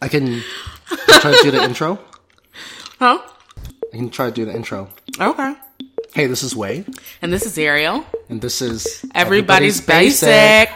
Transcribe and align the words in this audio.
I 0.00 0.08
can 0.08 0.42
try 1.20 1.32
to 1.32 1.42
do 1.42 1.50
the 1.50 1.62
intro. 1.62 1.98
Huh? 2.98 3.18
I 3.92 3.96
can 3.96 4.10
try 4.10 4.26
to 4.26 4.32
do 4.32 4.44
the 4.44 4.54
intro. 4.54 4.88
Okay. 5.20 5.54
Hey, 6.14 6.26
this 6.26 6.42
is 6.42 6.54
Wade, 6.54 6.86
And 7.22 7.32
this 7.32 7.44
is 7.44 7.58
Ariel. 7.58 8.04
and 8.28 8.40
this 8.40 8.62
is 8.62 9.04
Everybody's, 9.14 9.80
basic. 9.80 10.70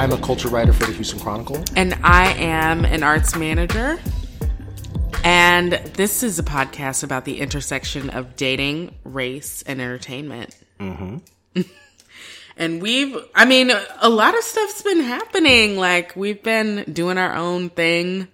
I'm 0.00 0.12
a 0.12 0.18
culture 0.18 0.48
writer 0.48 0.72
for 0.72 0.86
the 0.86 0.92
Houston 0.92 1.20
Chronicle. 1.20 1.62
And 1.76 1.94
I 2.02 2.32
am 2.32 2.86
an 2.86 3.02
arts 3.02 3.36
manager. 3.36 4.00
And 5.22 5.72
this 5.72 6.22
is 6.22 6.38
a 6.38 6.42
podcast 6.42 7.04
about 7.04 7.26
the 7.26 7.38
intersection 7.38 8.08
of 8.08 8.34
dating, 8.34 8.94
race, 9.04 9.60
and 9.66 9.78
entertainment. 9.78 10.56
Mm-hmm. 10.78 11.18
and 12.56 12.80
we've, 12.80 13.14
I 13.34 13.44
mean, 13.44 13.70
a 14.00 14.08
lot 14.08 14.34
of 14.34 14.42
stuff's 14.42 14.80
been 14.80 15.00
happening. 15.00 15.76
Like, 15.76 16.16
we've 16.16 16.42
been 16.42 16.90
doing 16.90 17.18
our 17.18 17.34
own 17.34 17.68
thing. 17.68 18.26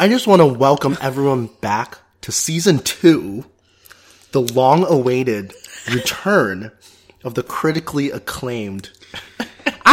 I 0.00 0.08
just 0.08 0.26
want 0.26 0.42
to 0.42 0.46
welcome 0.46 0.98
everyone 1.00 1.46
back 1.60 1.98
to 2.22 2.32
season 2.32 2.80
two, 2.80 3.44
the 4.32 4.42
long 4.42 4.84
awaited 4.84 5.54
return 5.94 6.72
of 7.22 7.34
the 7.34 7.44
critically 7.44 8.10
acclaimed 8.10 8.90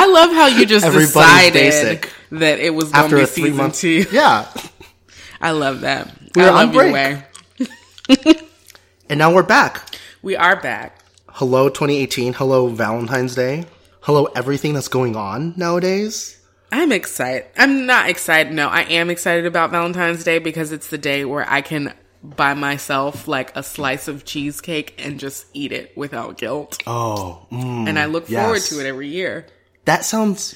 I 0.04 0.08
love 0.08 0.32
how 0.32 0.48
you 0.48 0.66
just 0.66 0.86
decided 0.86 1.54
basic. 1.54 2.12
that 2.32 2.60
it 2.60 2.72
was 2.72 2.92
going 2.92 3.10
to 3.10 3.16
be 3.16 3.22
a 3.22 3.26
three 3.26 3.44
season 3.44 3.56
month. 3.56 3.76
two. 3.76 4.06
Yeah. 4.12 4.52
I 5.42 5.52
love 5.52 5.82
that. 5.82 6.14
We're 6.36 6.44
I 6.44 6.50
on 6.50 6.54
love 6.56 6.74
your 6.74 6.92
break. 6.92 6.94
way. 6.94 8.34
And 9.10 9.20
now 9.20 9.34
we're 9.34 9.44
back. 9.44 9.96
We 10.22 10.36
are 10.36 10.60
back. 10.60 10.98
Hello 11.30 11.70
2018. 11.70 12.34
Hello 12.34 12.68
Valentine's 12.68 13.36
Day. 13.36 13.66
Hello 14.02 14.26
everything 14.36 14.74
that's 14.74 14.88
going 14.88 15.16
on 15.16 15.54
nowadays. 15.56 16.40
I'm 16.72 16.92
excited. 16.92 17.46
I'm 17.58 17.86
not 17.86 18.10
excited. 18.10 18.52
No, 18.54 18.68
I 18.70 18.82
am 18.84 19.10
excited 19.10 19.46
about 19.46 19.72
Valentine's 19.72 20.24
Day 20.24 20.40
because 20.40 20.72
it's 20.72 20.88
the 20.90 20.98
day 20.98 21.26
where 21.26 21.48
I 21.50 21.62
can 21.62 21.94
buy 22.24 22.56
myself 22.56 23.28
like 23.28 23.56
a 23.56 23.62
slice 23.62 24.08
of 24.08 24.26
cheesecake 24.26 24.96
and 25.06 25.20
just 25.20 25.46
eat 25.54 25.72
it 25.72 25.96
without 25.96 26.38
guilt. 26.38 26.82
Oh, 26.88 27.46
mm, 27.52 27.88
and 27.88 28.00
I 28.00 28.06
look 28.06 28.28
forward 28.28 28.62
to 28.64 28.80
it 28.80 28.86
every 28.88 29.10
year. 29.10 29.46
That 29.86 30.04
sounds 30.06 30.56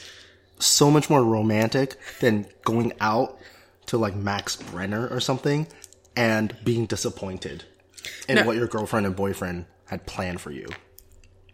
so 0.59 0.89
much 0.89 1.09
more 1.09 1.23
romantic 1.23 1.97
than 2.19 2.45
going 2.65 2.93
out 2.99 3.37
to 3.87 3.97
like 3.97 4.15
Max 4.15 4.55
Brenner 4.55 5.07
or 5.07 5.19
something 5.19 5.67
and 6.15 6.55
being 6.63 6.85
disappointed 6.85 7.63
in 8.27 8.35
No. 8.35 8.43
what 8.45 8.55
your 8.57 8.67
girlfriend 8.67 9.05
and 9.05 9.15
boyfriend 9.15 9.65
had 9.85 10.05
planned 10.05 10.41
for 10.41 10.51
you. 10.51 10.67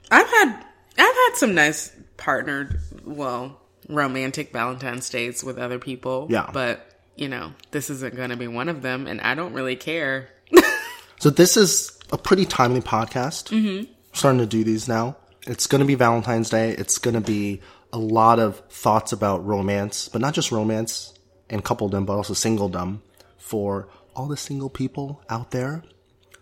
I've 0.10 0.28
had 0.28 0.66
I've 0.98 1.16
had 1.16 1.32
some 1.36 1.54
nice 1.56 1.92
partnered, 2.18 2.80
well, 3.04 3.60
romantic 3.90 4.54
Valentine's 4.54 5.10
days 5.10 5.44
with 5.44 5.58
other 5.58 5.80
people. 5.80 6.28
Yeah. 6.30 6.50
But, 6.54 6.86
you 7.16 7.28
know, 7.28 7.54
this 7.72 7.90
isn't 7.90 8.16
going 8.16 8.30
to 8.30 8.38
be 8.38 8.48
one 8.48 8.70
of 8.70 8.82
them 8.82 9.08
and 9.08 9.20
I 9.22 9.36
don't 9.36 9.54
really 9.54 9.76
care. 9.76 10.30
So 11.20 11.30
this 11.30 11.56
is 11.56 11.98
a 12.12 12.18
pretty 12.18 12.44
timely 12.46 12.82
podcast. 12.82 13.46
Mm-hmm. 13.50 13.90
Starting 14.12 14.40
to 14.40 14.46
do 14.46 14.66
these 14.66 14.90
now. 14.90 15.16
It's 15.46 15.68
going 15.68 15.80
to 15.80 15.86
be 15.86 15.96
Valentine's 15.96 16.50
Day. 16.50 16.72
It's 16.72 16.98
going 16.98 17.16
to 17.16 17.22
be 17.22 17.62
a 17.92 17.98
lot 17.98 18.40
of 18.40 18.60
thoughts 18.70 19.12
about 19.12 19.46
romance, 19.46 20.10
but 20.10 20.22
not 20.22 20.34
just 20.34 20.52
romance 20.52 21.14
and 21.50 21.64
coupledom, 21.64 22.06
but 22.06 22.14
also 22.16 22.34
singledom 22.34 23.02
for 23.38 23.90
all 24.16 24.28
the 24.28 24.38
single 24.38 24.70
people 24.70 25.22
out 25.30 25.52
there. 25.52 25.84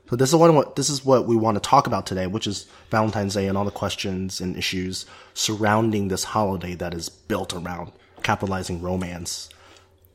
So 0.10 0.18
this 0.18 0.30
is 0.30 0.36
what 0.36 0.76
this 0.76 0.90
is 0.90 1.06
what 1.06 1.26
we 1.26 1.38
want 1.38 1.56
to 1.56 1.62
talk 1.62 1.88
about 1.88 2.06
today, 2.06 2.28
which 2.28 2.46
is 2.46 2.68
Valentine's 2.90 3.34
Day 3.34 3.48
and 3.48 3.58
all 3.58 3.64
the 3.64 3.72
questions 3.72 4.42
and 4.42 4.58
issues 4.58 5.06
surrounding 5.34 6.10
this 6.10 6.26
holiday 6.26 6.76
that 6.76 6.94
is 6.94 7.08
built 7.08 7.54
around 7.54 7.94
capitalizing 8.22 8.82
romance. 8.82 9.50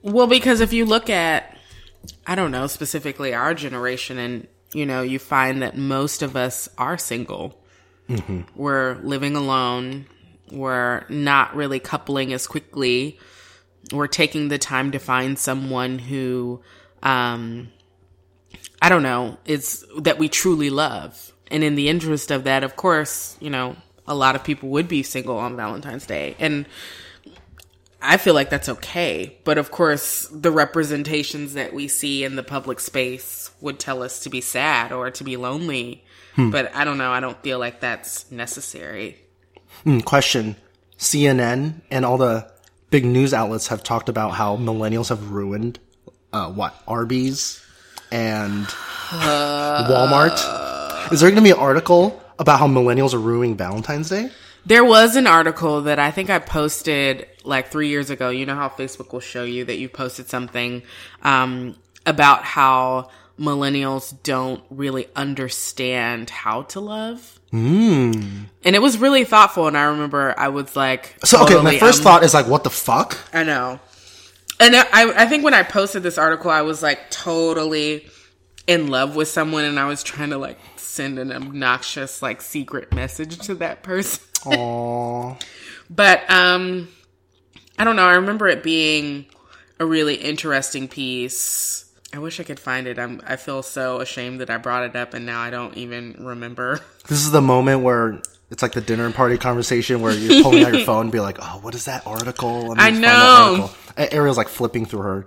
Well, 0.02 0.26
because 0.26 0.60
if 0.60 0.74
you 0.74 0.84
look 0.84 1.08
at, 1.08 1.56
I 2.26 2.34
don't 2.34 2.50
know, 2.50 2.66
specifically 2.66 3.32
our 3.32 3.54
generation, 3.54 4.18
and 4.18 4.46
you 4.74 4.84
know, 4.84 5.00
you 5.00 5.18
find 5.18 5.62
that 5.62 5.78
most 5.78 6.22
of 6.22 6.36
us 6.36 6.68
are 6.76 6.98
single. 6.98 7.58
We're 8.54 8.94
living 9.02 9.36
alone. 9.36 10.06
We're 10.50 11.04
not 11.08 11.56
really 11.56 11.80
coupling 11.80 12.32
as 12.32 12.46
quickly. 12.46 13.18
We're 13.92 14.06
taking 14.06 14.48
the 14.48 14.58
time 14.58 14.92
to 14.92 14.98
find 14.98 15.38
someone 15.38 15.98
who, 15.98 16.62
um, 17.02 17.68
I 18.80 18.88
don't 18.88 19.02
know, 19.02 19.38
is 19.44 19.84
that 19.98 20.18
we 20.18 20.28
truly 20.28 20.70
love. 20.70 21.32
And 21.50 21.62
in 21.62 21.74
the 21.74 21.88
interest 21.88 22.30
of 22.30 22.44
that, 22.44 22.64
of 22.64 22.76
course, 22.76 23.36
you 23.40 23.50
know, 23.50 23.76
a 24.06 24.14
lot 24.14 24.36
of 24.36 24.44
people 24.44 24.68
would 24.70 24.88
be 24.88 25.02
single 25.02 25.38
on 25.38 25.56
Valentine's 25.56 26.06
Day. 26.06 26.36
And 26.38 26.66
I 28.00 28.18
feel 28.18 28.34
like 28.34 28.50
that's 28.50 28.68
okay. 28.68 29.36
But 29.44 29.58
of 29.58 29.70
course, 29.70 30.28
the 30.32 30.52
representations 30.52 31.54
that 31.54 31.72
we 31.72 31.88
see 31.88 32.24
in 32.24 32.36
the 32.36 32.42
public 32.42 32.78
space 32.78 33.50
would 33.60 33.78
tell 33.78 34.02
us 34.02 34.20
to 34.20 34.30
be 34.30 34.40
sad 34.40 34.92
or 34.92 35.10
to 35.10 35.24
be 35.24 35.36
lonely. 35.36 36.04
But 36.36 36.74
I 36.74 36.84
don't 36.84 36.98
know. 36.98 37.10
I 37.10 37.20
don't 37.20 37.40
feel 37.42 37.58
like 37.58 37.80
that's 37.80 38.30
necessary. 38.30 39.16
Hmm, 39.84 40.00
question 40.00 40.56
CNN 40.98 41.82
and 41.90 42.04
all 42.04 42.18
the 42.18 42.50
big 42.90 43.04
news 43.04 43.34
outlets 43.34 43.68
have 43.68 43.82
talked 43.82 44.08
about 44.08 44.32
how 44.32 44.56
millennials 44.56 45.08
have 45.08 45.30
ruined 45.30 45.78
uh, 46.32 46.50
what 46.50 46.74
Arby's 46.86 47.64
and 48.10 48.66
Walmart. 49.10 51.12
Is 51.12 51.20
there 51.20 51.30
going 51.30 51.36
to 51.36 51.42
be 51.42 51.50
an 51.50 51.58
article 51.58 52.22
about 52.38 52.58
how 52.58 52.66
millennials 52.66 53.14
are 53.14 53.18
ruining 53.18 53.56
Valentine's 53.56 54.08
Day? 54.08 54.30
There 54.64 54.84
was 54.84 55.14
an 55.14 55.26
article 55.26 55.82
that 55.82 55.98
I 55.98 56.10
think 56.10 56.28
I 56.28 56.40
posted 56.40 57.28
like 57.44 57.68
three 57.68 57.88
years 57.88 58.10
ago. 58.10 58.30
You 58.30 58.46
know 58.46 58.56
how 58.56 58.68
Facebook 58.68 59.12
will 59.12 59.20
show 59.20 59.44
you 59.44 59.64
that 59.64 59.78
you 59.78 59.88
posted 59.88 60.28
something 60.28 60.82
um, 61.22 61.76
about 62.04 62.42
how 62.42 63.10
millennials 63.38 64.14
don't 64.22 64.62
really 64.70 65.08
understand 65.14 66.30
how 66.30 66.62
to 66.62 66.80
love. 66.80 67.38
Mm. 67.52 68.46
And 68.64 68.76
it 68.76 68.80
was 68.80 68.98
really 68.98 69.24
thoughtful. 69.24 69.66
And 69.66 69.76
I 69.76 69.84
remember 69.84 70.34
I 70.36 70.48
was 70.48 70.74
like, 70.74 71.16
So, 71.24 71.42
okay, 71.44 71.60
my 71.62 71.78
first 71.78 71.98
um, 71.98 72.04
thought 72.04 72.24
is 72.24 72.34
like, 72.34 72.46
what 72.46 72.64
the 72.64 72.70
fuck? 72.70 73.18
I 73.32 73.44
know. 73.44 73.80
And 74.58 74.74
I, 74.74 74.84
I 74.92 75.26
think 75.26 75.44
when 75.44 75.54
I 75.54 75.62
posted 75.62 76.02
this 76.02 76.16
article, 76.16 76.50
I 76.50 76.62
was 76.62 76.82
like 76.82 77.10
totally 77.10 78.06
in 78.66 78.88
love 78.88 79.14
with 79.14 79.28
someone 79.28 79.64
and 79.64 79.78
I 79.78 79.86
was 79.86 80.02
trying 80.02 80.30
to 80.30 80.38
like 80.38 80.58
send 80.76 81.18
an 81.18 81.30
obnoxious 81.30 82.22
like 82.22 82.40
secret 82.40 82.92
message 82.92 83.38
to 83.40 83.54
that 83.56 83.82
person. 83.82 84.22
Aww. 84.44 85.40
But 85.90 86.28
um 86.30 86.88
I 87.78 87.84
don't 87.84 87.96
know, 87.96 88.06
I 88.06 88.14
remember 88.14 88.48
it 88.48 88.62
being 88.62 89.26
a 89.78 89.84
really 89.84 90.14
interesting 90.14 90.88
piece. 90.88 91.85
I 92.12 92.18
wish 92.18 92.40
I 92.40 92.44
could 92.44 92.60
find 92.60 92.86
it. 92.86 92.98
I'm 92.98 93.20
I 93.26 93.36
feel 93.36 93.62
so 93.62 94.00
ashamed 94.00 94.40
that 94.40 94.48
I 94.50 94.56
brought 94.58 94.84
it 94.84 94.96
up 94.96 95.12
and 95.14 95.26
now 95.26 95.40
I 95.40 95.50
don't 95.50 95.76
even 95.76 96.16
remember. 96.18 96.80
This 97.08 97.24
is 97.24 97.30
the 97.30 97.40
moment 97.40 97.82
where 97.82 98.20
it's 98.50 98.62
like 98.62 98.72
the 98.72 98.80
dinner 98.80 99.08
party 99.12 99.38
conversation 99.38 100.00
where 100.00 100.12
you're 100.12 100.42
pulling 100.42 100.64
out 100.64 100.74
your 100.74 100.84
phone 100.84 101.02
and 101.02 101.12
be 101.12 101.20
like, 101.20 101.38
oh, 101.40 101.60
what 101.62 101.74
is 101.76 101.84
that 101.84 102.04
article? 102.04 102.74
I 102.76 102.90
know. 102.90 103.68
article. 103.68 104.08
Ariel's 104.10 104.36
like 104.36 104.48
flipping 104.48 104.86
through 104.86 105.02
her 105.02 105.26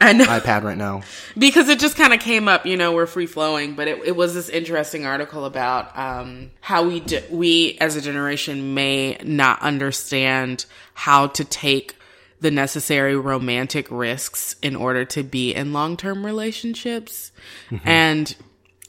I 0.00 0.12
know. 0.12 0.24
iPad 0.24 0.62
right 0.62 0.76
now. 0.76 1.02
because 1.38 1.68
it 1.68 1.78
just 1.80 1.96
kind 1.96 2.12
of 2.12 2.20
came 2.20 2.46
up 2.48 2.66
you 2.66 2.76
know 2.76 2.92
we're 2.92 3.06
free 3.06 3.26
flowing 3.26 3.74
but 3.74 3.86
it, 3.88 4.00
it 4.04 4.16
was 4.16 4.34
this 4.34 4.48
interesting 4.48 5.06
article 5.06 5.44
about 5.44 5.96
um, 5.98 6.50
how 6.60 6.86
we 6.86 7.00
d- 7.00 7.22
we 7.30 7.78
as 7.80 7.96
a 7.96 8.00
generation 8.00 8.74
may 8.74 9.16
not 9.24 9.60
understand 9.62 10.66
how 10.94 11.26
to 11.28 11.44
take 11.44 11.96
the 12.42 12.50
necessary 12.50 13.16
romantic 13.16 13.90
risks 13.90 14.56
in 14.62 14.76
order 14.76 15.04
to 15.04 15.22
be 15.22 15.54
in 15.54 15.72
long-term 15.72 16.24
relationships 16.24 17.32
mm-hmm. 17.70 17.88
and 17.88 18.36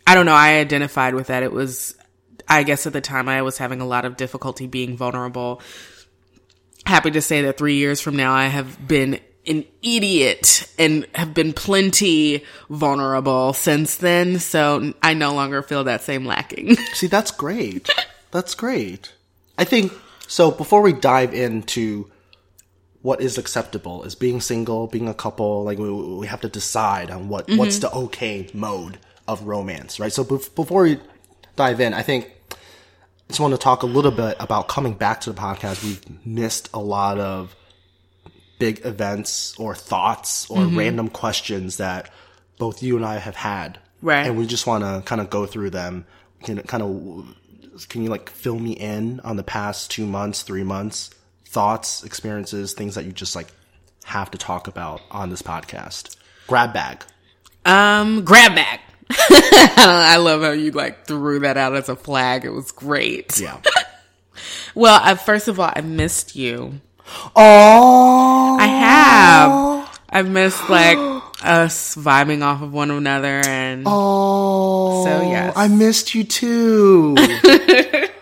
i 0.06 0.14
don't 0.14 0.26
know 0.26 0.34
i 0.34 0.56
identified 0.56 1.16
with 1.16 1.28
that 1.28 1.44
it 1.44 1.52
was 1.52 1.96
i 2.48 2.64
guess 2.64 2.86
at 2.86 2.94
the 2.94 3.02
time 3.02 3.30
i 3.30 3.42
was 3.42 3.58
having 3.58 3.80
a 3.80 3.86
lot 3.86 4.06
of 4.06 4.18
difficulty 4.18 4.68
being 4.68 4.98
vulnerable 4.98 5.62
happy 6.86 7.12
to 7.12 7.22
say 7.22 7.42
that 7.44 7.58
three 7.58 7.76
years 7.76 8.02
from 8.02 8.16
now, 8.16 8.34
I 8.34 8.48
have 8.48 8.88
been 8.88 9.20
an 9.46 9.66
idiot 9.82 10.70
and 10.80 11.06
have 11.16 11.34
been 11.34 11.54
plenty 11.54 12.44
vulnerable 12.70 13.54
since 13.54 13.98
then. 13.98 14.40
So 14.40 14.94
I 15.02 15.14
no 15.14 15.34
longer 15.34 15.62
feel 15.62 15.84
that 15.86 16.02
same 16.02 16.26
lacking. 16.26 16.76
See, 16.94 17.08
that's 17.08 17.32
great. 17.32 17.90
That's 18.32 18.56
great. 18.56 19.14
I 19.58 19.66
think 19.66 19.94
so. 20.28 20.52
Before 20.52 20.82
we 20.82 20.94
dive 20.94 21.34
into 21.34 22.10
what 23.04 23.22
is 23.22 23.38
acceptable 23.38 24.04
is 24.04 24.16
being 24.16 24.42
single, 24.42 24.88
being 24.88 25.10
a 25.10 25.14
couple, 25.14 25.64
like 25.64 25.78
we, 25.78 25.92
we 25.92 26.26
have 26.26 26.42
to 26.42 26.50
decide 26.50 27.12
on 27.12 27.28
what 27.30 27.48
what's 27.50 27.78
mm-hmm. 27.78 27.96
the 27.96 28.06
okay 28.06 28.50
mode 28.54 28.98
of 29.28 29.44
romance, 29.44 30.00
right? 30.00 30.12
So 30.12 30.24
bef- 30.24 30.56
before 30.56 30.84
we 30.84 31.00
dive 31.58 31.82
in, 31.82 31.94
I 31.94 32.02
think 32.02 32.32
I 32.52 32.56
just 33.28 33.42
want 33.42 33.54
to 33.54 33.58
talk 33.58 33.84
a 33.84 33.88
little 33.88 34.12
bit 34.12 34.38
about 34.40 34.70
coming 34.70 34.94
back 34.94 35.22
to 35.22 35.34
the 35.34 35.40
podcast. 35.40 35.84
We've 35.84 36.26
missed 36.26 36.70
a 36.74 36.80
lot 36.80 37.20
of 37.20 37.54
big 38.58 38.86
events 38.86 39.54
or 39.60 39.76
thoughts 39.76 40.50
or 40.50 40.60
mm-hmm. 40.60 40.78
random 40.78 41.10
questions 41.10 41.78
that 41.78 42.10
both 42.58 42.82
you 42.82 42.96
and 42.96 43.06
I 43.06 43.18
have 43.18 43.36
had. 43.36 43.80
Right. 44.02 44.26
And 44.26 44.38
we 44.38 44.48
just 44.48 44.66
want 44.66 44.86
to 44.86 45.02
kind 45.06 45.20
of 45.20 45.30
go 45.30 45.46
through 45.46 45.72
them. 45.72 46.06
Can 46.44 46.62
kind 46.64 46.84
of, 46.84 47.88
can 47.90 48.04
you 48.04 48.10
like 48.10 48.30
fill 48.30 48.60
me 48.60 48.72
in 48.72 49.20
on 49.22 49.36
the 49.36 49.44
past 49.44 49.92
two 49.92 50.06
months, 50.06 50.44
three 50.44 50.64
months, 50.64 51.10
thoughts, 51.54 52.04
experiences, 52.04 52.74
things 52.74 52.96
that 52.96 53.06
you 53.06 53.12
just 53.12 53.36
like 53.36 53.48
have 54.06 54.32
to 54.32 54.38
talk 54.38 54.68
about 54.68 55.02
on 55.12 55.30
this 55.30 55.42
podcast? 55.42 56.18
Grab 56.48 56.74
bag. 56.74 57.04
Um, 57.66 58.26
grab 58.26 58.56
bag. 58.56 58.80
I 59.10 60.18
love 60.18 60.42
how 60.42 60.52
you 60.52 60.72
like 60.72 61.06
threw 61.06 61.40
that 61.40 61.56
out 61.56 61.76
as 61.76 61.88
a 61.90 61.96
flag. 61.96 62.44
It 62.46 62.50
was 62.52 62.72
great. 62.72 63.40
Yeah. 63.40 63.60
Well, 64.76 65.00
uh, 65.04 65.14
first 65.14 65.48
of 65.48 65.60
all, 65.60 65.72
I 65.74 65.82
missed 65.82 66.36
you. 66.36 66.82
Oh, 67.36 68.58
I 68.60 68.66
have. 68.66 70.00
I've 70.10 70.28
missed 70.28 70.68
like 70.68 70.98
us 71.44 71.96
vibing 71.96 72.42
off 72.42 72.64
of 72.64 72.74
one 72.74 72.90
another 72.90 73.42
and 73.46 73.84
Oh, 73.86 75.04
So, 75.06 75.30
yes. 75.30 75.54
I 75.56 75.68
missed 75.68 76.16
you 76.16 76.24
too. 76.24 77.16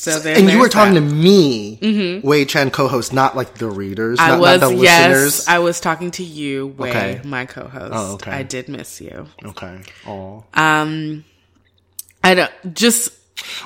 so 0.00 0.20
and 0.24 0.48
you 0.48 0.60
were 0.60 0.68
talking 0.68 0.94
that. 0.94 1.00
to 1.00 1.06
me, 1.14 2.20
Wei 2.22 2.44
Chen, 2.44 2.70
co-host, 2.70 3.12
not 3.12 3.34
like 3.36 3.54
the 3.54 3.68
readers, 3.68 4.20
I 4.20 4.28
not, 4.28 4.40
was 4.40 4.60
not 4.60 4.68
the 4.68 4.76
yes, 4.76 5.08
listeners. 5.10 5.48
I 5.48 5.58
was 5.58 5.80
talking 5.80 6.12
to 6.12 6.22
you, 6.22 6.68
Wei, 6.78 6.90
Okay. 6.90 7.20
my 7.24 7.46
co-host. 7.46 7.92
Oh, 7.92 8.14
okay. 8.14 8.30
I 8.30 8.44
did 8.44 8.68
miss 8.68 9.00
you. 9.00 9.26
okay. 9.44 9.80
Oh, 10.06 10.44
Um, 10.54 11.24
I 12.22 12.34
don't 12.34 12.74
just. 12.74 13.10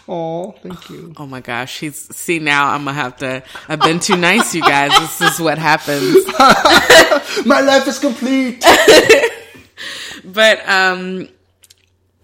oh, 0.08 0.52
thank 0.62 0.88
you. 0.88 1.12
Oh 1.18 1.26
my 1.26 1.40
gosh, 1.40 1.80
he's 1.80 1.96
see 2.16 2.38
now. 2.38 2.68
I'm 2.68 2.84
gonna 2.84 2.94
have 2.94 3.16
to. 3.18 3.42
I've 3.68 3.80
been 3.80 4.00
too 4.00 4.16
nice, 4.16 4.54
you 4.54 4.62
guys. 4.62 4.90
This 5.00 5.20
is 5.34 5.40
what 5.40 5.58
happens. 5.58 6.16
My 7.46 7.60
life 7.60 7.86
is 7.88 7.98
complete. 7.98 8.64
But 10.24 10.66
um, 10.68 11.28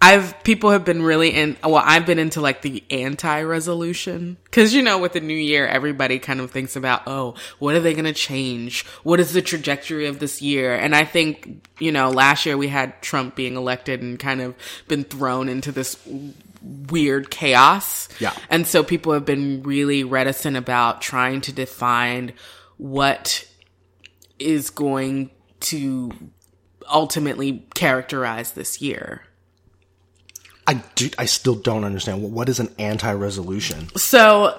I've 0.01 0.43
people 0.43 0.71
have 0.71 0.85
been 0.85 1.01
really 1.01 1.29
in. 1.29 1.57
Well, 1.61 1.83
I've 1.83 2.05
been 2.05 2.19
into 2.19 2.39
like 2.39 2.61
the 2.61 2.83
anti-resolution 2.89 4.37
because 4.45 4.73
you 4.73 4.81
know 4.81 4.97
with 4.97 5.13
the 5.13 5.19
new 5.19 5.33
year, 5.33 5.67
everybody 5.67 6.19
kind 6.19 6.39
of 6.39 6.51
thinks 6.51 6.75
about 6.75 7.03
oh, 7.05 7.35
what 7.59 7.75
are 7.75 7.81
they 7.81 7.93
going 7.93 8.05
to 8.05 8.13
change? 8.13 8.85
What 9.03 9.19
is 9.19 9.33
the 9.33 9.41
trajectory 9.41 10.07
of 10.07 10.19
this 10.19 10.41
year? 10.41 10.73
And 10.73 10.95
I 10.95 11.03
think 11.03 11.67
you 11.79 11.91
know 11.91 12.09
last 12.09 12.45
year 12.45 12.55
we 12.57 12.69
had 12.69 13.01
Trump 13.01 13.35
being 13.35 13.55
elected 13.55 14.01
and 14.01 14.17
kind 14.17 14.41
of 14.41 14.55
been 14.87 15.03
thrown 15.03 15.49
into 15.49 15.71
this 15.71 15.97
weird 16.61 17.29
chaos. 17.29 18.07
Yeah. 18.19 18.33
And 18.49 18.65
so 18.65 18.83
people 18.83 19.13
have 19.13 19.25
been 19.25 19.63
really 19.63 20.03
reticent 20.03 20.55
about 20.55 21.01
trying 21.01 21.41
to 21.41 21.53
define 21.53 22.33
what 22.77 23.45
is 24.37 24.69
going 24.69 25.31
to 25.59 26.11
ultimately 26.89 27.67
characterize 27.75 28.51
this 28.51 28.81
year. 28.81 29.23
I 30.69 30.73
do. 30.93 31.09
I 31.17 31.25
still 31.25 31.55
don't 31.55 31.83
understand. 31.83 32.21
What, 32.21 32.47
is 32.47 32.59
an 32.59 32.69
anti-resolution? 32.77 33.89
So, 33.97 34.55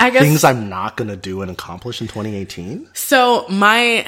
I 0.00 0.10
guess 0.10 0.22
Things 0.22 0.42
I'm 0.42 0.68
not 0.68 0.96
gonna 0.96 1.14
do 1.14 1.42
and 1.42 1.50
accomplish 1.50 2.00
in 2.00 2.08
2018. 2.08 2.88
so 2.92 3.46
my 3.48 4.04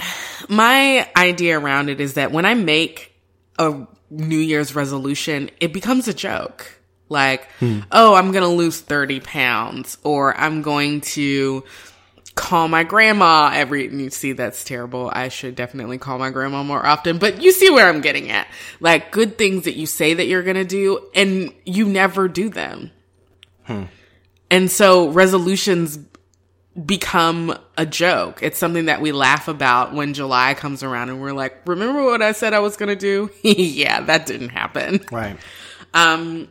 my 0.48 1.08
idea 1.16 1.56
around 1.56 1.88
it 1.88 2.00
is 2.00 2.14
that 2.14 2.32
when 2.32 2.44
I 2.44 2.54
make 2.54 3.14
a 3.60 3.87
New 4.10 4.38
Year's 4.38 4.75
resolution, 4.75 5.48
it 5.60 5.72
becomes 5.72 6.08
a 6.08 6.14
joke. 6.14 6.81
Like, 7.08 7.49
hmm. 7.60 7.81
oh, 7.92 8.16
I'm 8.16 8.32
going 8.32 8.42
to 8.42 8.49
lose 8.49 8.81
30 8.81 9.20
pounds 9.20 9.96
or 10.02 10.37
I'm 10.37 10.62
going 10.62 11.02
to 11.02 11.62
call 12.36 12.68
my 12.68 12.84
grandma 12.84 13.50
every 13.52 13.88
and 13.88 14.00
you 14.00 14.10
see 14.10 14.32
that's 14.32 14.62
terrible. 14.62 15.10
I 15.12 15.28
should 15.28 15.56
definitely 15.56 15.98
call 15.98 16.18
my 16.18 16.30
grandma 16.30 16.62
more 16.62 16.84
often 16.86 17.18
but 17.18 17.42
you 17.42 17.50
see 17.50 17.70
where 17.70 17.88
i'm 17.88 18.00
getting 18.02 18.30
at. 18.30 18.46
Like 18.78 19.10
good 19.10 19.36
things 19.38 19.64
that 19.64 19.74
you 19.74 19.86
say 19.86 20.14
that 20.14 20.26
you're 20.26 20.44
gonna 20.44 20.64
do 20.64 21.00
and 21.14 21.52
you 21.64 21.86
never 21.86 22.28
do 22.28 22.48
them. 22.48 22.92
And 24.50 24.70
so 24.70 25.08
resolutions 25.08 25.98
become 26.84 27.58
a 27.76 27.84
joke. 27.86 28.42
It's 28.42 28.58
something 28.58 28.84
that 28.84 29.00
we 29.00 29.10
laugh 29.10 29.48
about 29.48 29.94
when 29.94 30.14
july 30.14 30.54
comes 30.54 30.82
around 30.82 31.08
and 31.08 31.20
we're 31.20 31.32
like 31.32 31.66
remember 31.66 32.04
what 32.04 32.20
i 32.22 32.32
said 32.32 32.52
i 32.52 32.60
was 32.60 32.76
gonna 32.76 32.94
do? 32.96 33.30
Yeah 33.42 34.02
that 34.02 34.26
didn't 34.26 34.50
happen. 34.50 35.00
Right. 35.10 35.38
um, 35.94 36.48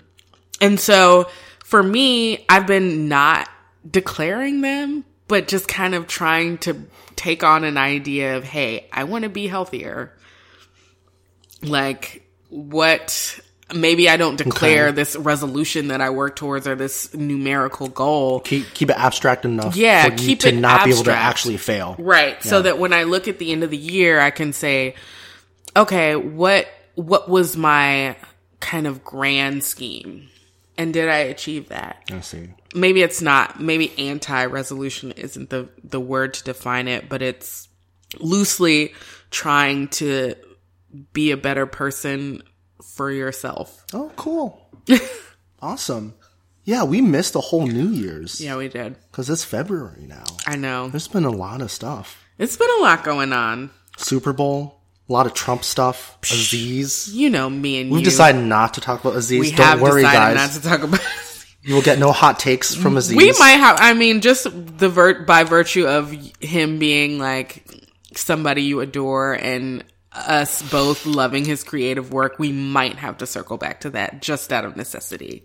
and 0.59 0.79
so 0.79 1.29
for 1.63 1.81
me, 1.81 2.45
I've 2.47 2.67
been 2.67 3.07
not 3.07 3.49
declaring 3.89 4.61
them, 4.61 5.03
but 5.27 5.47
just 5.47 5.67
kind 5.67 5.95
of 5.95 6.07
trying 6.07 6.57
to 6.59 6.83
take 7.15 7.43
on 7.43 7.63
an 7.63 7.77
idea 7.77 8.37
of, 8.37 8.43
hey, 8.43 8.87
I 8.91 9.05
want 9.05 9.23
to 9.23 9.29
be 9.29 9.47
healthier. 9.47 10.11
Like, 11.61 12.27
what, 12.49 13.39
maybe 13.73 14.09
I 14.09 14.17
don't 14.17 14.35
declare 14.37 14.87
Okay. 14.87 14.95
this 14.95 15.15
resolution 15.15 15.87
that 15.87 16.01
I 16.01 16.11
work 16.11 16.35
towards 16.35 16.67
or 16.67 16.75
this 16.75 17.13
numerical 17.13 17.87
goal. 17.87 18.41
Keep 18.41 18.73
keep 18.73 18.89
it 18.89 18.97
abstract 18.97 19.45
enough. 19.45 19.75
Yeah, 19.75 20.09
keep 20.09 20.41
to 20.41 20.49
it 20.49 20.55
not 20.55 20.85
be 20.85 20.91
able 20.91 21.05
to 21.05 21.15
actually 21.15 21.57
fail. 21.57 21.95
Right. 21.97 22.41
So 22.43 22.61
that 22.61 22.77
when 22.77 22.93
I 22.93 23.03
look 23.03 23.27
at 23.27 23.39
the 23.39 23.51
end 23.51 23.63
of 23.63 23.71
the 23.71 23.77
year, 23.77 24.19
I 24.19 24.29
can 24.29 24.53
say, 24.53 24.95
okay, 25.75 26.15
what, 26.15 26.67
what 26.93 27.27
was 27.27 27.57
my 27.57 28.15
kind 28.59 28.85
of 28.85 29.03
grand 29.03 29.63
scheme? 29.63 30.29
And 30.77 30.93
did 30.93 31.09
I 31.09 31.19
achieve 31.19 31.69
that? 31.69 32.03
I 32.11 32.19
see. 32.19 32.49
Maybe 32.75 33.01
it's 33.01 33.21
not 33.21 33.59
maybe 33.59 33.91
anti-resolution 33.97 35.11
isn't 35.13 35.49
the 35.49 35.69
the 35.83 35.99
word 35.99 36.33
to 36.35 36.43
define 36.43 36.87
it 36.87 37.07
but 37.09 37.21
it's 37.21 37.67
loosely 38.19 38.93
trying 39.31 39.87
to 39.87 40.35
be 41.13 41.31
a 41.31 41.37
better 41.37 41.65
person 41.65 42.41
for 42.83 43.11
yourself 43.11 43.83
Oh, 43.93 44.11
cool. 44.15 44.69
awesome. 45.61 46.13
Yeah, 46.63 46.83
we 46.83 46.99
missed 47.01 47.35
a 47.35 47.39
whole 47.39 47.67
New 47.67 47.89
Year's. 47.89 48.39
yeah 48.41 48.55
we 48.57 48.67
did 48.69 48.95
Because 49.11 49.29
it's 49.29 49.43
February 49.43 50.05
now. 50.07 50.23
i 50.47 50.55
know 50.55 50.89
There's 50.89 51.07
been 51.07 51.25
a 51.25 51.29
lot 51.31 51.61
of 51.61 51.71
stuff. 51.71 52.23
it's 52.37 52.57
been 52.57 52.69
a 52.79 52.81
lot 52.81 53.03
going 53.03 53.33
on 53.33 53.71
Super 53.97 54.33
Bowl, 54.33 54.81
a 55.07 55.13
lot 55.13 55.25
of 55.25 55.33
Trump 55.33 55.63
stuff. 55.63 56.17
Aziz. 56.23 57.09
you 57.13 57.29
know 57.29 57.49
me 57.49 57.79
and 57.79 57.89
you 57.89 57.93
We've 57.95 58.01
you 58.01 58.05
decided 58.05 58.43
not 58.43 58.73
to 58.75 58.81
talk 58.81 58.99
about 59.01 59.15
Aziz. 59.15 59.39
we 59.39 59.51
Don't 59.51 59.65
have 59.65 59.81
worry, 59.81 60.01
decided 60.03 60.37
guys. 60.37 60.55
not 60.55 60.61
to 60.63 60.67
talk 60.69 60.83
about 60.83 61.01
You 61.65 61.75
will 61.75 61.81
get 61.81 61.97
no 61.99 62.11
hot 62.11 62.39
takes 62.39 62.75
from 62.75 62.95
Aziz. 62.95 63.17
we 63.17 63.31
might 63.39 63.57
have 63.59 63.77
i 63.79 63.93
mean 63.93 64.21
just 64.21 64.43
the 64.77 64.87
vert 64.87 65.25
by 65.25 65.43
virtue 65.43 65.87
of 65.87 66.11
him 66.39 66.77
being 66.79 67.17
like 67.19 67.65
somebody 68.15 68.61
you 68.63 68.79
adore 68.81 69.33
and 69.33 69.83
us 70.11 70.61
both 70.71 71.05
loving 71.05 71.43
his 71.43 71.63
creative 71.63 72.13
work 72.13 72.39
we 72.39 72.51
might 72.51 72.95
have 72.95 73.17
to 73.17 73.25
circle 73.25 73.57
back 73.57 73.81
to 73.81 73.89
that 73.89 74.21
just 74.21 74.53
out 74.53 74.63
of 74.63 74.77
necessity 74.77 75.43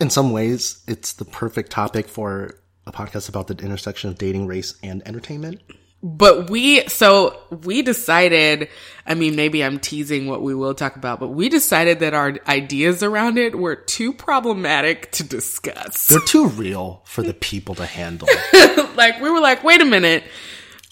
In 0.00 0.10
some 0.10 0.30
ways, 0.32 0.82
it's 0.86 1.12
the 1.14 1.24
perfect 1.24 1.72
topic 1.72 2.08
for 2.08 2.54
a 2.86 2.92
podcast 2.92 3.28
about 3.28 3.48
the 3.48 3.56
intersection 3.56 4.08
of 4.10 4.16
dating, 4.16 4.46
race, 4.46 4.74
and 4.82 5.02
entertainment. 5.06 5.60
But 6.00 6.48
we, 6.48 6.86
so 6.88 7.40
we 7.64 7.82
decided, 7.82 8.68
I 9.04 9.14
mean, 9.14 9.34
maybe 9.34 9.64
I'm 9.64 9.80
teasing 9.80 10.28
what 10.28 10.42
we 10.42 10.54
will 10.54 10.74
talk 10.74 10.94
about, 10.94 11.18
but 11.18 11.28
we 11.28 11.48
decided 11.48 11.98
that 12.00 12.14
our 12.14 12.36
ideas 12.46 13.02
around 13.02 13.36
it 13.36 13.58
were 13.58 13.74
too 13.74 14.12
problematic 14.12 15.10
to 15.12 15.24
discuss. 15.24 16.06
They're 16.06 16.20
too 16.20 16.46
real 16.46 17.02
for 17.04 17.22
the 17.22 17.34
people 17.34 17.74
to 17.76 17.86
handle. 17.86 18.28
like, 18.94 19.20
we 19.20 19.28
were 19.28 19.40
like, 19.40 19.64
wait 19.64 19.80
a 19.80 19.84
minute, 19.84 20.22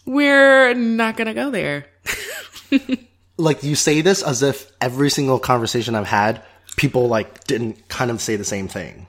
we're 0.06 0.74
not 0.74 1.16
gonna 1.16 1.34
go 1.34 1.50
there. 1.50 1.86
like 3.36 3.62
you 3.62 3.76
say 3.76 4.00
this 4.00 4.22
as 4.22 4.42
if 4.42 4.70
every 4.80 5.10
single 5.10 5.38
conversation 5.38 5.94
I've 5.94 6.06
had, 6.06 6.42
people 6.76 7.08
like 7.08 7.44
didn't 7.44 7.88
kind 7.88 8.10
of 8.10 8.20
say 8.20 8.36
the 8.36 8.44
same 8.44 8.68
thing. 8.68 9.06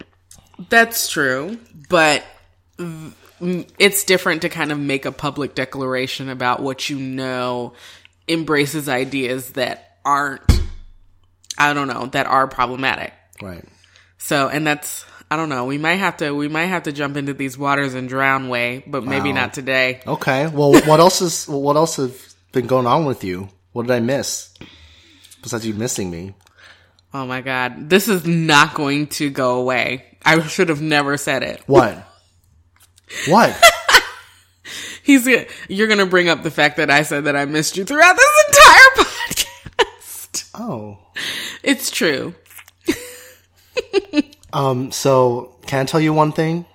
That's 0.69 1.09
true, 1.09 1.57
but 1.89 2.23
it's 3.39 4.03
different 4.03 4.41
to 4.43 4.49
kind 4.49 4.71
of 4.71 4.79
make 4.79 5.05
a 5.05 5.11
public 5.11 5.55
declaration 5.55 6.29
about 6.29 6.61
what 6.61 6.89
you 6.89 6.97
know 6.99 7.73
embraces 8.27 8.89
ideas 8.89 9.51
that 9.51 9.97
aren't, 10.03 10.41
I 11.57 11.73
don't 11.73 11.87
know, 11.87 12.07
that 12.07 12.25
are 12.25 12.47
problematic. 12.47 13.13
Right. 13.41 13.63
So, 14.17 14.47
and 14.49 14.65
that's, 14.65 15.05
I 15.29 15.35
don't 15.35 15.49
know, 15.49 15.65
we 15.65 15.77
might 15.77 15.95
have 15.95 16.17
to, 16.17 16.31
we 16.33 16.47
might 16.47 16.65
have 16.65 16.83
to 16.83 16.91
jump 16.91 17.17
into 17.17 17.33
these 17.33 17.57
waters 17.57 17.93
and 17.93 18.09
drown 18.09 18.49
way, 18.49 18.83
but 18.87 19.03
maybe 19.03 19.29
Wow. 19.29 19.35
not 19.35 19.53
today. 19.53 20.01
Okay. 20.07 20.47
Well, 20.47 20.73
what 20.73 20.99
else 20.99 21.21
is 21.21 21.47
what 21.47 21.75
else 21.75 21.97
have 21.97 22.19
been 22.51 22.67
going 22.67 22.87
on 22.87 23.05
with 23.05 23.23
you? 23.23 23.49
What 23.73 23.83
did 23.87 23.93
I 23.93 23.99
miss? 23.99 24.53
Besides 25.43 25.65
you 25.67 25.73
missing 25.73 26.09
me. 26.09 26.33
Oh 27.13 27.25
my 27.25 27.41
God. 27.41 27.89
This 27.89 28.07
is 28.07 28.25
not 28.25 28.73
going 28.73 29.07
to 29.07 29.29
go 29.29 29.59
away. 29.59 30.17
I 30.25 30.41
should 30.47 30.69
have 30.69 30.81
never 30.81 31.15
said 31.17 31.43
it. 31.43 31.61
What? 31.67 32.03
What? 33.27 33.61
He's, 35.03 35.25
you're 35.69 35.87
going 35.87 35.99
to 35.99 36.05
bring 36.05 36.27
up 36.29 36.43
the 36.43 36.51
fact 36.51 36.77
that 36.77 36.89
I 36.91 37.03
said 37.03 37.25
that 37.25 37.35
I 37.35 37.45
missed 37.45 37.77
you 37.77 37.85
throughout 37.85 38.15
this 38.17 38.45
entire 38.49 39.05
podcast. 39.05 40.51
Oh. 40.55 40.97
It's 41.63 41.89
true. 41.91 42.35
Um, 44.53 44.91
so 44.93 45.55
can 45.67 45.81
I 45.81 45.83
tell 45.83 45.99
you 45.99 46.13
one 46.13 46.31
thing? 46.31 46.65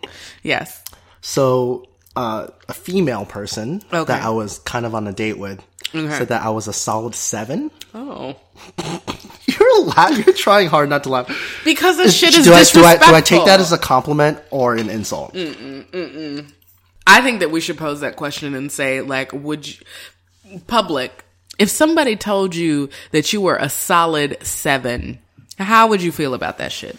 Yes. 0.43 0.85
So 1.23 1.87
uh, 2.15 2.49
a 2.69 2.75
female 2.75 3.25
person 3.25 3.81
Okay. 3.93 4.05
that 4.13 4.23
I 4.23 4.29
was 4.29 4.59
kind 4.61 4.85
of 4.85 4.95
on 4.95 5.07
a 5.09 5.13
date 5.13 5.39
with 5.39 5.65
Okay. 5.95 6.11
said 6.19 6.29
that 6.29 6.43
I 6.43 6.51
was 6.51 6.69
a 6.69 6.73
solid 6.73 7.15
seven. 7.15 7.71
Oh. 7.95 8.37
You're 9.47 9.85
la- 9.85 10.09
You're 10.09 10.35
trying 10.35 10.69
hard 10.69 10.89
not 10.89 11.05
to 11.05 11.11
laugh. 11.11 11.61
Because 11.65 11.97
this 11.97 12.17
shit 12.17 12.35
is 12.35 12.45
do, 12.45 12.53
I, 12.53 12.65
do, 12.65 12.83
I, 12.83 12.97
do 12.97 13.15
I 13.15 13.21
take 13.21 13.45
that 13.45 13.61
as 13.61 13.73
a 13.73 13.79
compliment 13.79 14.39
or 14.51 14.75
an 14.77 14.89
insult? 14.89 15.37
I 15.37 17.21
think 17.21 17.41
that 17.41 17.51
we 17.51 17.61
should 17.61 17.79
pose 17.79 18.01
that 18.01 18.17
question 18.17 18.55
and 18.55 18.71
say, 18.71 19.01
like, 19.01 19.33
would 19.33 19.69
you, 19.69 19.85
public, 20.67 21.25
if 21.59 21.69
somebody 21.69 22.17
told 22.17 22.55
you 22.55 22.89
that 23.11 23.33
you 23.33 23.41
were 23.41 23.57
a 23.57 23.69
solid 23.69 24.39
seven, 24.45 25.19
how 25.59 25.89
would 25.89 26.03
you 26.03 26.13
feel 26.13 26.35
about 26.35 26.59
that 26.59 26.73
shit? 26.73 26.97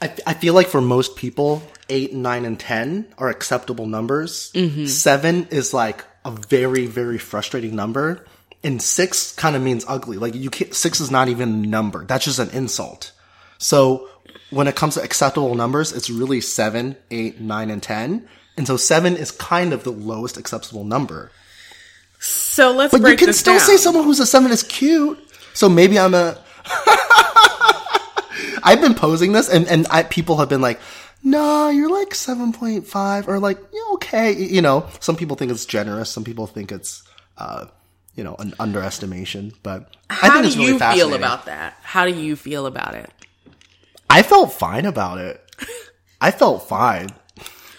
I, 0.00 0.12
I 0.26 0.34
feel 0.34 0.54
like 0.54 0.66
for 0.66 0.80
most 0.80 1.16
people, 1.16 1.62
eight, 1.88 2.12
nine, 2.12 2.44
and 2.44 2.58
ten 2.58 3.06
are 3.18 3.28
acceptable 3.28 3.86
numbers. 3.86 4.50
Mm-hmm. 4.54 4.86
Seven 4.86 5.46
is 5.50 5.72
like 5.72 6.04
a 6.24 6.30
very, 6.30 6.86
very 6.86 7.18
frustrating 7.18 7.76
number, 7.76 8.24
and 8.64 8.80
six 8.80 9.32
kind 9.34 9.56
of 9.56 9.62
means 9.62 9.84
ugly. 9.88 10.16
Like 10.18 10.34
you 10.34 10.50
can't. 10.50 10.74
Six 10.74 11.00
is 11.00 11.10
not 11.10 11.28
even 11.28 11.48
a 11.48 11.66
number. 11.66 12.04
That's 12.04 12.24
just 12.24 12.38
an 12.38 12.50
insult. 12.50 13.12
So 13.58 14.08
when 14.50 14.66
it 14.68 14.76
comes 14.76 14.94
to 14.94 15.02
acceptable 15.02 15.54
numbers, 15.54 15.92
it's 15.92 16.10
really 16.10 16.40
seven, 16.40 16.96
eight, 17.10 17.40
nine, 17.40 17.70
and 17.70 17.82
ten. 17.82 18.28
And 18.56 18.66
so 18.66 18.76
seven 18.76 19.16
is 19.16 19.30
kind 19.30 19.72
of 19.72 19.82
the 19.84 19.90
lowest 19.92 20.36
acceptable 20.36 20.84
number. 20.84 21.30
So 22.20 22.70
let's 22.72 22.92
But 22.96 23.08
you 23.08 23.16
can 23.16 23.32
still 23.32 23.54
down. 23.58 23.66
say 23.66 23.76
someone 23.76 24.04
who's 24.04 24.20
a 24.20 24.26
seven 24.26 24.52
is 24.52 24.62
cute. 24.62 25.18
So 25.54 25.68
maybe 25.68 25.98
I'm 25.98 26.14
a. 26.14 26.38
I've 28.64 28.80
been 28.80 28.94
posing 28.94 29.32
this, 29.32 29.48
and 29.48 29.66
and 29.68 29.86
I, 29.90 30.04
people 30.04 30.36
have 30.36 30.48
been 30.48 30.60
like, 30.60 30.80
"No, 31.24 31.68
you're 31.68 31.90
like 31.90 32.14
seven 32.14 32.52
point 32.52 32.86
five, 32.86 33.28
or 33.28 33.38
like, 33.40 33.58
yeah, 33.72 33.80
okay." 33.94 34.32
You 34.32 34.62
know, 34.62 34.86
some 35.00 35.16
people 35.16 35.36
think 35.36 35.50
it's 35.50 35.66
generous. 35.66 36.10
Some 36.10 36.22
people 36.24 36.46
think 36.46 36.70
it's, 36.70 37.02
uh, 37.38 37.66
you 38.14 38.24
know, 38.24 38.34
an 38.38 38.54
underestimation. 38.60 39.52
But 39.62 39.94
I 40.10 40.14
How 40.14 40.30
think 40.32 40.42
do 40.42 40.48
it's 40.48 40.56
really 40.56 40.78
fascinating. 40.78 41.10
feel 41.10 41.16
about 41.16 41.46
that? 41.46 41.76
How 41.82 42.04
do 42.04 42.12
you 42.12 42.36
feel 42.36 42.66
about 42.66 42.94
it? 42.94 43.10
I 44.10 44.22
felt 44.22 44.52
fine 44.52 44.84
about 44.84 45.18
it. 45.18 45.40
I 46.20 46.30
felt 46.30 46.68
fine. 46.68 47.08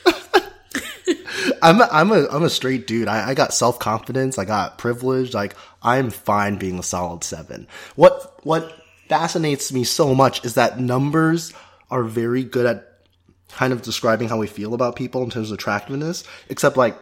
I'm 1.62 1.82
a, 1.82 1.88
I'm 1.92 2.12
a 2.12 2.28
I'm 2.30 2.44
a 2.44 2.50
straight 2.50 2.88
dude. 2.88 3.08
I, 3.08 3.30
I 3.30 3.34
got 3.34 3.54
self 3.54 3.80
confidence. 3.80 4.38
I 4.38 4.46
got 4.46 4.78
privilege. 4.78 5.34
Like 5.34 5.56
I'm 5.82 6.10
fine 6.10 6.58
being 6.58 6.80
a 6.80 6.84
solid 6.84 7.24
seven. 7.24 7.68
What 7.96 8.40
what 8.46 8.74
fascinates 9.10 9.72
me 9.72 9.84
so 9.84 10.16
much 10.16 10.44
is 10.46 10.56
that 10.56 10.80
numbers 10.80 11.54
are 11.92 12.04
very 12.04 12.44
good 12.44 12.66
at 12.66 12.90
kind 13.50 13.72
of 13.72 13.82
describing 13.82 14.28
how 14.30 14.38
we 14.38 14.48
feel 14.48 14.74
about 14.74 14.96
people 14.96 15.22
in 15.24 15.30
terms 15.30 15.52
of 15.52 15.56
attractiveness. 15.60 16.24
Except 16.50 16.75
like 16.78 16.98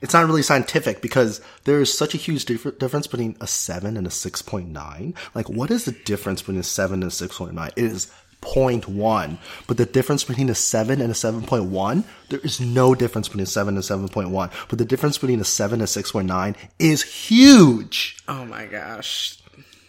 it's 0.00 0.14
not 0.14 0.26
really 0.26 0.42
scientific 0.42 1.00
because 1.00 1.40
there 1.64 1.80
is 1.80 1.96
such 1.96 2.14
a 2.14 2.18
huge 2.18 2.44
dif- 2.44 2.78
difference 2.78 3.06
between 3.06 3.36
a 3.40 3.46
7 3.46 3.96
and 3.96 4.06
a 4.06 4.10
6.9. 4.10 5.14
Like, 5.34 5.48
what 5.48 5.70
is 5.70 5.84
the 5.84 5.92
difference 5.92 6.42
between 6.42 6.58
a 6.58 6.64
7 6.64 7.02
and 7.02 7.04
a 7.04 7.14
6.9? 7.14 7.68
It 7.68 7.84
is 7.84 8.12
0.1. 8.42 9.38
But 9.66 9.76
the 9.76 9.86
difference 9.86 10.24
between 10.24 10.50
a 10.50 10.54
7 10.54 11.00
and 11.00 11.10
a 11.10 11.14
7.1, 11.14 12.04
there 12.28 12.40
is 12.40 12.60
no 12.60 12.94
difference 12.94 13.28
between 13.28 13.44
a 13.44 13.46
7 13.46 13.74
and 13.74 13.84
7.1. 13.84 14.50
But 14.68 14.78
the 14.78 14.84
difference 14.84 15.18
between 15.18 15.40
a 15.40 15.44
7 15.44 15.74
and 15.74 15.82
a 15.82 15.86
6.9 15.86 16.56
is 16.78 17.02
huge. 17.02 18.18
Oh 18.26 18.44
my 18.44 18.66
gosh. 18.66 19.38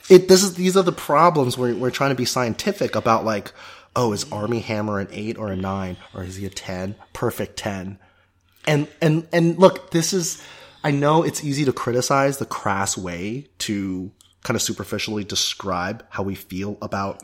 It, 0.10 0.28
this 0.28 0.44
is, 0.44 0.56
these 0.56 0.78
are 0.78 0.84
the 0.84 0.92
problems 0.92 1.58
where 1.58 1.74
we're 1.74 1.90
trying 1.90 2.12
to 2.12 2.16
be 2.16 2.26
scientific 2.26 2.96
about 2.96 3.26
like, 3.26 3.52
oh, 3.96 4.14
is 4.14 4.32
Armie 4.32 4.60
Hammer 4.60 5.00
an 5.00 5.08
8 5.12 5.38
or 5.38 5.52
a 5.52 5.56
9? 5.56 5.98
Or 6.14 6.24
is 6.24 6.36
he 6.36 6.46
a 6.46 6.50
10? 6.50 6.96
Perfect 7.14 7.58
10 7.58 7.98
and 8.66 8.88
and 9.02 9.28
and 9.34 9.58
look 9.58 9.92
this 9.92 10.14
is 10.14 10.42
i 10.84 10.92
know 10.92 11.24
it's 11.24 11.44
easy 11.44 11.66
to 11.66 11.74
criticize 11.74 12.38
the 12.38 12.46
crass 12.46 12.98
way 12.98 13.48
to 13.58 14.12
kind 14.44 14.56
of 14.56 14.62
superficially 14.62 15.24
describe 15.24 16.06
how 16.10 16.24
we 16.24 16.36
feel 16.36 16.78
about 16.82 17.24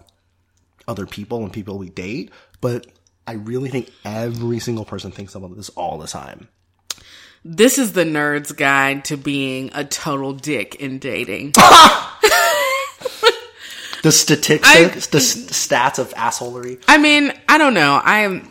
other 0.88 1.06
people 1.06 1.44
and 1.44 1.52
people 1.54 1.78
we 1.78 1.90
date 1.90 2.32
but 2.62 2.88
i 3.28 3.34
really 3.34 3.70
think 3.70 3.92
every 4.06 4.60
single 4.60 4.86
person 4.86 5.12
thinks 5.12 5.36
about 5.36 5.56
this 5.56 5.70
all 5.70 5.98
the 5.98 6.08
time 6.08 6.48
This 7.46 7.78
is 7.78 7.94
the 7.94 8.04
nerd's 8.04 8.52
guide 8.52 9.06
to 9.06 9.16
being 9.18 9.70
a 9.74 9.84
total 9.86 10.34
dick 10.34 10.76
in 10.76 11.00
dating. 11.00 11.54
the 14.04 14.12
statistics 14.12 15.08
the 15.08 15.18
s- 15.18 15.36
stats 15.52 16.00
of 16.00 16.14
assholery 16.16 16.82
I 16.88 16.98
mean, 16.98 17.34
I 17.48 17.58
don't 17.58 17.74
know. 17.74 18.00
I 18.04 18.20
am. 18.20 18.50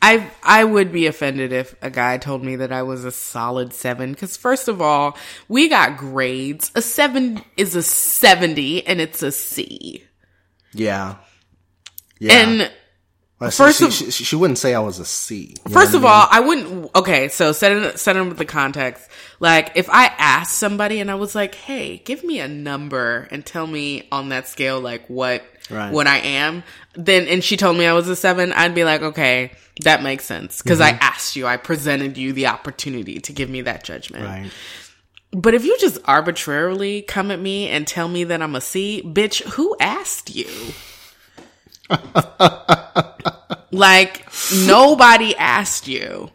I 0.00 0.30
I 0.42 0.64
would 0.64 0.92
be 0.92 1.06
offended 1.06 1.52
if 1.52 1.74
a 1.82 1.90
guy 1.90 2.18
told 2.18 2.44
me 2.44 2.56
that 2.56 2.72
I 2.72 2.82
was 2.82 3.04
a 3.04 3.10
solid 3.10 3.72
seven. 3.72 4.12
Because 4.12 4.36
first 4.36 4.68
of 4.68 4.80
all, 4.80 5.16
we 5.48 5.68
got 5.68 5.96
grades. 5.96 6.70
A 6.74 6.82
seven 6.82 7.42
is 7.56 7.74
a 7.74 7.82
seventy, 7.82 8.86
and 8.86 9.00
it's 9.00 9.22
a 9.22 9.32
C. 9.32 10.04
yeah 10.72 11.16
yeah 12.20 12.32
And 12.34 12.72
Well, 13.40 13.50
first 13.50 13.78
she, 13.78 13.84
of- 13.86 13.92
she, 13.92 14.10
she, 14.10 14.24
she 14.24 14.36
wouldn't 14.36 14.58
say 14.58 14.74
i 14.74 14.78
was 14.80 14.98
a 14.98 15.04
c 15.04 15.54
First 15.70 15.94
of 15.94 16.04
I 16.04 16.08
mean? 16.08 16.12
all, 16.14 16.28
I 16.30 16.40
wouldn't. 16.40 16.90
Okay, 16.96 17.28
so 17.28 17.52
set 17.52 17.72
it 17.72 17.98
set 17.98 18.16
it 18.16 18.22
with 18.22 18.38
the 18.38 18.44
context. 18.44 19.08
Like, 19.40 19.72
if 19.76 19.88
I 19.90 20.06
asked 20.06 20.58
somebody 20.58 20.98
and 21.00 21.10
I 21.10 21.14
was 21.14 21.34
like, 21.34 21.54
"Hey, 21.54 21.98
give 22.04 22.24
me 22.24 22.40
a 22.40 22.48
number 22.48 23.28
and 23.30 23.44
tell 23.46 23.66
me 23.66 24.08
on 24.10 24.30
that 24.30 24.48
scale, 24.48 24.80
like 24.80 25.06
what 25.08 25.44
Right. 25.70 25.92
what 25.92 26.06
I 26.06 26.18
am," 26.18 26.64
then 26.94 27.28
and 27.28 27.44
she 27.44 27.56
told 27.56 27.76
me 27.76 27.86
I 27.86 27.92
was 27.92 28.08
a 28.08 28.16
seven, 28.16 28.52
I'd 28.52 28.74
be 28.74 28.84
like, 28.84 29.02
"Okay, 29.02 29.52
that 29.84 30.02
makes 30.02 30.24
sense," 30.24 30.60
because 30.62 30.80
Mm-hmm. 30.80 30.96
I 31.02 31.06
asked 31.06 31.36
you, 31.36 31.46
I 31.46 31.56
presented 31.56 32.16
you 32.18 32.32
the 32.32 32.46
opportunity 32.48 33.20
to 33.20 33.32
give 33.32 33.48
me 33.48 33.60
that 33.62 33.84
judgment. 33.84 34.24
right 34.24 34.50
But 35.30 35.54
if 35.54 35.64
you 35.64 35.76
just 35.78 35.98
arbitrarily 36.06 37.02
come 37.02 37.30
at 37.30 37.38
me 37.38 37.68
and 37.68 37.86
tell 37.86 38.08
me 38.08 38.24
that 38.24 38.40
I'm 38.42 38.54
a 38.56 38.60
C, 38.62 39.02
bitch, 39.04 39.42
who 39.42 39.76
asked 39.78 40.34
you? 40.34 40.48
like, 43.70 44.26
nobody 44.66 45.36
asked 45.36 45.86
you. 45.88 46.30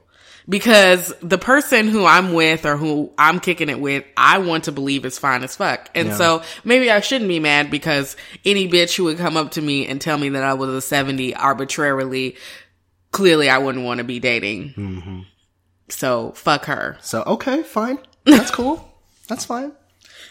Because 0.50 1.14
the 1.22 1.38
person 1.38 1.88
who 1.88 2.06
I'm 2.06 2.34
with 2.34 2.66
or 2.66 2.76
who 2.76 3.12
I'm 3.18 3.40
kicking 3.40 3.70
it 3.70 3.80
with, 3.80 4.04
I 4.18 4.40
want 4.40 4.66
to 4.66 4.72
believe 4.74 5.06
is 5.06 5.18
fine 5.18 5.44
as 5.44 5.56
fuck. 5.56 5.90
And 5.96 6.10
Yeah. 6.10 6.16
so 6.18 6.44
maybe 6.66 6.92
I 6.92 7.00
shouldn't 7.00 7.30
be 7.30 7.40
mad 7.40 7.72
because 7.72 8.18
any 8.44 8.68
bitch 8.70 8.96
who 8.98 9.06
would 9.06 9.18
come 9.18 9.38
up 9.38 9.52
to 9.52 9.62
me 9.62 9.88
and 9.88 10.02
tell 10.02 10.18
me 10.18 10.30
that 10.30 10.44
I 10.44 10.54
was 10.56 10.70
a 10.70 10.82
70 10.82 11.34
arbitrarily, 11.36 12.36
clearly 13.12 13.50
I 13.50 13.60
wouldn't 13.60 13.86
want 13.86 14.00
to 14.00 14.04
be 14.04 14.20
dating. 14.20 14.74
Mm-hmm. 14.76 15.20
So 15.90 16.32
fuck 16.32 16.66
her. 16.66 16.98
so 17.02 17.22
okay 17.24 17.62
fine 17.62 18.00
that's 18.26 18.50
cool 18.60 18.88
that's 19.28 19.46
fine 19.46 19.72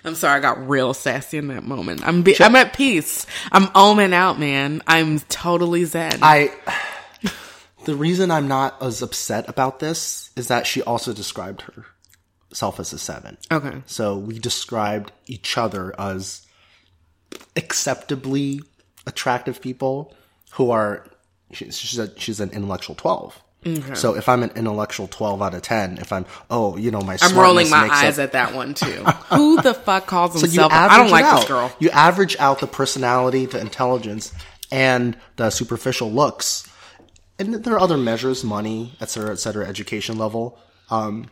I'm 0.04 0.16
sorry, 0.16 0.38
I 0.38 0.40
got 0.40 0.68
real 0.68 0.94
sassy 0.94 1.38
in 1.38 1.46
that 1.48 1.62
moment. 1.62 2.00
I'm 2.04 2.22
be- 2.22 2.34
I'm 2.40 2.56
at 2.56 2.72
peace. 2.72 3.24
I'm 3.52 3.68
oming 3.68 4.12
out, 4.12 4.36
man. 4.36 4.82
I'm 4.88 5.20
totally 5.20 5.84
zen. 5.84 6.18
I 6.22 6.52
the 7.84 7.94
reason 7.96 8.30
I'm 8.30 8.48
not 8.48 8.80
as 8.82 9.02
upset 9.02 9.48
about 9.48 9.78
this 9.80 10.30
is 10.36 10.48
that 10.48 10.66
she 10.66 10.82
also 10.82 11.12
described 11.12 11.64
herself 12.50 12.78
as 12.80 12.92
a 12.92 12.98
seven. 12.98 13.38
okay. 13.50 13.82
So 13.86 14.16
we 14.18 14.38
described 14.38 15.12
each 15.26 15.56
other 15.58 15.94
as 15.98 16.46
acceptably 17.56 18.60
attractive 19.06 19.60
people 19.60 20.14
who 20.52 20.70
are 20.70 21.06
she- 21.52 21.70
she's 21.70 21.98
a, 21.98 22.18
she's 22.18 22.40
an 22.40 22.50
intellectual 22.50 22.94
12. 22.94 23.40
So 23.94 24.16
if 24.16 24.28
I'm 24.28 24.42
an 24.42 24.50
intellectual 24.56 25.06
12 25.06 25.40
out 25.40 25.54
of 25.54 25.62
10, 25.62 25.98
if 25.98 26.12
I'm 26.12 26.26
oh, 26.50 26.76
you 26.76 26.90
know, 26.90 27.00
my 27.00 27.16
I'm 27.22 27.36
rolling 27.38 27.70
my 27.70 27.88
eyes 27.92 28.18
up- 28.18 28.24
at 28.24 28.32
that 28.32 28.54
one 28.56 28.74
too. 28.74 29.04
Who 29.30 29.62
the 29.62 29.72
fuck 29.72 30.06
calls 30.06 30.40
himself? 30.40 30.72
I 30.72 30.96
don't 30.98 31.10
like 31.10 31.24
out. 31.24 31.36
this 31.40 31.48
girl. 31.48 31.72
You 31.78 31.90
average 31.90 32.34
out 32.40 32.58
the 32.58 32.66
personality, 32.66 33.46
the 33.46 33.60
intelligence, 33.60 34.32
and 34.72 35.16
the 35.36 35.50
superficial 35.50 36.10
looks. 36.10 36.66
And 37.42 37.64
there 37.64 37.74
are 37.74 37.80
other 37.80 37.96
measures, 37.96 38.44
money, 38.44 38.94
et 39.00 39.10
cetera, 39.10 39.32
et 39.32 39.38
cetera, 39.38 39.66
education 39.66 40.16
level. 40.16 40.58
Um, 40.90 41.28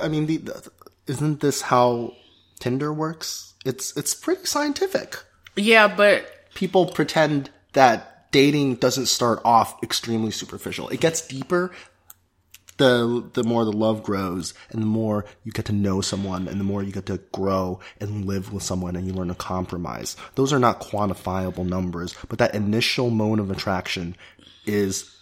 I 0.00 0.08
mean, 0.08 0.26
the, 0.26 0.36
the, 0.38 0.70
isn't 1.06 1.40
this 1.40 1.62
how 1.62 2.14
Tinder 2.60 2.92
works? 2.92 3.54
It's 3.64 3.96
it's 3.96 4.14
pretty 4.14 4.46
scientific. 4.46 5.16
Yeah, 5.56 5.88
but 5.88 6.24
People 6.54 6.86
pretend 6.86 7.50
that 7.72 8.30
dating 8.32 8.76
doesn't 8.76 9.06
start 9.06 9.40
off 9.44 9.80
extremely 9.82 10.30
superficial. 10.30 10.88
It 10.88 11.00
gets 11.00 11.26
deeper 11.26 11.70
the 12.76 13.28
the 13.34 13.44
more 13.44 13.64
the 13.64 13.72
love 13.72 14.02
grows 14.02 14.54
and 14.70 14.80
the 14.80 14.86
more 14.86 15.26
you 15.44 15.52
get 15.52 15.66
to 15.66 15.72
know 15.72 16.00
someone 16.00 16.48
and 16.48 16.58
the 16.58 16.64
more 16.64 16.82
you 16.82 16.90
get 16.92 17.06
to 17.06 17.18
grow 17.30 17.78
and 18.00 18.24
live 18.24 18.52
with 18.52 18.62
someone 18.62 18.96
and 18.96 19.06
you 19.06 19.12
learn 19.12 19.28
to 19.28 19.34
compromise. 19.34 20.16
Those 20.34 20.52
are 20.52 20.58
not 20.58 20.80
quantifiable 20.80 21.66
numbers, 21.66 22.14
but 22.28 22.38
that 22.38 22.54
initial 22.54 23.10
moment 23.10 23.40
of 23.40 23.50
attraction 23.50 24.16
is 24.64 25.14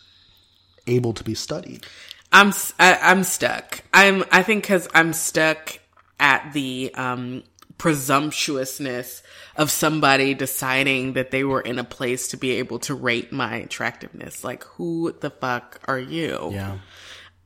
able 0.88 1.12
to 1.14 1.24
be 1.24 1.34
studied. 1.34 1.86
I'm 2.32 2.52
I, 2.78 2.92
am 2.92 2.98
i 3.02 3.10
am 3.12 3.24
stuck. 3.24 3.82
I'm 3.92 4.24
I 4.30 4.42
think 4.42 4.64
because 4.64 4.88
I'm 4.94 5.12
stuck 5.12 5.78
at 6.20 6.52
the 6.52 6.92
um 6.94 7.42
presumptuousness 7.78 9.22
of 9.56 9.70
somebody 9.70 10.34
deciding 10.34 11.12
that 11.14 11.30
they 11.30 11.44
were 11.44 11.60
in 11.60 11.78
a 11.78 11.84
place 11.84 12.28
to 12.28 12.36
be 12.36 12.52
able 12.52 12.80
to 12.80 12.94
rate 12.94 13.32
my 13.32 13.56
attractiveness. 13.56 14.42
Like, 14.42 14.64
who 14.64 15.12
the 15.20 15.30
fuck 15.30 15.80
are 15.86 15.98
you? 15.98 16.50
Yeah. 16.52 16.78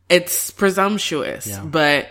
it's 0.08 0.50
presumptuous, 0.50 1.46
Yeah. 1.46 1.64
but 1.64 2.08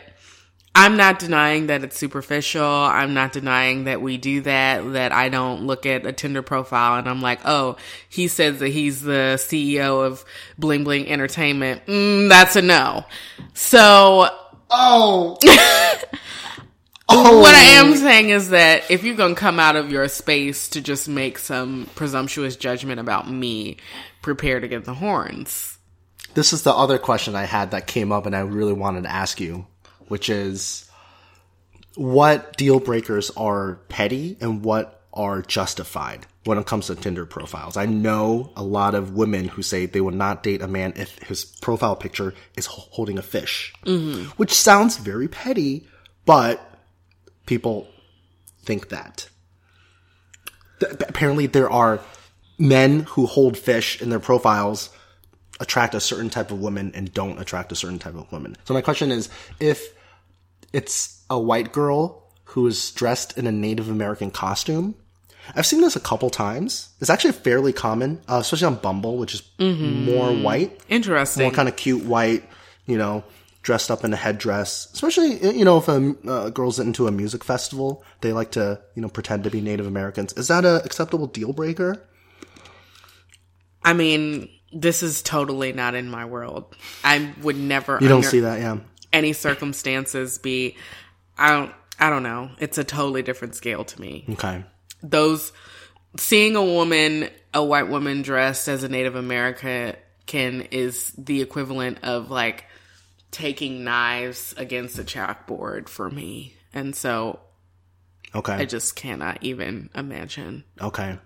I'm 0.74 0.96
not 0.96 1.20
denying 1.20 1.68
that 1.68 1.84
it's 1.84 1.98
superficial. 1.98 2.66
I'm 2.66 3.14
not 3.14 3.34
denying 3.34 3.84
that 3.84 4.02
we 4.02 4.18
do 4.18 4.42
that, 4.42 4.94
that 4.94 5.12
I 5.12 5.28
don't 5.28 5.68
look 5.68 5.86
at 5.86 6.06
a 6.06 6.14
Tinder 6.14 6.42
profile 6.42 6.98
and 6.98 7.10
I'm 7.10 7.22
like, 7.22 7.42
oh, 7.44 7.76
he 8.08 8.30
says 8.30 8.60
that 8.60 8.70
he's 8.70 9.02
the 9.02 9.36
CEO 9.38 10.06
of 10.06 10.24
Bling 10.58 10.86
Bling 10.86 11.10
Entertainment. 11.10 11.86
Mm, 11.88 12.30
that's 12.30 12.56
a 12.56 12.62
no. 12.62 13.06
So 13.54 14.30
Oh. 14.72 15.38
what 17.08 17.54
I 17.54 17.64
am 17.74 17.96
saying 17.98 18.30
is 18.30 18.52
that 18.52 18.90
if 18.90 19.04
you're 19.04 19.18
going 19.18 19.36
to 19.36 19.40
come 19.40 19.60
out 19.60 19.76
of 19.76 19.92
your 19.92 20.08
space 20.08 20.70
to 20.70 20.82
just 20.82 21.10
make 21.10 21.38
some 21.38 21.90
presumptuous 21.96 22.56
judgment 22.56 23.02
about 23.02 23.30
me, 23.30 23.78
prepare 24.22 24.62
to 24.62 24.68
get 24.70 24.86
the 24.86 24.94
horns. 24.94 25.78
This 26.34 26.54
is 26.54 26.64
the 26.64 26.74
other 26.74 26.98
question 26.98 27.36
I 27.36 27.44
had 27.44 27.72
that 27.72 27.88
came 27.88 28.14
up 28.14 28.26
and 28.26 28.34
I 28.34 28.40
really 28.40 28.72
wanted 28.72 29.04
to 29.04 29.12
ask 29.12 29.42
you, 29.42 29.68
which 30.12 30.30
is 30.30 30.92
what 31.96 32.58
deal 32.58 32.82
breakers 32.82 33.32
are 33.38 33.76
petty 33.88 34.36
and 34.42 34.62
what 34.62 35.06
are 35.14 35.42
justified 35.42 36.28
when 36.44 36.58
it 36.58 36.66
comes 36.66 36.88
to 36.88 36.96
Tinder 36.96 37.26
profiles? 37.26 37.78
I 37.78 37.86
know 37.86 38.52
a 38.58 38.62
lot 38.62 38.94
of 38.94 39.14
women 39.14 39.48
who 39.48 39.62
say 39.62 39.86
they 39.86 40.02
will 40.02 40.12
not 40.12 40.44
date 40.44 40.62
a 40.62 40.68
man 40.68 40.92
if 40.98 41.18
his 41.20 41.46
profile 41.46 41.96
picture 41.96 42.34
is 42.58 42.66
holding 42.66 43.18
a 43.18 43.22
fish, 43.22 43.74
mm-hmm. 43.86 44.24
which 44.32 44.52
sounds 44.52 44.98
very 44.98 45.30
petty, 45.30 45.88
but 46.26 46.60
people 47.46 47.88
think 48.64 48.90
that. 48.90 49.30
Th- 50.82 50.92
apparently, 51.08 51.48
there 51.48 51.70
are 51.70 52.02
men 52.60 53.02
who 53.12 53.28
hold 53.28 53.58
fish 53.58 54.02
in 54.02 54.10
their 54.10 54.20
profiles 54.20 54.90
attract 55.62 55.96
a 55.96 56.02
certain 56.02 56.30
type 56.30 56.52
of 56.52 56.60
woman 56.60 56.92
and 56.96 57.14
don't 57.14 57.40
attract 57.40 57.72
a 57.72 57.76
certain 57.76 58.00
type 58.00 58.16
of 58.16 58.30
woman. 58.30 58.58
So 58.66 58.74
my 58.74 58.82
question 58.82 59.10
is, 59.10 59.30
if 59.62 60.01
it's 60.74 61.24
a 61.30 61.40
white 61.40 61.72
girl 61.72 62.24
who 62.46 62.68
is 62.68 62.92
dressed 62.92 63.38
in 63.38 63.48
a 63.48 63.52
Native 63.52 63.90
American 63.90 64.32
costume, 64.32 64.96
I've 65.56 65.66
seen 65.66 65.82
this 65.82 65.96
a 65.96 66.00
couple 66.00 66.30
times. 66.30 66.90
It's 67.00 67.10
actually 67.10 67.34
fairly 67.34 67.74
common, 67.74 68.22
uh, 68.30 68.38
especially 68.42 68.68
on 68.68 68.76
Bumble, 68.76 69.18
which 69.18 69.34
is 69.34 69.44
more 69.60 70.34
white, 70.34 70.80
Interesting. 70.90 71.44
more 71.44 71.52
kind 71.52 71.68
of 71.68 71.76
cute 71.76 72.04
white, 72.04 72.44
you 72.86 72.98
know, 72.98 73.24
dressed 73.64 73.90
up 73.90 74.04
in 74.04 74.14
a 74.14 74.18
headdress. 74.18 74.90
Especially, 74.94 75.58
you 75.58 75.66
know, 75.66 75.78
if 75.78 75.88
a 75.88 76.16
uh, 76.28 76.50
girl's 76.50 76.80
into 76.80 77.08
a 77.08 77.12
music 77.12 77.44
festival, 77.44 78.04
they 78.22 78.34
like 78.34 78.52
to, 78.52 78.82
you 78.96 79.02
know, 79.02 79.10
pretend 79.10 79.44
to 79.46 79.50
be 79.50 79.62
Native 79.62 79.88
Americans. 79.88 80.34
Is 80.34 80.48
that 80.50 80.66
a 80.66 80.84
acceptable 80.84 81.28
deal 81.28 81.54
breaker? 81.54 82.02
I 83.84 83.94
mean, 83.94 84.50
this 84.72 85.04
is 85.04 85.22
totally 85.22 85.74
not 85.74 85.96
in 85.96 86.10
my 86.10 86.26
world. 86.26 86.76
I 87.04 87.34
would 87.42 87.58
never 87.58 87.98
You 88.00 88.08
don't 88.08 88.18
under 88.18 88.30
see 88.30 88.40
that, 88.42 88.60
yeah. 88.60 88.78
Any 89.14 89.34
circumstances 89.34 90.38
be 90.38 90.78
I 91.38 91.52
don't 91.52 91.74
I 92.00 92.10
don't 92.10 92.24
know. 92.24 92.50
It's 92.60 92.78
a 92.78 92.84
totally 92.84 93.22
different 93.22 93.56
scale 93.56 93.84
to 93.86 94.02
me. 94.02 94.26
Okay. 94.32 94.64
Those 95.04 95.52
seeing 96.18 96.56
a 96.56 96.64
woman, 96.64 97.30
a 97.54 97.64
white 97.64 97.90
woman 97.90 98.22
dressed 98.22 98.68
as 98.68 98.84
a 98.84 98.90
Native 98.90 99.16
American 99.16 99.96
is 100.72 101.12
the 101.18 101.42
equivalent 101.42 102.00
of 102.04 102.32
like 102.32 102.66
taking 103.32 103.84
knives 103.84 104.54
against 104.58 105.00
a 105.00 105.04
chalkboard 105.04 105.88
for 105.90 106.10
me. 106.10 106.56
And 106.74 106.96
so 106.96 107.40
Okay. 108.34 108.54
I 108.54 108.66
just 108.66 108.96
cannot 108.96 109.40
even 109.42 109.90
imagine. 109.94 110.64
Okay. 110.80 111.18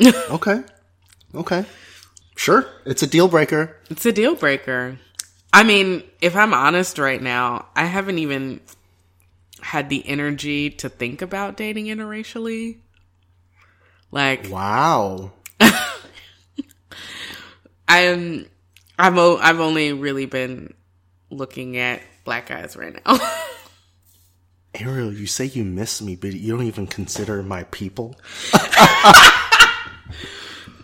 okay. 0.30 0.62
Okay. 1.34 1.64
Sure. 2.36 2.66
It's 2.86 3.02
a 3.02 3.06
deal 3.06 3.28
breaker. 3.28 3.76
It's 3.90 4.06
a 4.06 4.12
deal 4.12 4.34
breaker. 4.34 4.98
I 5.52 5.64
mean, 5.64 6.02
if 6.20 6.36
I'm 6.36 6.52
honest 6.54 6.98
right 6.98 7.20
now, 7.22 7.66
I 7.74 7.84
haven't 7.86 8.18
even 8.18 8.60
had 9.60 9.88
the 9.88 10.06
energy 10.06 10.70
to 10.70 10.88
think 10.88 11.22
about 11.22 11.56
dating 11.56 11.86
interracially. 11.86 12.78
Like 14.10 14.48
Wow. 14.50 15.32
I'm, 17.88 18.46
I've 18.98 19.16
o- 19.16 19.38
I've 19.38 19.60
only 19.60 19.92
really 19.92 20.26
been 20.26 20.74
looking 21.30 21.76
at 21.76 22.02
black 22.24 22.48
guys 22.48 22.76
right 22.76 22.94
now. 23.06 23.18
Ariel, 24.74 25.12
you 25.12 25.26
say 25.26 25.46
you 25.46 25.64
miss 25.64 26.00
me, 26.02 26.14
but 26.14 26.32
you 26.34 26.54
don't 26.56 26.66
even 26.66 26.86
consider 26.86 27.42
my 27.42 27.64
people? 27.64 28.14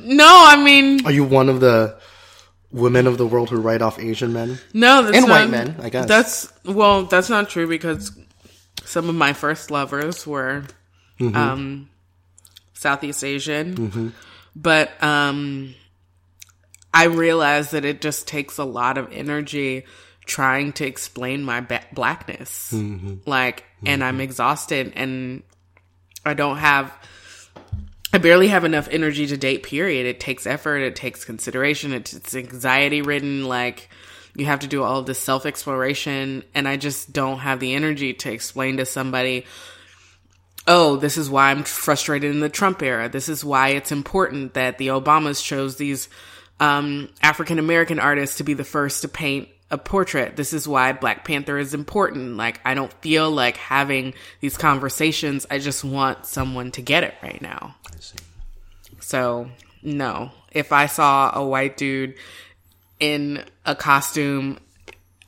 no, 0.01 0.27
I 0.27 0.61
mean 0.63 1.05
Are 1.05 1.13
you 1.13 1.25
one 1.25 1.49
of 1.49 1.61
the 1.61 1.99
women 2.75 3.07
of 3.07 3.17
the 3.17 3.27
world 3.27 3.49
who 3.49 3.57
write 3.57 3.81
off 3.81 3.99
Asian 3.99 4.33
men? 4.35 4.59
no, 4.75 5.03
that's 5.03 5.17
And 5.17 5.27
not, 5.29 5.33
white 5.33 5.51
men, 5.51 5.77
I 5.81 5.89
guess. 5.89 6.07
That's 6.07 6.53
well, 6.65 7.05
that's 7.05 7.31
not 7.31 7.49
true 7.49 7.67
because 7.69 8.11
some 8.85 9.09
of 9.09 9.15
my 9.15 9.33
first 9.33 9.71
lovers 9.71 10.27
were 10.27 10.65
Mm-hmm. 11.21 11.37
um, 11.37 11.89
Southeast 12.73 13.23
Asian, 13.23 14.13
but 14.57 14.91
um, 15.03 15.75
I 16.93 17.05
realize 17.05 17.71
that 17.71 17.85
it 17.85 18.01
just 18.01 18.27
takes 18.27 18.59
a 18.59 18.65
lot 18.65 18.99
of 18.99 19.13
energy 19.13 19.85
trying 20.27 20.73
to 20.73 20.85
explain 20.85 21.45
my 21.45 21.61
ba- 21.61 21.85
blackness. 21.93 22.73
Mm-hmm. 22.75 23.31
Like, 23.31 23.63
and 23.87 24.03
I'm 24.03 24.21
exhausted 24.21 24.93
and 24.97 25.45
I 26.27 26.35
don't 26.35 26.57
have, 26.57 26.93
I 28.15 28.19
barely 28.19 28.47
have 28.47 28.63
enough 28.63 28.87
energy 28.93 29.27
to 29.27 29.37
date, 29.37 29.65
period. 29.65 30.07
It 30.07 30.21
takes 30.21 30.47
effort, 30.47 30.77
it 30.77 30.95
takes 30.95 31.25
consideration, 31.25 31.93
it's, 31.93 32.33
anxiety 32.37 33.03
ridden. 33.03 33.49
Like, 33.49 33.91
you 34.37 34.47
have 34.47 34.61
to 34.61 34.69
do 34.69 34.85
all 34.85 35.01
of 35.01 35.07
this 35.07 35.19
self 35.19 35.45
exploration, 35.45 36.45
and 36.55 36.69
I 36.69 36.77
just 36.77 37.13
don't 37.13 37.41
have 37.41 37.59
the 37.59 37.75
energy 37.75 38.15
to 38.15 38.31
explain 38.31 38.77
to 38.77 38.87
somebody, 38.87 39.47
oh, 40.69 40.95
this 40.95 41.19
is 41.19 41.29
why 41.29 41.51
I'm 41.51 41.65
frustrated 41.65 42.31
in 42.31 42.39
the 42.39 42.49
Trump 42.49 42.83
era. 42.83 43.09
This 43.09 43.29
is 43.29 43.45
why 43.45 43.71
it's 43.71 43.91
important 43.91 44.55
that 44.55 44.79
the 44.79 44.89
Obamas 44.89 45.43
chose 45.43 45.75
these 45.75 46.09
um, 46.61 47.09
African 47.21 47.59
American 47.59 47.99
artists 47.99 48.37
to 48.37 48.45
be 48.45 48.55
the 48.55 48.63
first 48.63 49.03
to 49.03 49.09
paint 49.09 49.49
a 49.71 49.79
portrait. 49.79 50.37
This 50.37 50.53
is 50.53 50.69
why 50.69 50.93
Black 50.93 51.25
Panther 51.25 51.59
is 51.59 51.75
important. 51.75 52.37
Like, 52.37 52.61
I 52.65 52.75
don't 52.75 52.93
feel 52.95 53.31
like 53.31 53.57
having 53.57 54.15
these 54.41 54.57
conversations. 54.57 55.47
I 55.51 55.59
just 55.59 55.85
want 55.85 56.27
someone 56.27 56.71
to 56.73 56.83
get 56.83 57.05
it 57.05 57.15
right 57.23 57.41
now. 57.41 57.75
I 57.87 58.01
see. 58.01 58.19
So, 59.01 59.51
no. 59.83 60.31
If 60.53 60.73
I 60.73 60.87
saw 60.87 61.33
a 61.35 61.45
white 61.45 61.77
dude 61.77 62.15
in 63.01 63.45
a 63.67 63.75
costume, 63.75 64.59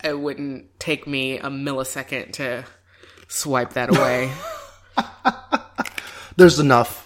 it 0.03 0.19
wouldn't 0.19 0.79
take 0.79 1.07
me 1.07 1.39
a 1.39 1.49
millisecond 1.49 2.33
to 2.35 2.65
swipe 3.29 3.73
that 3.75 3.91
away. 3.91 4.33
There's 6.37 6.59
enough 6.59 7.03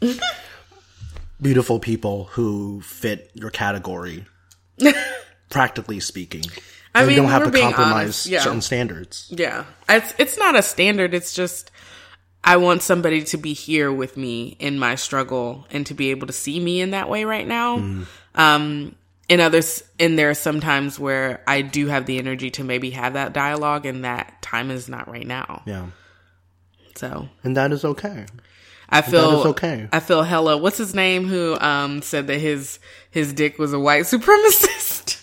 beautiful 1.40 1.80
people 1.80 2.24
who 2.24 2.80
fit 2.82 3.30
your 3.34 3.50
category, 3.50 4.26
practically 5.48 6.00
speaking. 6.00 6.44
I 6.94 7.02
mean, 7.02 7.10
you 7.10 7.22
mean, 7.22 7.30
don't 7.30 7.42
have 7.42 7.52
to 7.52 7.60
compromise 7.60 8.26
yeah. 8.26 8.40
certain 8.40 8.62
standards. 8.62 9.32
yeah. 9.34 9.64
It's, 9.88 10.14
it's 10.18 10.38
not 10.38 10.56
a 10.56 10.62
standard. 10.62 11.14
It's 11.14 11.34
just, 11.34 11.70
I 12.42 12.56
want 12.56 12.82
somebody 12.82 13.22
to 13.24 13.36
be 13.36 13.52
here 13.52 13.92
with 13.92 14.16
me 14.16 14.56
in 14.58 14.78
my 14.78 14.94
struggle 14.94 15.66
and 15.70 15.86
to 15.86 15.94
be 15.94 16.10
able 16.10 16.26
to 16.26 16.32
see 16.32 16.58
me 16.58 16.80
in 16.80 16.90
that 16.90 17.08
way 17.08 17.24
right 17.24 17.46
now. 17.46 18.04
Um, 18.34 18.94
in 19.28 19.40
others, 19.40 19.84
and 20.00 20.18
there 20.18 20.30
are 20.30 20.34
some 20.34 20.60
times 20.60 20.98
where 20.98 21.42
I 21.46 21.60
do 21.60 21.86
have 21.88 22.06
the 22.06 22.18
energy 22.18 22.50
to 22.52 22.64
maybe 22.64 22.90
have 22.90 23.12
that 23.12 23.34
dialogue 23.34 23.84
and 23.84 24.04
that 24.04 24.40
time 24.40 24.70
is 24.70 24.88
not 24.88 25.08
right 25.08 25.26
now. 25.26 25.62
Yeah. 25.66 25.86
So 26.96 27.28
And 27.44 27.56
that 27.56 27.72
is 27.72 27.84
okay. 27.84 28.26
I 28.88 29.02
feel 29.02 29.40
is 29.40 29.46
okay. 29.46 29.88
I 29.92 30.00
feel 30.00 30.22
hella. 30.22 30.56
What's 30.56 30.78
his 30.78 30.94
name? 30.94 31.28
Who 31.28 31.58
um 31.60 32.02
said 32.02 32.26
that 32.26 32.38
his 32.38 32.78
his 33.10 33.32
dick 33.32 33.58
was 33.58 33.72
a 33.72 33.78
white 33.78 34.02
supremacist, 34.04 35.17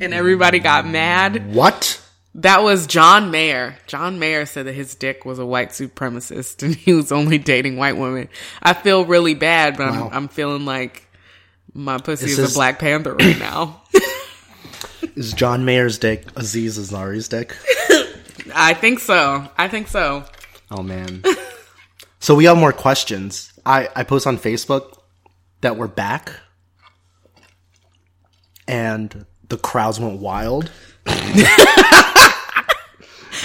and 0.00 0.14
everybody 0.14 0.58
got 0.58 0.86
mad. 0.86 1.54
What? 1.54 2.00
That 2.36 2.62
was 2.62 2.86
John 2.86 3.30
Mayer. 3.30 3.76
John 3.86 4.18
Mayer 4.18 4.46
said 4.46 4.66
that 4.66 4.72
his 4.74 4.94
dick 4.94 5.24
was 5.24 5.38
a 5.38 5.46
white 5.46 5.70
supremacist, 5.70 6.62
and 6.62 6.74
he 6.74 6.92
was 6.92 7.10
only 7.10 7.38
dating 7.38 7.76
white 7.76 7.96
women. 7.96 8.28
I 8.62 8.72
feel 8.72 9.04
really 9.04 9.34
bad, 9.34 9.76
but 9.76 9.90
Wow. 9.90 10.06
I'm 10.08 10.12
I'm 10.14 10.28
feeling 10.28 10.64
like 10.64 11.08
my 11.74 11.98
pussy 11.98 12.26
Is 12.26 12.38
is, 12.38 12.52
a 12.52 12.54
Black 12.54 12.78
Panther 12.78 13.14
right 13.14 13.38
now. 13.38 13.82
Is 15.16 15.32
John 15.32 15.64
Mayer's 15.64 15.98
dick 15.98 16.24
Aziz 16.36 16.78
Ansari's 16.78 17.28
dick? 17.28 17.56
I 18.54 18.74
think 18.74 19.00
so. 19.00 19.48
I 19.58 19.68
think 19.68 19.88
so. 19.88 20.24
Oh 20.70 20.82
man. 20.82 21.22
so 22.20 22.34
we 22.34 22.44
have 22.44 22.56
more 22.56 22.72
questions. 22.72 23.52
I, 23.66 23.88
I 23.94 24.04
post 24.04 24.26
on 24.26 24.38
Facebook 24.38 24.98
that 25.62 25.76
we're 25.76 25.88
back. 25.88 26.32
And 28.68 29.26
the 29.50 29.58
crowds 29.58 30.00
went 30.00 30.20
wild. 30.20 30.70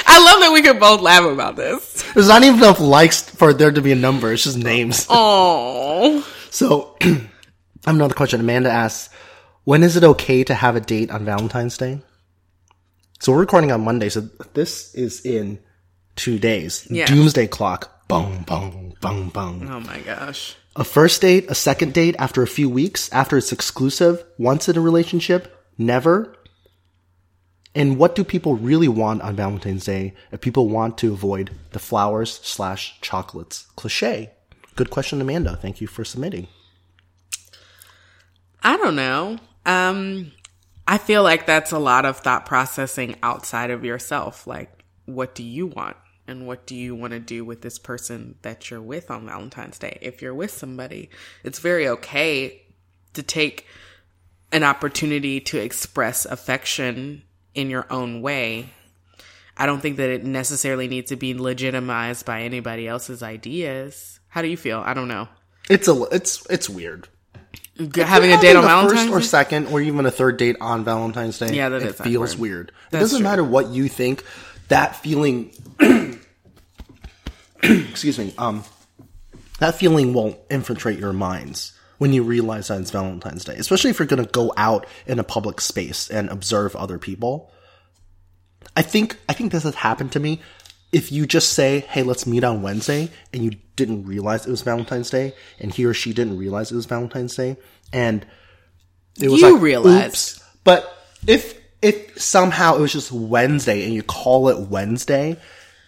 I 0.07 0.19
love 0.19 0.39
that 0.41 0.51
we 0.53 0.61
could 0.61 0.79
both 0.79 1.01
laugh 1.01 1.25
about 1.25 1.55
this. 1.55 2.03
There's 2.13 2.27
not 2.27 2.43
even 2.43 2.59
enough 2.59 2.79
likes 2.79 3.21
for 3.29 3.53
there 3.53 3.71
to 3.71 3.81
be 3.81 3.91
a 3.91 3.95
number. 3.95 4.31
It's 4.31 4.43
just 4.43 4.57
names. 4.57 5.05
Oh, 5.09 6.25
So 6.51 6.95
I 7.01 7.05
have 7.85 7.95
another 7.95 8.13
question. 8.13 8.39
Amanda 8.39 8.69
asks, 8.71 9.13
when 9.63 9.83
is 9.83 9.95
it 9.95 10.03
okay 10.03 10.43
to 10.43 10.53
have 10.53 10.75
a 10.75 10.79
date 10.81 11.09
on 11.11 11.25
Valentine's 11.25 11.77
Day? 11.77 12.01
So 13.19 13.31
we're 13.31 13.39
recording 13.39 13.71
on 13.71 13.83
Monday. 13.83 14.09
So 14.09 14.21
this 14.53 14.93
is 14.93 15.25
in 15.25 15.59
two 16.15 16.37
days. 16.39 16.87
Yeah. 16.89 17.05
Doomsday 17.07 17.47
clock. 17.47 17.91
Bong, 18.07 18.43
bong, 18.43 18.95
bong, 19.01 19.29
bong. 19.29 19.67
Oh 19.67 19.79
my 19.79 19.99
gosh. 19.99 20.55
A 20.75 20.83
first 20.83 21.21
date, 21.21 21.49
a 21.49 21.55
second 21.55 21.93
date 21.93 22.15
after 22.19 22.43
a 22.43 22.47
few 22.47 22.69
weeks, 22.69 23.11
after 23.11 23.37
it's 23.37 23.51
exclusive, 23.51 24.23
once 24.37 24.69
in 24.69 24.77
a 24.77 24.81
relationship, 24.81 25.51
never. 25.77 26.35
And 27.73 27.97
what 27.97 28.15
do 28.15 28.23
people 28.23 28.55
really 28.55 28.87
want 28.87 29.21
on 29.21 29.35
Valentine's 29.35 29.85
Day 29.85 30.13
if 30.31 30.39
people 30.39 30.69
want 30.69 30.97
to 30.99 31.11
avoid 31.11 31.51
the 31.71 31.79
flowers 31.79 32.31
slash 32.31 32.99
chocolates 33.01 33.67
cliche? 33.75 34.31
Good 34.75 34.89
question, 34.89 35.19
Amanda. 35.19 35.55
Thank 35.55 35.81
you 35.81 35.87
for 35.87 36.05
submitting. 36.05 36.47
I 38.63 38.77
don't 38.77 38.95
know. 38.95 39.37
Um, 39.65 40.31
I 40.87 40.97
feel 40.97 41.23
like 41.23 41.45
that's 41.45 41.71
a 41.71 41.79
lot 41.79 42.05
of 42.05 42.17
thought 42.17 42.45
processing 42.45 43.15
outside 43.21 43.71
of 43.71 43.83
yourself. 43.83 44.47
Like, 44.47 44.83
what 45.05 45.35
do 45.35 45.43
you 45.43 45.67
want? 45.67 45.97
And 46.27 46.47
what 46.47 46.65
do 46.65 46.75
you 46.75 46.95
want 46.95 47.11
to 47.11 47.19
do 47.19 47.45
with 47.45 47.61
this 47.61 47.77
person 47.77 48.35
that 48.41 48.69
you're 48.69 48.81
with 48.81 49.11
on 49.11 49.27
Valentine's 49.27 49.77
Day? 49.77 49.97
If 50.01 50.21
you're 50.21 50.33
with 50.33 50.51
somebody, 50.51 51.09
it's 51.43 51.59
very 51.59 51.87
okay 51.87 52.63
to 53.13 53.21
take 53.21 53.65
an 54.55 54.63
opportunity 54.63 55.41
to 55.41 55.57
express 55.57 56.23
affection 56.23 57.21
in 57.53 57.69
your 57.69 57.85
own 57.91 58.21
way. 58.21 58.69
I 59.57 59.65
don't 59.65 59.81
think 59.81 59.97
that 59.97 60.09
it 60.09 60.23
necessarily 60.23 60.87
needs 60.87 61.09
to 61.09 61.17
be 61.17 61.33
legitimized 61.33 62.25
by 62.25 62.43
anybody 62.43 62.87
else's 62.87 63.21
ideas. 63.21 64.21
How 64.29 64.41
do 64.41 64.47
you 64.47 64.55
feel? 64.55 64.79
I 64.79 64.93
don't 64.93 65.09
know. 65.09 65.27
It's 65.69 65.89
a 65.89 66.03
it's 66.03 66.45
it's 66.49 66.69
weird. 66.69 67.09
Having 67.77 68.31
a 68.31 68.39
date 68.39 68.55
on 68.55 68.63
Valentine's 68.63 69.01
first 69.01 69.11
or 69.11 69.19
Day? 69.19 69.25
second 69.25 69.67
or 69.67 69.81
even 69.81 70.05
a 70.05 70.11
third 70.11 70.37
date 70.37 70.55
on 70.61 70.85
Valentine's 70.85 71.37
Day. 71.37 71.53
Yeah, 71.53 71.67
that 71.69 71.83
it 71.83 71.95
feels 71.95 72.31
awkward. 72.31 72.41
weird. 72.41 72.71
It 72.93 72.99
doesn't 72.99 73.19
true. 73.19 73.27
matter 73.27 73.43
what 73.43 73.67
you 73.67 73.89
think. 73.89 74.23
That 74.69 74.95
feeling, 74.95 75.51
excuse 77.61 78.17
me, 78.17 78.33
um, 78.37 78.63
that 79.59 79.75
feeling 79.75 80.13
won't 80.13 80.37
infiltrate 80.49 80.97
your 80.97 81.11
minds 81.11 81.74
when 81.97 82.13
you 82.13 82.23
realize 82.23 82.67
that 82.67 82.81
it's 82.81 82.91
Valentine's 82.91 83.45
Day. 83.45 83.55
Especially 83.55 83.89
if 83.89 83.99
you're 83.99 84.07
going 84.07 84.23
to 84.23 84.31
go 84.31 84.53
out 84.57 84.85
in 85.05 85.19
a 85.19 85.23
public 85.23 85.61
space 85.61 86.09
and 86.09 86.29
observe 86.29 86.75
other 86.75 86.97
people. 86.97 87.51
I 88.75 88.81
think 88.81 89.17
I 89.29 89.33
think 89.33 89.51
this 89.51 89.63
has 89.63 89.75
happened 89.75 90.11
to 90.13 90.19
me. 90.19 90.41
If 90.91 91.11
you 91.11 91.25
just 91.25 91.53
say, 91.53 91.81
"Hey, 91.81 92.03
let's 92.03 92.25
meet 92.25 92.43
on 92.43 92.61
Wednesday," 92.61 93.09
and 93.33 93.43
you 93.43 93.51
didn't 93.75 94.05
realize 94.05 94.45
it 94.45 94.51
was 94.51 94.61
Valentine's 94.61 95.09
Day, 95.09 95.33
and 95.59 95.73
he 95.73 95.85
or 95.85 95.93
she 95.93 96.13
didn't 96.13 96.37
realize 96.37 96.71
it 96.71 96.75
was 96.75 96.85
Valentine's 96.85 97.35
Day, 97.35 97.57
and 97.91 98.25
it 99.19 99.29
was 99.29 99.41
You 99.41 99.53
like, 99.53 99.61
realized. 99.61 100.07
"Oops." 100.07 100.43
But 100.63 100.97
if 101.27 101.55
if 101.81 102.19
somehow 102.21 102.75
it 102.75 102.81
was 102.81 102.93
just 102.93 103.11
Wednesday 103.11 103.83
and 103.83 103.93
you 103.93 104.03
call 104.03 104.49
it 104.49 104.69
Wednesday, 104.69 105.37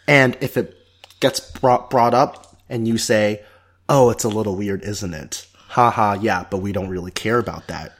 and 0.07 0.37
if 0.41 0.57
it 0.57 0.75
gets 1.19 1.39
brought 1.39 1.89
brought 1.89 2.13
up 2.13 2.55
and 2.69 2.87
you 2.87 2.97
say, 2.97 3.41
"Oh, 3.89 4.09
it's 4.09 4.23
a 4.23 4.29
little 4.29 4.55
weird, 4.55 4.83
isn't 4.83 5.13
it?" 5.13 5.46
Haha, 5.67 6.17
yeah, 6.21 6.45
but 6.49 6.57
we 6.57 6.71
don't 6.71 6.89
really 6.89 7.11
care 7.11 7.39
about 7.39 7.67
that 7.67 7.93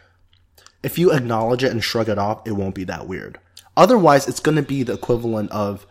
if 0.84 0.98
you 0.98 1.12
acknowledge 1.12 1.64
it 1.64 1.72
and 1.72 1.84
shrug 1.84 2.10
it 2.10 2.18
off, 2.18 2.48
it 2.48 2.54
won't 2.54 2.76
be 2.76 2.86
that 2.86 3.08
weird. 3.08 3.40
Otherwise, 3.76 4.28
it's 4.28 4.40
going 4.40 4.56
to 4.56 4.64
be 4.64 4.84
the 4.84 4.94
equivalent 4.94 5.52
of 5.52 5.86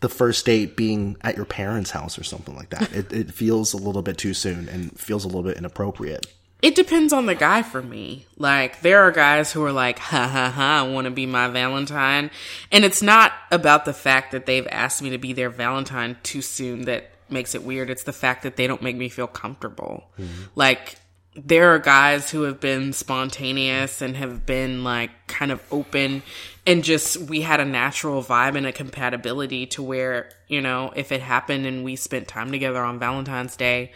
the 0.00 0.08
first 0.08 0.44
date 0.44 0.76
being 0.76 1.16
at 1.22 1.36
your 1.36 1.44
parents' 1.44 1.92
house 1.92 2.18
or 2.18 2.24
something 2.24 2.54
like 2.54 2.70
that. 2.70 2.92
It, 2.92 3.12
it 3.12 3.32
feels 3.32 3.72
a 3.72 3.76
little 3.76 4.02
bit 4.02 4.18
too 4.18 4.34
soon 4.34 4.68
and 4.68 4.98
feels 4.98 5.24
a 5.24 5.28
little 5.28 5.42
bit 5.42 5.56
inappropriate. 5.56 6.26
It 6.60 6.74
depends 6.74 7.12
on 7.12 7.26
the 7.26 7.34
guy 7.34 7.62
for 7.62 7.82
me. 7.82 8.26
Like, 8.36 8.82
there 8.82 9.00
are 9.00 9.10
guys 9.10 9.50
who 9.50 9.64
are 9.64 9.72
like, 9.72 9.98
ha 9.98 10.28
ha 10.28 10.50
ha, 10.50 10.80
I 10.80 10.88
want 10.88 11.06
to 11.06 11.10
be 11.10 11.26
my 11.26 11.48
Valentine. 11.48 12.30
And 12.70 12.84
it's 12.84 13.02
not 13.02 13.32
about 13.50 13.84
the 13.84 13.92
fact 13.92 14.32
that 14.32 14.46
they've 14.46 14.68
asked 14.70 15.02
me 15.02 15.10
to 15.10 15.18
be 15.18 15.32
their 15.32 15.50
Valentine 15.50 16.18
too 16.22 16.42
soon 16.42 16.82
that 16.82 17.11
makes 17.32 17.54
it 17.54 17.64
weird. 17.64 17.90
It's 17.90 18.04
the 18.04 18.12
fact 18.12 18.42
that 18.42 18.56
they 18.56 18.66
don't 18.66 18.82
make 18.82 18.96
me 18.96 19.08
feel 19.08 19.26
comfortable. 19.26 20.04
Like, 20.54 20.96
there 21.34 21.74
are 21.74 21.78
guys 21.78 22.30
who 22.30 22.42
have 22.42 22.60
been 22.60 22.92
spontaneous 22.92 24.02
and 24.02 24.16
have 24.16 24.44
been 24.44 24.84
like 24.84 25.10
kind 25.28 25.50
of 25.50 25.62
open 25.70 26.22
and 26.66 26.84
just 26.84 27.16
we 27.16 27.40
had 27.40 27.58
a 27.58 27.64
natural 27.64 28.22
vibe 28.22 28.54
and 28.54 28.66
a 28.66 28.72
compatibility 28.72 29.66
to 29.66 29.82
where, 29.82 30.30
you 30.48 30.60
know, 30.60 30.92
if 30.94 31.10
it 31.10 31.22
happened 31.22 31.64
and 31.66 31.84
we 31.84 31.96
spent 31.96 32.28
time 32.28 32.52
together 32.52 32.82
on 32.82 32.98
Valentine's 32.98 33.56
Day, 33.56 33.92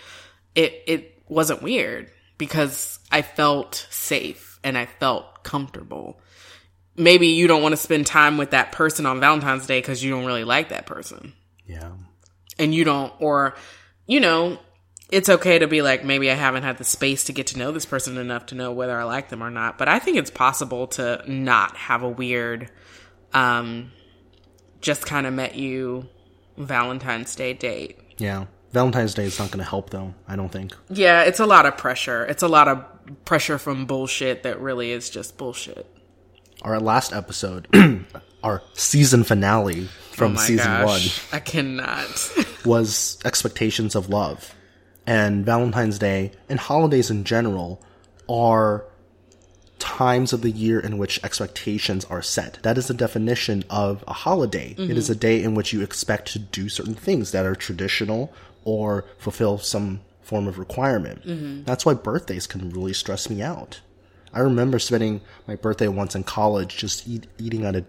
it 0.55 0.83
it 0.87 1.23
wasn't 1.29 1.63
weird 1.63 2.11
because 2.39 2.99
I 3.11 3.23
felt 3.23 3.87
safe 3.91 4.59
and 4.65 4.77
I 4.79 4.87
felt 4.87 5.45
comfortable. 5.45 6.19
Maybe 6.97 7.29
you 7.29 7.47
don't 7.47 7.63
want 7.63 7.75
to 7.75 7.77
spend 7.77 8.07
time 8.07 8.39
with 8.39 8.53
that 8.53 8.73
person 8.73 9.05
on 9.05 9.21
Valentine's 9.21 9.67
Day 9.67 9.81
because 9.81 10.03
you 10.03 10.11
don't 10.11 10.25
really 10.25 10.45
like 10.45 10.71
that 10.71 10.87
person 10.87 11.35
Yeah. 11.67 11.93
And 12.59 12.75
you 12.75 12.85
don't, 12.85 13.13
or, 13.19 13.55
you 14.07 14.21
know, 14.21 14.59
it's 15.11 15.29
okay 15.29 15.59
to 15.59 15.67
be 15.69 15.83
like, 15.83 16.05
maybe 16.05 16.31
I 16.31 16.35
haven't 16.35 16.65
had 16.65 16.79
the 16.79 16.85
space 16.85 17.25
to 17.25 17.33
get 17.33 17.49
to 17.49 17.59
know 17.59 17.71
this 17.73 17.87
person 17.87 18.17
enough 18.17 18.47
to 18.47 18.55
know 18.55 18.73
whether 18.73 18.99
I 18.99 19.05
like 19.05 19.29
them 19.29 19.43
or 19.43 19.51
not. 19.51 19.79
But 19.79 19.89
I 19.89 19.99
think 19.99 20.17
it's 20.17 20.31
possible 20.31 20.89
to 20.89 21.23
not 21.27 21.77
have 21.77 22.03
a 22.03 22.09
weird, 22.09 22.71
um, 23.33 23.93
just 24.81 25.07
kind 25.07 25.27
of 25.27 25.33
met 25.33 25.55
you 25.55 26.09
Valentine's 26.57 27.35
Day 27.35 27.53
date. 27.53 27.99
Yeah. 28.19 28.47
Valentine's 28.73 29.15
Day 29.15 29.25
is 29.25 29.39
not 29.39 29.51
going 29.51 29.65
to 29.65 29.69
help, 29.69 29.91
though, 29.91 30.15
I 30.27 30.37
don't 30.37 30.51
think. 30.51 30.73
Yeah, 30.89 31.23
it's 31.23 31.41
a 31.41 31.47
lot 31.47 31.67
of 31.67 31.77
pressure. 31.77 32.25
It's 32.27 32.43
a 32.43 32.49
lot 32.49 32.69
of 32.69 32.85
pressure 33.25 33.59
from 33.59 33.87
bullshit 33.87 34.43
that 34.43 34.61
really 34.61 34.91
is 34.91 35.09
just 35.09 35.39
bullshit. 35.39 35.87
Our 36.63 36.81
last 36.81 37.13
episode, 37.13 37.69
our 38.43 38.63
season 38.75 39.25
finale 39.25 39.89
from 40.17 40.33
oh 40.33 40.41
season 40.41 40.67
gosh. 40.67 41.33
I 41.33 41.41
cannot. 41.41 42.33
was 42.65 43.19
expectations 43.25 43.95
of 43.95 44.09
love. 44.09 44.55
And 45.07 45.45
Valentine's 45.45 45.99
Day 45.99 46.33
and 46.49 46.59
holidays 46.59 47.11
in 47.11 47.25
general 47.25 47.83
are 48.29 48.85
times 49.79 50.33
of 50.33 50.41
the 50.41 50.51
year 50.51 50.81
in 50.81 50.97
which 50.97 51.23
expectations 51.23 52.07
are 52.07 52.23
set. 52.23 52.59
That 52.63 52.79
is 52.79 52.89
the 52.89 52.95
definition 52.95 53.63
of 53.69 54.03
a 54.09 54.15
holiday. 54.15 54.71
It 54.71 54.77
mm-hmm. 54.79 54.97
is 54.97 55.11
a 55.11 55.15
day 55.15 55.43
in 55.43 55.55
which 55.55 55.73
you 55.73 55.83
expect 55.83 56.33
to 56.33 56.39
do 56.39 56.69
certain 56.69 56.95
things 56.95 57.33
that 57.33 57.45
are 57.45 57.55
traditional 57.55 58.33
or 58.65 59.05
fulfill 59.19 59.59
some 59.59 60.01
form 60.23 60.49
of 60.49 60.59
requirement. 60.59 61.25
Mm-hmm. 61.27 61.65
That's 61.65 61.85
why 61.85 61.95
birthdays 61.95 62.47
can 62.47 62.71
really 62.71 62.95
stress 62.95 63.29
me 63.29 63.43
out. 63.43 63.81
I 64.33 64.41
remember 64.41 64.79
spending 64.79 65.21
my 65.47 65.57
birthday 65.57 65.89
once 65.89 66.15
in 66.15 66.25
college 66.25 66.77
just 66.77 67.07
eat, 67.07 67.27
eating 67.39 67.65
at 67.65 67.77
a 67.77 67.85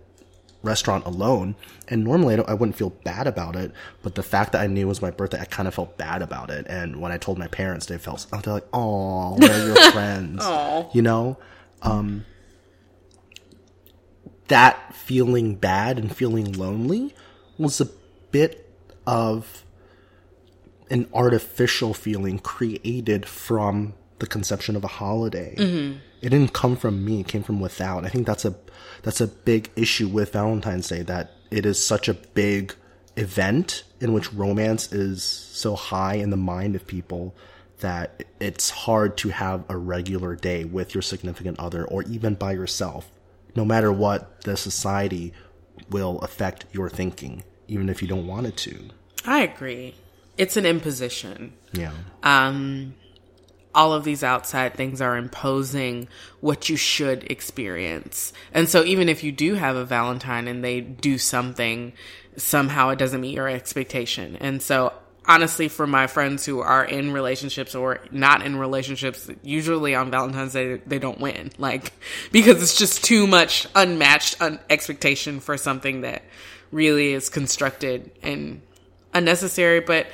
restaurant 0.68 1.06
alone, 1.06 1.56
and 1.88 2.04
normally 2.04 2.34
I, 2.34 2.38
don't, 2.38 2.50
I 2.50 2.54
wouldn't 2.54 2.78
feel 2.78 2.92
bad 2.92 3.26
about 3.26 3.56
it, 3.56 3.72
but 4.04 4.16
the 4.16 4.24
fact 4.24 4.52
that 4.52 4.62
I 4.62 4.68
knew 4.68 4.82
it 4.82 4.86
was 4.86 5.02
my 5.02 5.12
birthday, 5.12 5.40
I 5.40 5.46
kind 5.46 5.68
of 5.68 5.74
felt 5.74 5.98
bad 5.98 6.22
about 6.22 6.50
it. 6.52 6.68
And 6.70 7.02
when 7.02 7.12
I 7.12 7.18
told 7.18 7.38
my 7.40 7.48
parents, 7.48 7.86
they 7.88 7.98
felt 7.98 8.28
oh, 8.34 8.42
they're 8.42 8.54
like, 8.54 8.68
"Oh, 8.74 9.36
we're 9.40 9.68
your 9.68 9.92
friends," 9.92 10.44
you 10.94 11.02
know. 11.02 11.38
Um, 11.82 12.26
that 14.48 14.94
feeling 14.96 15.56
bad 15.56 15.98
and 16.00 16.16
feeling 16.16 16.54
lonely 16.54 17.14
was 17.58 17.82
a 17.82 17.90
bit 18.32 18.70
of 19.06 19.64
an 20.90 21.08
artificial 21.14 21.94
feeling 21.94 22.40
created 22.40 23.26
from 23.26 23.94
the 24.20 24.28
conception 24.28 24.76
of 24.76 24.84
a 24.84 24.88
holiday. 24.88 25.54
It 26.22 26.30
didn't 26.30 26.54
come 26.54 26.76
from 26.76 27.06
me; 27.06 27.20
it 27.22 27.28
came 27.28 27.44
from 27.44 27.60
without. 27.60 28.06
I 28.06 28.10
think 28.10 28.26
that's 28.26 28.46
a 28.46 28.56
that's 29.04 29.22
a 29.22 29.28
big 29.28 29.70
issue 29.76 30.08
with 30.08 30.34
Valentine's 30.34 30.88
Day 30.88 31.02
that 31.04 31.32
it 31.52 31.66
is 31.66 31.84
such 31.84 32.08
a 32.08 32.14
big 32.14 32.74
event 33.16 33.84
in 34.00 34.14
which 34.14 34.34
romance 34.34 34.92
is 34.94 35.24
so 35.24 35.76
high 35.76 36.16
in 36.16 36.30
the 36.30 36.38
mind 36.38 36.76
of 36.76 36.86
people 36.86 37.36
that 37.80 38.24
it's 38.40 38.70
hard 38.70 39.18
to 39.18 39.30
have 39.30 39.64
a 39.70 39.78
regular 39.78 40.36
day 40.36 40.64
with 40.64 40.94
your 40.96 41.02
significant 41.02 41.60
other 41.60 41.86
or 41.86 42.04
even 42.04 42.36
by 42.36 42.52
yourself. 42.52 43.10
No 43.56 43.66
matter 43.66 43.92
what, 43.92 44.42
the 44.42 44.58
society 44.58 45.34
will 45.90 46.20
affect 46.20 46.66
your 46.72 46.90
thinking, 46.90 47.44
even 47.68 47.90
if 47.90 48.02
you 48.02 48.08
don't 48.08 48.28
want 48.28 48.48
it 48.48 48.58
to. 48.58 48.90
I 49.26 49.42
agree. 49.42 49.96
It's 50.38 50.58
an 50.58 50.66
imposition. 50.66 51.54
Yeah. 51.74 51.94
um, 52.24 52.96
all 53.74 53.94
of 53.94 54.04
these 54.04 54.24
outside 54.24 54.74
things 54.74 55.02
are 55.02 55.18
imposing 55.18 56.08
what 56.40 56.70
you 56.70 56.76
should 56.76 57.30
experience. 57.30 58.34
And 58.54 58.68
so 58.68 58.84
even 58.84 59.10
if 59.10 59.24
you 59.24 59.32
do 59.32 59.54
have 59.56 59.76
a 59.76 59.86
Valentine 59.86 60.48
and 60.48 60.64
they 60.64 60.82
do 60.82 61.18
something, 61.18 61.94
somehow 62.38 62.90
it 62.90 63.00
doesn't 63.00 63.22
meet 63.22 63.36
your 63.36 63.48
expectation. 63.48 64.36
And 64.38 64.62
so 64.62 64.94
honestly, 65.28 65.68
for 65.68 65.86
my 65.86 66.08
friends 66.08 66.46
who 66.46 66.62
are 66.62 66.86
in 66.86 67.12
relationships 67.12 67.76
or 67.76 68.00
not 68.12 68.46
in 68.46 68.56
relationships, 68.56 69.30
usually 69.44 69.94
on 69.94 70.10
Valentine's 70.10 70.54
Day, 70.54 70.82
they 70.86 71.00
don't 71.00 71.20
win. 71.20 71.52
Like, 71.60 71.92
because 72.32 72.62
it's 72.62 72.78
just 72.78 73.04
too 73.04 73.28
much 73.28 73.68
unmatched 73.76 74.42
un- 74.42 74.60
expectation 74.70 75.40
for 75.40 75.58
something 75.58 76.02
that 76.02 76.24
really 76.72 77.12
is 77.12 77.30
constructed 77.30 78.12
and 78.24 78.62
unnecessary. 79.14 79.82
But 79.82 80.08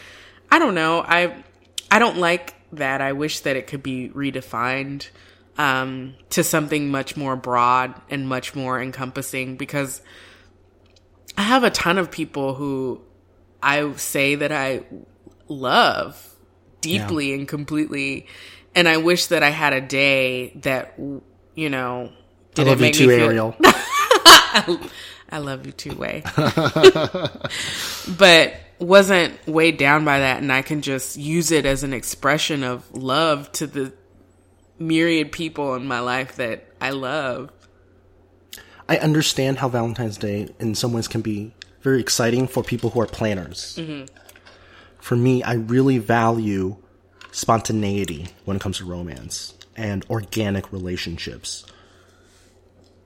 I 0.50 0.58
don't 0.58 0.74
know. 0.74 1.02
I, 1.02 1.44
I 1.92 2.00
don't 2.00 2.18
like 2.18 2.56
that. 2.78 3.02
I 3.02 3.14
wish 3.14 3.42
that 3.42 3.56
it 3.56 3.68
could 3.68 3.84
be 3.84 4.10
redefined 4.10 5.10
um, 5.58 6.16
to 6.32 6.44
something 6.44 6.90
much 6.90 7.16
more 7.16 7.36
broad 7.36 8.00
and 8.10 8.28
much 8.28 8.56
more 8.56 8.82
encompassing 8.82 9.56
because 9.56 10.02
I 11.38 11.44
have 11.44 11.64
a 11.64 11.70
ton 11.70 11.98
of 11.98 12.12
people 12.12 12.56
who 12.56 13.02
I 13.62 13.94
say 13.94 14.36
that 14.36 14.52
I 14.52 14.84
love 15.48 16.36
deeply 16.82 17.30
yeah. 17.30 17.36
and 17.36 17.48
completely. 17.48 18.28
And 18.76 18.88
I 18.88 18.98
wish 18.98 19.28
that 19.28 19.44
I 19.44 19.50
had 19.50 19.74
a 19.74 19.82
day 19.82 20.54
that, 20.64 21.00
you 21.56 21.70
know, 21.70 22.12
did 22.56 22.68
I 22.68 22.72
love 22.72 22.82
you 22.82 22.92
too, 22.92 23.12
Ariel. 23.12 23.56
I 25.34 25.40
love 25.40 25.66
you 25.66 25.72
too, 25.72 25.96
Wei. 25.96 26.22
but 26.36 28.56
wasn't 28.80 29.46
weighed 29.48 29.78
down 29.78 30.06
by 30.06 30.20
that, 30.20 30.42
and 30.42 30.52
I 30.52 30.62
can 30.62 30.82
just 30.82 31.18
use 31.18 31.52
it 31.52 31.66
as 31.66 31.84
an 31.84 31.94
expression 31.94 32.64
of 32.64 32.92
love 32.94 33.52
to 33.54 33.68
the 33.68 33.94
myriad 34.80 35.32
people 35.32 35.76
in 35.76 35.88
my 35.88 36.00
life 36.00 36.36
that 36.38 36.68
I 36.82 36.92
love. 36.92 37.52
I 38.90 38.98
understand 38.98 39.60
how 39.60 39.70
Valentine's 39.70 40.18
Day, 40.18 40.50
in 40.60 40.76
some 40.76 40.94
ways, 40.94 41.08
can 41.08 41.22
be 41.22 41.54
very 41.82 42.00
exciting 42.00 42.48
for 42.48 42.64
people 42.64 42.90
who 42.90 43.02
are 43.02 43.08
planners. 43.08 43.78
Mm-hmm. 43.78 44.06
For 45.00 45.16
me, 45.16 45.44
I 45.44 45.54
really 45.54 45.98
value 45.98 46.78
spontaneity 47.32 48.28
when 48.46 48.58
it 48.58 48.62
comes 48.62 48.78
to 48.78 48.86
romance 48.86 49.54
and 49.76 50.06
organic 50.10 50.72
relationships. 50.72 51.66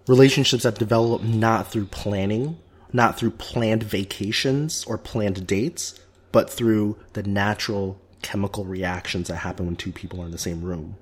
Relationships 0.08 0.64
that 0.64 0.78
develop 0.78 1.22
not 1.24 1.72
through 1.72 1.86
planning, 1.86 2.58
not 2.94 3.18
through 3.18 3.32
planned 3.32 3.84
vacations 3.84 4.84
or 4.86 4.98
planned 4.98 5.46
dates, 5.48 6.00
but 6.32 6.50
through 6.50 6.98
the 7.14 7.24
natural 7.24 8.00
chemical 8.22 8.66
reactions 8.66 9.28
that 9.28 9.38
happen 9.38 9.66
when 9.66 9.76
two 9.76 9.92
people 9.92 10.22
are 10.22 10.26
in 10.26 10.32
the 10.32 10.38
same 10.38 10.64
room. 10.64 10.98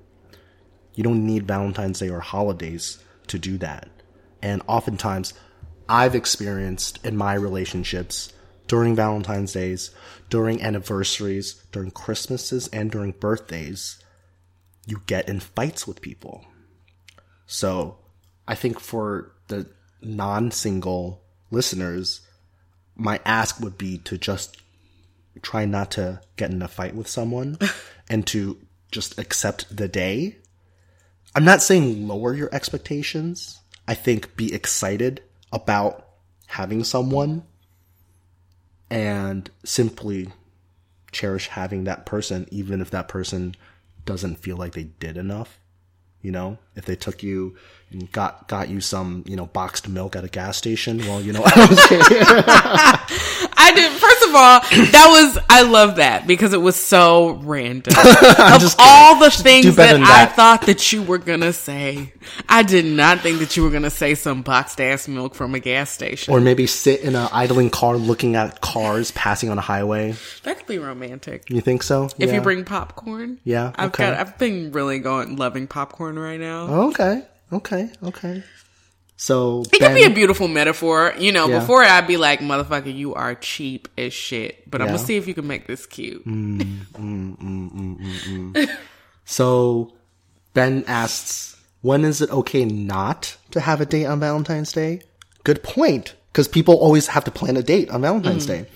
You 0.94 1.04
don't 1.04 1.26
need 1.26 1.46
Valentine's 1.46 1.98
Day 1.98 2.08
or 2.08 2.20
holidays 2.20 2.98
to 3.28 3.38
do 3.38 3.58
that. 3.58 3.88
And 4.42 4.62
oftentimes, 4.66 5.34
I've 5.88 6.14
experienced 6.14 7.04
in 7.04 7.16
my 7.16 7.34
relationships 7.34 8.32
during 8.66 8.96
Valentine's 8.96 9.52
Days, 9.52 9.90
during 10.28 10.62
anniversaries, 10.62 11.62
during 11.70 11.90
Christmases, 11.90 12.68
and 12.68 12.90
during 12.90 13.12
birthdays, 13.12 14.02
you 14.86 15.02
get 15.06 15.28
in 15.28 15.40
fights 15.40 15.86
with 15.86 16.00
people. 16.00 16.44
So 17.46 17.98
I 18.48 18.54
think 18.54 18.80
for 18.80 19.32
the 19.48 19.68
non 20.00 20.50
single 20.50 21.22
listeners, 21.50 22.20
my 22.94 23.20
ask 23.24 23.60
would 23.60 23.78
be 23.78 23.98
to 23.98 24.18
just 24.18 24.62
try 25.42 25.64
not 25.64 25.90
to 25.92 26.20
get 26.36 26.50
in 26.50 26.62
a 26.62 26.68
fight 26.68 26.94
with 26.94 27.08
someone 27.08 27.58
and 28.08 28.26
to 28.28 28.58
just 28.90 29.18
accept 29.18 29.74
the 29.74 29.88
day. 29.88 30.36
I'm 31.34 31.44
not 31.44 31.62
saying 31.62 32.08
lower 32.08 32.34
your 32.34 32.48
expectations. 32.54 33.60
I 33.86 33.94
think 33.94 34.36
be 34.36 34.54
excited 34.54 35.22
about 35.52 36.06
having 36.46 36.84
someone 36.84 37.42
and 38.90 39.50
simply 39.64 40.32
cherish 41.12 41.48
having 41.48 41.84
that 41.84 42.06
person, 42.06 42.46
even 42.50 42.80
if 42.80 42.90
that 42.90 43.08
person 43.08 43.54
doesn't 44.04 44.36
feel 44.36 44.56
like 44.56 44.72
they 44.72 44.84
did 44.84 45.16
enough. 45.16 45.58
You 46.26 46.32
know, 46.32 46.58
if 46.74 46.86
they 46.86 46.96
took 46.96 47.22
you 47.22 47.54
and 47.92 48.10
got 48.10 48.48
got 48.48 48.68
you 48.68 48.80
some, 48.80 49.22
you 49.28 49.36
know, 49.36 49.46
boxed 49.46 49.88
milk 49.88 50.16
at 50.16 50.24
a 50.24 50.28
gas 50.28 50.56
station, 50.56 50.98
well, 50.98 51.22
you 51.22 51.32
know, 51.32 51.42
I 51.46 53.45
did. 53.72 53.92
First 53.92 54.22
of 54.24 54.34
all, 54.34 54.60
that 54.92 55.08
was 55.08 55.38
I 55.48 55.62
love 55.62 55.96
that 55.96 56.26
because 56.26 56.52
it 56.52 56.60
was 56.60 56.76
so 56.76 57.32
random. 57.42 57.94
of 57.98 58.74
all 58.78 59.18
the 59.18 59.30
things 59.30 59.76
that, 59.76 59.98
that, 59.98 60.00
I 60.00 60.26
thought 60.26 60.62
that 60.66 60.92
you 60.92 61.02
were 61.02 61.18
gonna 61.18 61.52
say, 61.52 62.12
I 62.48 62.62
did 62.62 62.84
not 62.84 63.20
think 63.20 63.38
that 63.38 63.56
you 63.56 63.62
were 63.62 63.70
gonna 63.70 63.90
say 63.90 64.14
some 64.14 64.42
boxed 64.42 64.80
ass 64.80 65.08
milk 65.08 65.34
from 65.34 65.54
a 65.54 65.60
gas 65.60 65.90
station, 65.90 66.32
or 66.32 66.40
maybe 66.40 66.66
sit 66.66 67.00
in 67.00 67.14
an 67.14 67.28
idling 67.32 67.70
car 67.70 67.96
looking 67.96 68.36
at 68.36 68.60
cars 68.60 69.10
passing 69.12 69.50
on 69.50 69.58
a 69.58 69.62
highway. 69.62 70.14
That 70.42 70.58
could 70.58 70.66
be 70.66 70.78
romantic. 70.78 71.50
You 71.50 71.60
think 71.60 71.82
so? 71.82 72.08
If 72.18 72.28
yeah. 72.28 72.36
you 72.36 72.40
bring 72.40 72.64
popcorn, 72.64 73.38
yeah. 73.44 73.72
I've 73.76 73.90
okay. 73.90 74.04
got. 74.04 74.18
I've 74.18 74.38
been 74.38 74.72
really 74.72 74.98
going 74.98 75.36
loving 75.36 75.66
popcorn 75.66 76.18
right 76.18 76.40
now. 76.40 76.86
Okay. 76.88 77.22
Okay. 77.52 77.90
Okay. 78.02 78.42
So 79.16 79.62
it 79.72 79.80
could 79.80 79.94
be 79.94 80.04
a 80.04 80.10
beautiful 80.10 80.46
metaphor. 80.46 81.14
You 81.18 81.32
know, 81.32 81.48
yeah. 81.48 81.60
before 81.60 81.82
I'd 81.82 82.06
be 82.06 82.16
like, 82.16 82.40
motherfucker, 82.40 82.94
you 82.94 83.14
are 83.14 83.34
cheap 83.34 83.88
as 83.96 84.12
shit. 84.12 84.70
But 84.70 84.80
yeah. 84.80 84.86
I'm 84.86 84.92
gonna 84.94 85.06
see 85.06 85.16
if 85.16 85.26
you 85.26 85.34
can 85.34 85.46
make 85.46 85.66
this 85.66 85.86
cute. 85.86 86.26
Mm, 86.26 86.60
mm, 86.92 87.36
mm, 87.38 87.70
mm, 87.72 88.52
mm 88.52 88.70
so 89.24 89.94
Ben 90.52 90.84
asks, 90.86 91.56
when 91.80 92.04
is 92.04 92.20
it 92.20 92.30
okay 92.30 92.64
not 92.64 93.36
to 93.52 93.60
have 93.60 93.80
a 93.80 93.86
date 93.86 94.06
on 94.06 94.20
Valentine's 94.20 94.72
Day? 94.72 95.00
Good 95.44 95.62
point. 95.62 96.14
Because 96.32 96.48
people 96.48 96.74
always 96.74 97.06
have 97.08 97.24
to 97.24 97.30
plan 97.30 97.56
a 97.56 97.62
date 97.62 97.90
on 97.90 98.02
Valentine's 98.02 98.44
mm. 98.44 98.48
Day. 98.48 98.66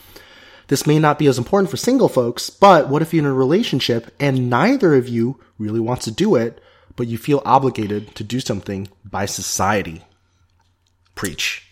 This 0.68 0.86
may 0.86 0.98
not 0.98 1.18
be 1.18 1.26
as 1.26 1.36
important 1.36 1.68
for 1.68 1.76
single 1.76 2.08
folks, 2.08 2.48
but 2.48 2.88
what 2.88 3.02
if 3.02 3.12
you're 3.12 3.24
in 3.24 3.30
a 3.30 3.34
relationship 3.34 4.14
and 4.20 4.48
neither 4.48 4.94
of 4.94 5.08
you 5.08 5.38
really 5.58 5.80
wants 5.80 6.04
to 6.04 6.10
do 6.10 6.36
it, 6.36 6.62
but 6.96 7.08
you 7.08 7.18
feel 7.18 7.42
obligated 7.44 8.14
to 8.14 8.24
do 8.24 8.40
something 8.40 8.88
by 9.04 9.26
society? 9.26 10.04
Preach. 11.20 11.68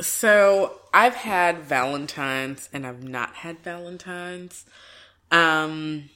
So 0.00 0.80
I've 0.94 1.16
had 1.16 1.58
Valentine's 1.58 2.70
and 2.72 2.86
I've 2.86 3.02
not 3.04 3.34
had 3.34 3.58
Valentine's. 3.58 4.64
Um, 5.30 6.08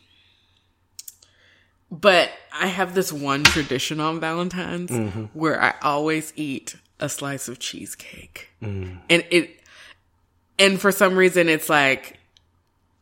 but 1.90 2.30
I 2.50 2.68
have 2.68 2.94
this 2.94 3.12
one 3.12 3.44
tradition 3.44 4.00
on 4.00 4.18
Valentine's 4.18 4.90
mm-hmm. 4.90 5.24
where 5.34 5.62
I 5.62 5.74
always 5.82 6.32
eat 6.36 6.76
a 6.98 7.10
slice 7.10 7.48
of 7.48 7.58
cheesecake. 7.58 8.48
Mm. 8.62 9.00
And 9.10 9.24
it, 9.30 9.60
and 10.58 10.80
for 10.80 10.90
some 10.90 11.16
reason 11.18 11.50
it's 11.50 11.68
like 11.68 12.17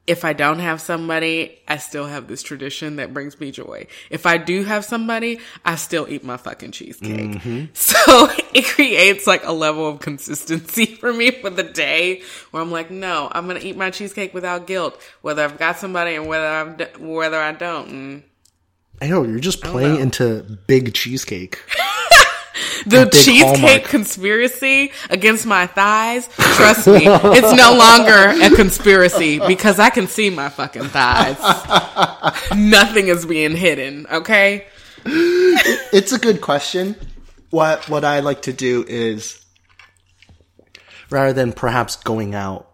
if 0.07 0.25
I 0.25 0.33
don't 0.33 0.61
have 0.61 0.81
somebody, 0.81 1.59
I 1.66 1.79
still 1.79 2.07
have 2.07 2.29
this 2.29 2.42
tradition 2.42 2.97
that 2.97 3.12
brings 3.12 3.40
me 3.40 3.51
joy. 3.51 3.87
If 4.09 4.25
I 4.25 4.37
do 4.37 4.62
have 4.62 4.85
somebody, 4.85 5.40
I 5.64 5.75
still 5.77 6.07
eat 6.09 6.23
my 6.23 6.37
fucking 6.37 6.71
cheesecake. 6.71 7.33
Mm-hmm. 7.33 7.64
So 7.75 8.29
it 8.55 8.66
creates 8.66 9.27
like 9.27 9.45
a 9.45 9.53
level 9.53 9.88
of 9.88 10.01
consistency 10.01 10.87
for 11.01 11.12
me 11.12 11.33
for 11.33 11.51
the 11.51 11.64
day 11.64 12.23
where 12.51 12.62
I'm 12.62 12.71
like, 12.71 12.90
no, 12.90 13.29
I'm 13.33 13.49
going 13.49 13.61
to 13.61 13.66
eat 13.66 13.77
my 13.77 13.90
cheesecake 13.90 14.33
without 14.33 14.66
guilt, 14.66 15.01
whether 15.23 15.42
I've 15.42 15.59
got 15.59 15.77
somebody 15.79 16.14
and 16.14 16.29
whether 16.29 16.47
I'm, 16.47 16.79
whether 17.01 17.40
I 17.40 17.53
don't. 17.53 17.88
And 17.88 18.23
I 19.03 19.09
know 19.09 19.25
you're 19.25 19.40
just 19.40 19.62
playing 19.62 20.01
into 20.01 20.42
big 20.66 20.95
cheesecake. 20.95 21.59
the 22.87 23.07
cheesecake 23.11 23.42
hallmark. 23.42 23.85
conspiracy 23.85 24.92
against 25.11 25.44
my 25.44 25.66
thighs, 25.66 26.29
trust 26.37 26.87
me, 26.87 27.03
it's 27.05 27.53
no 27.53 27.75
longer 27.75 28.44
a 28.44 28.55
conspiracy 28.55 29.40
because 29.40 29.79
I 29.79 29.90
can 29.90 30.07
see 30.07 30.31
my 30.31 30.49
fucking 30.49 30.85
thighs. 30.85 31.38
Nothing 32.57 33.09
is 33.09 33.27
being 33.27 33.57
hidden, 33.57 34.07
okay? 34.11 34.66
It's 35.05 36.12
a 36.12 36.18
good 36.18 36.40
question. 36.40 36.96
What 37.51 37.88
what 37.88 38.05
I 38.05 38.20
like 38.20 38.42
to 38.42 38.53
do 38.53 38.85
is 38.88 39.44
rather 41.11 41.33
than 41.33 41.53
perhaps 41.53 41.96
going 41.96 42.35
out 42.35 42.70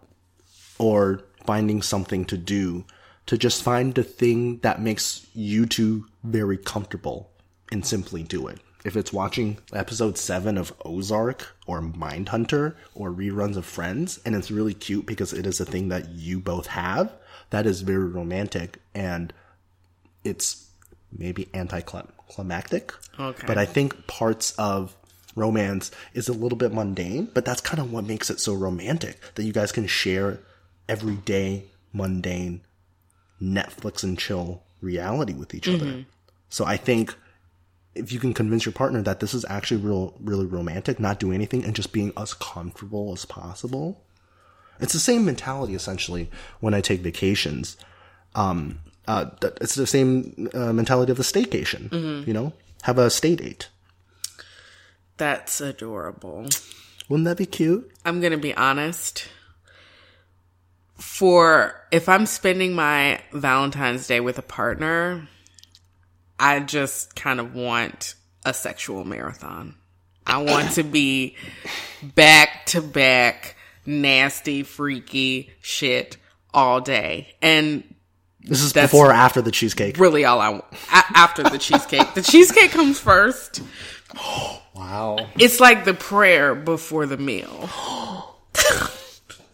or 0.79 1.21
finding 1.45 1.83
something 1.83 2.25
to 2.27 2.39
do, 2.39 2.85
to 3.27 3.37
just 3.37 3.63
find 3.63 3.95
the 3.95 4.03
thing 4.03 4.59
that 4.59 4.81
makes 4.81 5.27
you 5.35 5.67
two 5.67 6.07
very 6.23 6.57
comfortable 6.57 7.31
and 7.71 7.85
simply 7.87 8.23
do 8.23 8.47
it 8.49 8.61
if 8.85 8.97
it's 8.97 9.13
watching 9.13 9.59
episode 9.73 10.19
7 10.19 10.59
of 10.59 10.73
Ozark 10.85 11.55
or 11.67 11.81
Mindhunter 11.81 12.75
or 12.95 13.11
reruns 13.11 13.57
of 13.57 13.65
Friends 13.65 14.21
and 14.25 14.35
it's 14.35 14.51
really 14.51 14.75
cute 14.75 15.07
because 15.07 15.33
it 15.33 15.47
is 15.47 15.61
a 15.61 15.65
thing 15.65 15.89
that 15.89 16.11
you 16.11 16.41
both 16.41 16.67
have, 16.69 17.13
that 17.51 17.67
is 17.67 17.83
very 17.83 18.09
romantic 18.09 18.79
and 18.95 19.33
it's 20.25 20.69
maybe 21.17 21.49
anticlimactic. 21.55 22.93
Okay. 23.19 23.47
But 23.47 23.59
I 23.59 23.67
think 23.67 24.07
parts 24.07 24.53
of 24.53 24.97
romance 25.37 25.91
is 26.15 26.29
a 26.29 26.33
little 26.33 26.59
bit 26.59 26.73
mundane, 26.73 27.29
but 27.33 27.45
that's 27.45 27.61
kind 27.61 27.81
of 27.81 27.93
what 27.93 28.05
makes 28.05 28.31
it 28.31 28.41
so 28.41 28.55
romantic 28.55 29.19
that 29.35 29.45
you 29.45 29.53
guys 29.53 29.73
can 29.73 29.87
share 29.87 30.41
everyday 30.89 31.65
mundane 31.93 32.63
Netflix 33.41 34.03
and 34.03 34.19
chill 34.19 34.63
reality 34.81 35.33
with 35.33 35.55
each 35.55 35.65
mm-hmm. 35.65 35.83
other. 35.83 36.05
So 36.49 36.65
I 36.65 36.77
think 36.77 37.15
if 37.95 38.13
you 38.13 38.19
can 38.19 38.33
convince 38.33 38.65
your 38.65 38.73
partner 38.73 39.03
that 39.03 39.21
this 39.21 39.35
is 39.35 39.45
actually 39.49 39.81
real, 39.81 40.15
really 40.21 40.47
romantic, 40.47 40.99
not 40.99 41.21
doing 41.21 41.35
anything 41.35 41.65
and 41.65 41.75
just 41.75 41.93
being 41.93 42.13
as 42.17 42.35
comfortable 42.35 43.13
as 43.13 43.25
possible. 43.25 44.03
It's 44.81 44.93
the 44.93 44.99
same 44.99 45.25
mentality 45.25 45.75
essentially 45.75 46.31
when 46.61 46.75
I 46.75 46.81
take 46.81 47.01
vacations. 47.01 47.77
Um, 48.35 48.81
uh, 49.07 49.27
it's 49.61 49.75
the 49.75 49.87
same 49.87 50.49
uh, 50.55 50.73
mentality 50.73 51.13
of 51.13 51.19
the 51.19 51.25
staycation. 51.25 51.89
Mm-hmm. 51.91 52.29
You 52.29 52.35
know, 52.35 52.53
have 52.83 52.99
a 52.99 53.11
stay 53.11 53.37
date. 53.37 53.69
That's 55.17 55.61
adorable. 55.61 56.47
Wouldn't 57.09 57.27
that 57.27 57.37
be 57.37 57.47
cute? 57.47 57.91
I'm 58.05 58.21
gonna 58.21 58.39
be 58.39 58.55
honest. 58.55 59.29
For 60.97 61.75
if 61.91 62.09
I'm 62.09 62.27
spending 62.27 62.75
my 62.75 63.21
Valentine's 63.33 64.07
Day 64.07 64.21
with 64.21 64.39
a 64.39 64.43
partner, 64.43 65.29
I 66.43 66.59
just 66.59 67.15
kind 67.15 67.39
of 67.39 67.55
want 67.55 68.17
a 68.45 68.53
sexual 68.53 69.05
marathon. 69.05 69.77
I 70.27 70.43
want 70.43 70.73
to 70.73 70.83
be 70.83 71.37
back 72.03 72.67
to 72.67 72.83
back 72.83 73.55
nasty, 73.87 74.65
freaky 74.65 75.53
shit 75.61 76.17
all 76.53 76.81
day. 76.81 77.29
And 77.41 77.85
This 78.41 78.61
is 78.61 78.73
before 78.73 79.11
or 79.11 79.13
after 79.13 79.41
the 79.41 79.53
cheesecake. 79.53 79.99
really 79.99 80.25
all 80.25 80.41
I 80.41 80.49
want 80.49 80.65
after 80.91 81.45
the 81.45 81.59
cheesecake. 81.59 82.15
The 82.15 82.23
cheesecake 82.23 82.73
comes 82.73 82.99
first. 82.99 83.63
Wow. 84.75 85.29
It's 85.39 85.61
like 85.61 85.85
the 85.85 85.93
prayer 85.95 86.55
before 86.55 87.05
the 87.05 87.19
meal. 87.19 87.69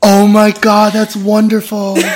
Oh 0.01 0.29
my 0.29 0.53
god, 0.53 0.93
that's 0.93 1.17
wonderful. 1.17 1.99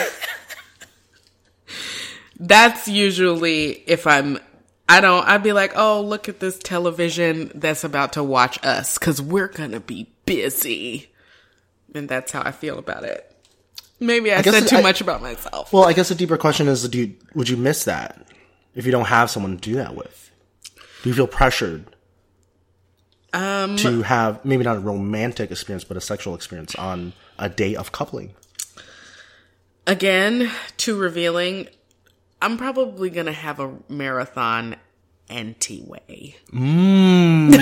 That's 2.38 2.88
usually 2.88 3.82
if 3.87 4.06
I'm 4.06 4.38
I 4.88 5.00
don't 5.00 5.26
I'd 5.26 5.42
be 5.42 5.52
like, 5.52 5.72
"Oh, 5.76 6.00
look 6.02 6.28
at 6.28 6.40
this 6.40 6.58
television 6.58 7.50
that's 7.54 7.84
about 7.84 8.12
to 8.14 8.22
watch 8.22 8.58
us 8.64 8.98
cuz 8.98 9.20
we're 9.22 9.48
going 9.48 9.70
to 9.72 9.80
be 9.80 10.10
busy." 10.26 11.10
And 11.94 12.08
that's 12.08 12.32
how 12.32 12.42
I 12.42 12.52
feel 12.52 12.78
about 12.78 13.04
it. 13.04 13.28
Maybe 14.00 14.32
I, 14.32 14.42
guess 14.42 14.54
said 14.54 14.62
it- 14.64 14.68
too 14.68 14.76
I- 14.76 14.82
much 14.82 15.00
about 15.00 15.22
myself. 15.22 15.72
well, 15.72 15.84
I 15.84 15.92
guess 15.92 16.10
a 16.10 16.14
deeper 16.14 16.36
question 16.36 16.66
is 16.68 16.88
do 16.88 16.98
you, 16.98 17.14
would 17.34 17.48
you 17.48 17.56
miss 17.56 17.84
that 17.84 18.26
if 18.74 18.84
you 18.86 18.92
don't 18.92 19.06
have 19.06 19.30
someone 19.30 19.56
to 19.56 19.60
do 19.60 19.74
that 19.76 19.94
with? 19.94 20.30
Do 21.02 21.08
you 21.08 21.14
feel 21.14 21.26
pressured 21.26 21.94
Um 23.32 23.76
to 23.76 24.02
have 24.02 24.44
maybe 24.44 24.64
not 24.64 24.76
a 24.76 24.80
romantic 24.80 25.50
experience 25.50 25.84
but 25.84 25.96
a 25.96 26.00
sexual 26.00 26.34
experience 26.34 26.74
on 26.74 27.12
a 27.38 27.48
day 27.48 27.74
of 27.76 27.92
coupling? 27.92 28.34
again, 29.86 30.50
too 30.76 30.96
revealing. 30.98 31.68
I'm 32.42 32.59
probably 32.59 33.09
going 33.09 33.26
to 33.26 33.33
have 33.33 33.61
a 33.61 33.72
marathon 33.88 34.76
anti-way. 35.31 36.37
Mm. 36.52 37.52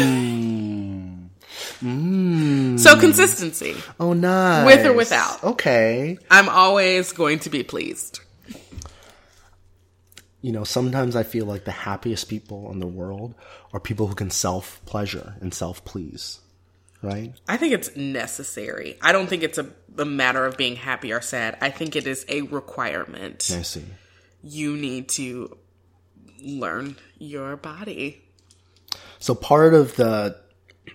Mm. 1.83 2.79
So 2.79 2.99
consistency. 2.99 3.75
Oh, 3.99 4.13
nice. 4.13 4.67
With 4.67 4.87
or 4.87 4.93
without. 4.93 5.43
Okay. 5.43 6.19
I'm 6.31 6.49
always 6.49 7.13
going 7.13 7.39
to 7.41 7.51
be 7.51 7.63
pleased. 7.63 8.21
You 10.43 10.53
know, 10.53 10.65
sometimes 10.65 11.17
I 11.17 11.23
feel 11.23 11.45
like 11.47 11.65
the 11.65 11.71
happiest 11.71 12.29
people 12.29 12.71
in 12.71 12.79
the 12.79 12.87
world 12.87 13.35
are 13.73 13.81
people 13.81 14.07
who 14.07 14.15
can 14.15 14.31
self 14.31 14.81
pleasure 14.87 15.35
and 15.41 15.53
self 15.53 15.85
please. 15.85 16.41
Right? 17.03 17.33
I 17.49 17.57
think 17.57 17.73
it's 17.73 17.95
necessary. 17.97 18.97
I 19.03 19.13
don't 19.13 19.27
think 19.27 19.43
it's 19.43 19.59
a, 19.59 19.67
a 19.99 20.05
matter 20.05 20.47
of 20.47 20.57
being 20.57 20.77
happy 20.77 21.13
or 21.13 21.21
sad. 21.21 21.57
I 21.61 21.71
think 21.71 21.97
it 21.97 22.07
is 22.07 22.25
a 22.29 22.43
requirement. 22.43 23.51
I 23.53 23.63
see. 23.63 23.85
You 24.43 24.77
need 24.77 25.09
to 25.11 25.57
learn 26.43 26.97
your 27.19 27.57
body. 27.57 28.23
So 29.19 29.35
part 29.35 29.75
of 29.75 29.97
the 29.97 30.37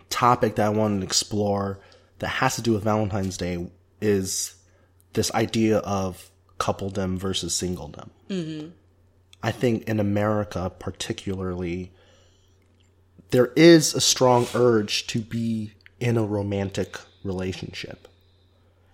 topic 0.10 0.56
that 0.56 0.66
I 0.66 0.70
wanted 0.70 1.00
to 1.00 1.06
explore 1.06 1.80
that 2.20 2.28
has 2.28 2.56
to 2.56 2.62
do 2.62 2.74
with 2.74 2.84
Valentine's 2.84 3.38
Day 3.38 3.70
is 4.02 4.56
this 5.14 5.34
idea 5.34 5.78
of 5.80 6.30
coupledom 6.60 7.18
versus 7.18 7.54
singledom. 7.54 8.10
Mm-hmm. 8.30 8.70
I 9.44 9.52
think 9.52 9.84
in 9.84 10.00
America, 10.00 10.72
particularly, 10.80 11.92
there 13.32 13.52
is 13.56 13.94
a 13.94 14.02
strong 14.02 14.48
urge 14.56 15.08
to 15.08 15.20
be 15.20 15.74
in 16.00 16.18
a 16.18 16.24
romantic 16.24 16.98
relationship. 17.24 18.08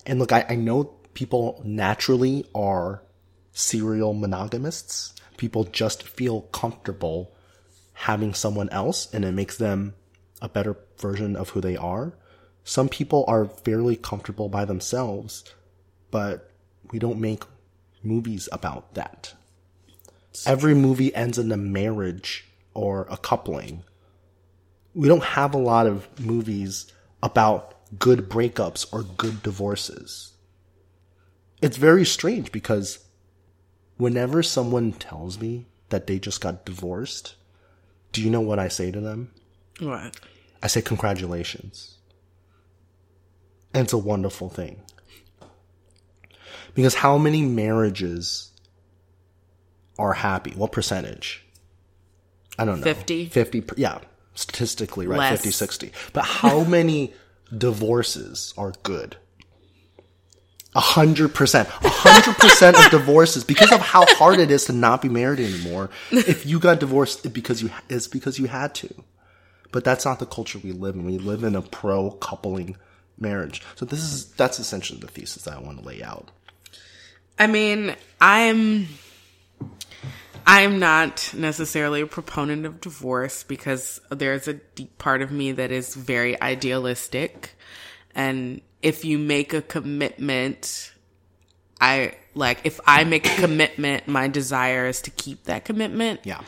And 0.05 0.19
look, 0.19 0.31
I, 0.31 0.45
I 0.49 0.55
know 0.55 0.85
people 1.13 1.61
naturally 1.63 2.45
are 2.53 3.03
serial 3.53 4.13
monogamists. 4.13 5.13
People 5.37 5.63
just 5.63 6.03
feel 6.03 6.41
comfortable 6.41 7.33
having 7.93 8.33
someone 8.33 8.69
else 8.69 9.11
and 9.13 9.23
it 9.25 9.31
makes 9.31 9.57
them 9.57 9.93
a 10.41 10.49
better 10.49 10.77
version 10.97 11.35
of 11.35 11.49
who 11.49 11.61
they 11.61 11.77
are. 11.77 12.13
Some 12.63 12.89
people 12.89 13.25
are 13.27 13.45
fairly 13.45 13.95
comfortable 13.95 14.49
by 14.49 14.65
themselves, 14.65 15.43
but 16.09 16.51
we 16.91 16.99
don't 16.99 17.19
make 17.19 17.43
movies 18.03 18.49
about 18.51 18.93
that. 18.93 19.33
Every 20.45 20.73
movie 20.73 21.13
ends 21.13 21.37
in 21.37 21.51
a 21.51 21.57
marriage 21.57 22.45
or 22.73 23.07
a 23.09 23.17
coupling. 23.17 23.83
We 24.93 25.07
don't 25.07 25.23
have 25.23 25.53
a 25.53 25.59
lot 25.59 25.87
of 25.87 26.07
movies 26.19 26.91
about 27.21 27.75
good 27.99 28.29
breakups 28.29 28.91
or 28.93 29.03
good 29.03 29.43
divorces. 29.43 30.33
It's 31.61 31.77
very 31.77 32.05
strange 32.05 32.51
because 32.51 32.99
whenever 34.01 34.41
someone 34.41 34.91
tells 34.93 35.39
me 35.39 35.67
that 35.89 36.07
they 36.07 36.17
just 36.17 36.41
got 36.41 36.65
divorced, 36.65 37.35
do 38.11 38.19
you 38.23 38.31
know 38.31 38.41
what 38.41 38.57
I 38.57 38.67
say 38.67 38.89
to 38.89 38.99
them? 38.99 39.31
What? 39.79 40.19
I 40.63 40.65
say 40.65 40.81
congratulations. 40.81 41.97
And 43.75 43.83
it's 43.83 43.93
a 43.93 43.99
wonderful 43.99 44.49
thing. 44.49 44.81
Because 46.73 46.95
how 46.95 47.19
many 47.19 47.43
marriages 47.43 48.51
are 49.99 50.13
happy? 50.13 50.53
What 50.55 50.71
percentage? 50.71 51.45
I 52.57 52.65
don't 52.65 52.79
know. 52.79 52.83
50? 52.83 53.27
50, 53.27 53.63
yeah. 53.77 53.99
Statistically, 54.33 55.05
right? 55.05 55.19
Less. 55.19 55.41
50, 55.41 55.51
60. 55.51 55.91
But 56.13 56.25
how 56.25 56.63
many 56.77 57.13
divorces 57.55 58.55
are 58.57 58.73
good? 58.81 59.17
A 60.73 60.79
hundred 60.79 61.33
percent. 61.33 61.67
A 61.67 61.89
hundred 61.89 62.37
percent 62.37 62.77
of 62.77 62.91
divorces 62.91 63.43
because 63.43 63.71
of 63.71 63.81
how 63.81 64.05
hard 64.15 64.39
it 64.39 64.49
is 64.51 64.65
to 64.65 64.73
not 64.73 65.01
be 65.01 65.09
married 65.09 65.39
anymore. 65.39 65.89
If 66.11 66.45
you 66.45 66.59
got 66.59 66.79
divorced 66.79 67.31
because 67.33 67.61
you 67.61 67.69
it's 67.89 68.07
because 68.07 68.39
you 68.39 68.47
had 68.47 68.73
to. 68.75 69.03
But 69.71 69.83
that's 69.83 70.05
not 70.05 70.19
the 70.19 70.25
culture 70.25 70.59
we 70.59 70.71
live 70.71 70.95
in. 70.95 71.05
We 71.05 71.17
live 71.17 71.43
in 71.43 71.55
a 71.55 71.61
pro 71.61 72.11
coupling 72.11 72.77
marriage. 73.19 73.61
So 73.75 73.85
this 73.85 73.99
is 73.99 74.31
that's 74.31 74.59
essentially 74.59 74.99
the 74.99 75.07
thesis 75.07 75.43
that 75.43 75.55
I 75.55 75.59
want 75.59 75.79
to 75.79 75.85
lay 75.85 76.01
out. 76.03 76.31
I 77.37 77.47
mean, 77.47 77.95
I'm 78.21 78.87
I'm 80.45 80.79
not 80.79 81.33
necessarily 81.35 82.01
a 82.01 82.07
proponent 82.07 82.65
of 82.65 82.81
divorce 82.81 83.43
because 83.43 83.99
there's 84.09 84.47
a 84.47 84.53
deep 84.53 84.97
part 84.97 85.21
of 85.21 85.31
me 85.31 85.51
that 85.53 85.71
is 85.71 85.95
very 85.95 86.39
idealistic. 86.41 87.55
And 88.15 88.61
if 88.81 89.05
you 89.05 89.17
make 89.17 89.53
a 89.53 89.61
commitment, 89.61 90.91
I 91.79 92.15
like 92.33 92.61
if 92.63 92.79
I 92.85 93.03
make 93.03 93.27
a 93.27 93.41
commitment, 93.41 94.07
my 94.07 94.27
desire 94.27 94.87
is 94.87 95.01
to 95.01 95.11
keep 95.11 95.45
that 95.45 95.65
commitment. 95.65 96.21
Yeah. 96.23 96.41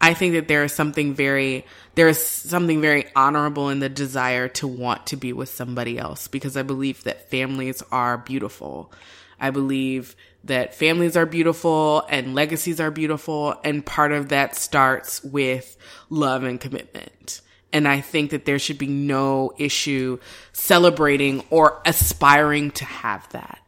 I 0.00 0.12
think 0.14 0.34
that 0.34 0.46
there 0.46 0.62
is 0.62 0.72
something 0.72 1.14
very 1.14 1.64
there 1.94 2.08
is 2.08 2.24
something 2.24 2.80
very 2.80 3.06
honorable 3.16 3.70
in 3.70 3.80
the 3.80 3.88
desire 3.88 4.48
to 4.48 4.68
want 4.68 5.06
to 5.06 5.16
be 5.16 5.32
with 5.32 5.48
somebody 5.48 5.98
else 5.98 6.28
because 6.28 6.56
I 6.56 6.62
believe 6.62 7.04
that 7.04 7.30
families 7.30 7.82
are 7.90 8.18
beautiful. 8.18 8.92
I 9.40 9.50
believe 9.50 10.14
that 10.44 10.74
families 10.74 11.16
are 11.16 11.26
beautiful 11.26 12.04
and 12.08 12.34
legacies 12.34 12.80
are 12.80 12.90
beautiful 12.90 13.58
and 13.64 13.84
part 13.84 14.12
of 14.12 14.28
that 14.28 14.54
starts 14.54 15.24
with 15.24 15.76
love 16.10 16.44
and 16.44 16.60
commitment. 16.60 17.40
And 17.76 17.86
I 17.86 18.00
think 18.00 18.30
that 18.30 18.46
there 18.46 18.58
should 18.58 18.78
be 18.78 18.86
no 18.86 19.52
issue 19.58 20.18
celebrating 20.54 21.44
or 21.50 21.82
aspiring 21.84 22.70
to 22.70 22.86
have 22.86 23.28
that. 23.32 23.58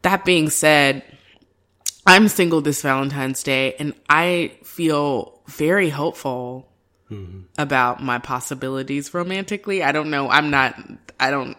That 0.00 0.24
being 0.24 0.48
said, 0.48 1.04
I'm 2.06 2.28
single 2.28 2.62
this 2.62 2.80
Valentine's 2.80 3.42
Day 3.42 3.74
and 3.78 3.92
I 4.08 4.52
feel 4.64 5.42
very 5.48 5.90
hopeful 5.90 6.72
mm-hmm. 7.10 7.42
about 7.58 8.02
my 8.02 8.20
possibilities 8.20 9.12
romantically. 9.12 9.82
I 9.82 9.92
don't 9.92 10.08
know. 10.08 10.30
I'm 10.30 10.48
not, 10.48 10.80
I 11.20 11.30
don't, 11.30 11.58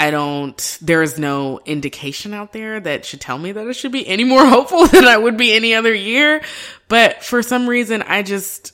I 0.00 0.10
don't, 0.10 0.78
there 0.82 1.04
is 1.04 1.16
no 1.16 1.60
indication 1.64 2.34
out 2.34 2.52
there 2.52 2.80
that 2.80 3.04
should 3.04 3.20
tell 3.20 3.38
me 3.38 3.52
that 3.52 3.68
I 3.68 3.70
should 3.70 3.92
be 3.92 4.04
any 4.04 4.24
more 4.24 4.44
hopeful 4.48 4.88
than 4.88 5.04
I 5.04 5.16
would 5.16 5.36
be 5.36 5.52
any 5.52 5.76
other 5.76 5.94
year. 5.94 6.42
But 6.88 7.22
for 7.22 7.40
some 7.40 7.68
reason, 7.68 8.02
I 8.02 8.24
just, 8.24 8.72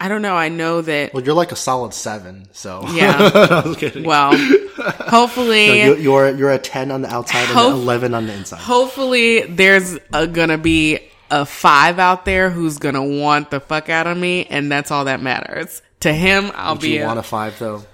I 0.00 0.08
don't 0.08 0.22
know. 0.22 0.34
I 0.34 0.48
know 0.48 0.82
that, 0.82 1.14
Well, 1.14 1.22
you're 1.22 1.34
like 1.34 1.52
a 1.52 1.56
solid 1.56 1.94
seven. 1.94 2.48
So 2.52 2.84
yeah. 2.92 3.74
Kidding. 3.78 4.04
Well, 4.04 4.32
hopefully. 4.76 5.82
You- 5.82 5.96
you're 5.96 6.34
you're 6.36 6.50
a 6.52 6.58
ten 6.58 6.90
on 6.90 7.02
the 7.02 7.08
outside 7.14 7.48
and 7.48 7.58
an 7.58 7.72
eleven 7.72 8.12
on 8.14 8.26
the 8.26 8.34
inside. 8.34 8.58
hopefully 8.60 9.42
there's 9.42 9.96
a, 10.12 10.26
gonna 10.26 10.58
be 10.58 10.98
a 11.30 11.46
five 11.46 11.98
out 11.98 12.24
there 12.24 12.50
who's 12.50 12.78
gonna 12.78 13.04
want 13.04 13.50
the 13.50 13.60
fuck 13.60 13.88
out 13.88 14.06
of 14.06 14.16
me, 14.18 14.44
and 14.46 14.70
that's 14.70 14.90
all 14.90 15.06
that 15.06 15.22
matters. 15.22 15.80
To 16.00 16.12
him, 16.12 16.50
I'll 16.54 16.74
Do 16.76 16.82
be. 16.86 16.94
you 16.94 17.02
A, 17.04 17.06
want 17.06 17.18
a 17.18 17.22
five 17.22 17.58
though? 17.58 17.84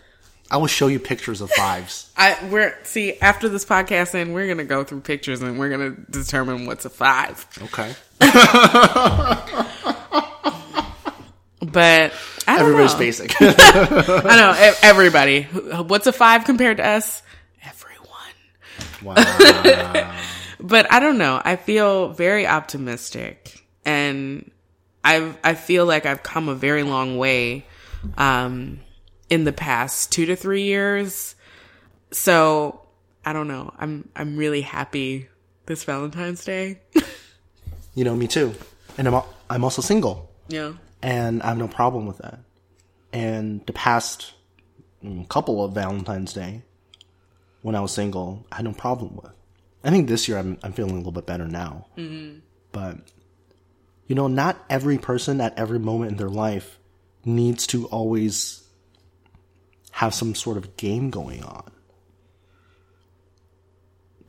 I 0.51 0.57
will 0.57 0.67
show 0.67 0.89
you 0.89 0.99
pictures 0.99 1.41
of 1.43 1.51
fives. 1.53 2.11
I 2.17 2.37
we're 2.51 2.77
see 2.83 3.15
after 3.21 3.49
this 3.49 3.65
podcast, 3.65 4.15
and 4.15 4.35
we're 4.35 4.49
gonna 4.49 4.65
go 4.65 4.83
through 4.83 5.03
pictures, 5.03 5.43
and 5.43 5.59
we're 5.61 5.71
gonna 5.71 5.91
determine 6.11 6.67
what's 6.67 6.85
a 6.87 6.91
five. 6.91 7.47
Okay. 7.63 7.95
But 11.61 12.13
Everybody's 12.47 12.93
know. 12.95 12.99
basic. 12.99 13.35
I 13.41 14.37
know 14.37 14.75
everybody. 14.83 15.43
What's 15.43 16.07
a 16.07 16.13
five 16.13 16.45
compared 16.45 16.79
to 16.79 16.87
us? 16.87 17.23
Everyone. 17.63 19.17
wow. 19.17 20.17
but 20.61 20.91
I 20.91 21.01
don't 21.01 21.19
know. 21.19 21.41
I 21.45 21.57
feel 21.57 22.09
very 22.15 22.47
optimistic, 22.47 23.63
and 23.85 24.51
I've 25.05 25.37
I 25.45 25.55
feel 25.55 25.85
like 25.87 26.07
I've 26.07 26.23
come 26.23 26.49
a 26.49 26.55
very 26.55 26.83
long 26.83 27.19
way 27.19 27.67
um, 28.17 28.81
in 29.29 29.45
the 29.45 29.53
past 29.53 30.11
two 30.13 30.27
to 30.27 30.37
three 30.37 30.63
years. 30.63 31.35
so 32.11 32.81
I 33.25 33.33
don't 33.35 33.49
know. 33.49 33.73
I'm 33.79 34.09
I'm 34.17 34.37
really 34.39 34.63
happy 34.63 35.29
this 35.67 35.85
Valentine's 35.85 36.45
Day. 36.45 36.81
You 37.97 38.05
know, 38.05 38.15
me 38.15 38.29
too. 38.29 38.55
And 38.97 39.09
I'm, 39.09 39.23
I'm 39.51 39.65
also 39.65 39.83
single. 39.83 40.31
yeah. 40.49 40.75
And 41.03 41.43
I 41.43 41.49
have 41.49 41.59
no 41.59 41.69
problem 41.69 42.07
with 42.07 42.19
that. 42.19 42.41
And 43.13 43.65
the 43.67 43.73
past 43.73 44.35
mm, 45.05 45.29
couple 45.29 45.65
of 45.65 45.73
Valentine's 45.73 46.33
Day, 46.33 46.63
when 47.63 47.75
I 47.75 47.81
was 47.81 47.93
single, 47.93 48.47
I 48.51 48.57
had 48.57 48.65
no 48.65 48.73
problem 48.73 49.17
with. 49.17 49.33
I 49.83 49.91
think 49.91 50.09
this 50.09 50.29
year 50.29 50.39
I'm 50.39 50.59
I'm 50.63 50.73
feeling 50.73 50.93
a 50.93 50.97
little 50.97 51.13
bit 51.13 51.27
better 51.27 51.47
now. 51.47 51.87
But 52.73 52.99
you 54.07 54.15
know, 54.15 54.29
not 54.29 54.63
every 54.69 54.99
person 54.99 55.41
at 55.41 55.59
every 55.59 55.79
moment 55.79 56.13
in 56.13 56.17
their 56.19 56.29
life 56.29 56.79
needs 57.25 57.67
to 57.69 57.87
always 57.87 58.63
have 59.93 60.15
some 60.15 60.35
sort 60.35 60.57
of 60.57 60.77
game 60.77 61.11
going 61.11 61.43
on. 61.43 61.71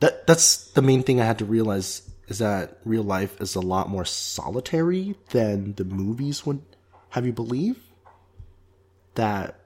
That 0.00 0.26
that's 0.26 0.70
the 0.72 0.82
main 0.82 1.02
thing 1.02 1.20
I 1.20 1.24
had 1.24 1.38
to 1.38 1.44
realize 1.44 2.02
is 2.28 2.38
that 2.38 2.78
real 2.84 3.02
life 3.02 3.40
is 3.40 3.54
a 3.54 3.60
lot 3.60 3.88
more 3.88 4.04
solitary 4.04 5.16
than 5.30 5.74
the 5.74 5.84
movies 5.84 6.46
would 6.46 6.62
have 7.10 7.26
you 7.26 7.32
believe. 7.32 7.78
That 9.14 9.58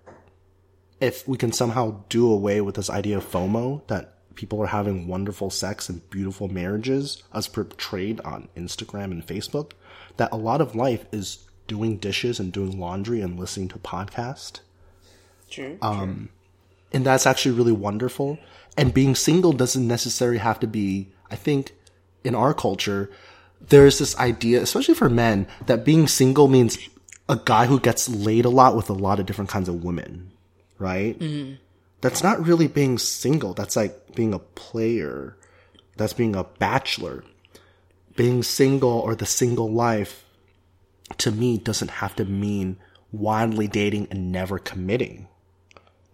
if 1.01 1.27
we 1.29 1.37
can 1.37 1.53
somehow 1.53 2.03
do 2.09 2.31
away 2.31 2.61
with 2.61 2.75
this 2.75 2.91
idea 2.91 3.19
of 3.19 3.31
FOMO, 3.31 3.87
that 3.87 4.15
people 4.35 4.61
are 4.63 4.67
having 4.67 5.07
wonderful 5.07 5.51
sex 5.51 5.89
and 5.89 6.09
beautiful 6.11 6.49
marriages 6.49 7.23
as 7.33 7.49
portrayed 7.49 8.21
on 8.21 8.49
Instagram 8.57 9.13
and 9.13 9.27
Facebook, 9.27 9.73
that 10.17 10.33
a 10.33 10.37
lot 10.37 10.61
of 10.61 10.75
life 10.75 11.07
is 11.13 11.47
doing 11.67 11.97
dishes 11.97 12.41
and 12.41 12.53
doing 12.53 12.79
laundry 12.79 13.21
and 13.21 13.39
listening 13.39 13.69
to 13.69 13.79
podcast 13.79 14.61
um, 15.83 16.29
True. 16.29 16.29
and 16.93 17.07
that's 17.07 17.27
actually 17.27 17.55
really 17.55 17.73
wonderful. 17.73 18.39
And 18.77 18.93
being 18.93 19.15
single 19.15 19.53
doesn't 19.53 19.87
necessarily 19.87 20.39
have 20.39 20.61
to 20.61 20.67
be, 20.67 21.09
I 21.31 21.37
think, 21.37 21.73
in 22.27 22.35
our 22.35 22.53
culture, 22.53 23.11
there's 23.69 23.99
this 23.99 24.17
idea, 24.19 24.63
especially 24.63 24.95
for 24.95 25.09
men, 25.09 25.47
that 25.67 25.85
being 25.85 26.07
single 26.07 26.49
means 26.49 26.79
a 27.29 27.41
guy 27.45 27.67
who 27.67 27.81
gets 27.81 28.09
laid 28.09 28.45
a 28.45 28.51
lot 28.51 28.77
with 28.77 28.91
a 28.91 28.95
lot 28.95 29.19
of 29.19 29.27
different 29.27 29.51
kinds 29.51 29.69
of 29.69 29.83
women, 29.83 30.33
right? 30.79 31.19
Mm-hmm. 31.19 31.55
That's 32.01 32.23
not 32.23 32.47
really 32.47 32.69
being 32.69 32.99
single. 32.99 33.55
That's 33.55 33.77
like 33.77 34.15
being 34.15 34.35
a 34.35 34.39
player. 34.39 35.37
That's 35.97 36.13
being 36.13 36.37
a 36.37 36.45
bachelor. 36.45 37.25
Being 38.15 38.43
single 38.43 38.91
or 38.91 39.15
the 39.15 39.27
single 39.27 39.71
life, 39.73 40.25
to 41.19 41.31
me, 41.31 41.59
doesn't 41.59 41.91
have 41.91 42.15
to 42.17 42.25
mean 42.25 42.79
wildly 43.13 43.67
dating 43.67 44.09
and 44.11 44.31
never 44.31 44.59
committing 44.59 45.29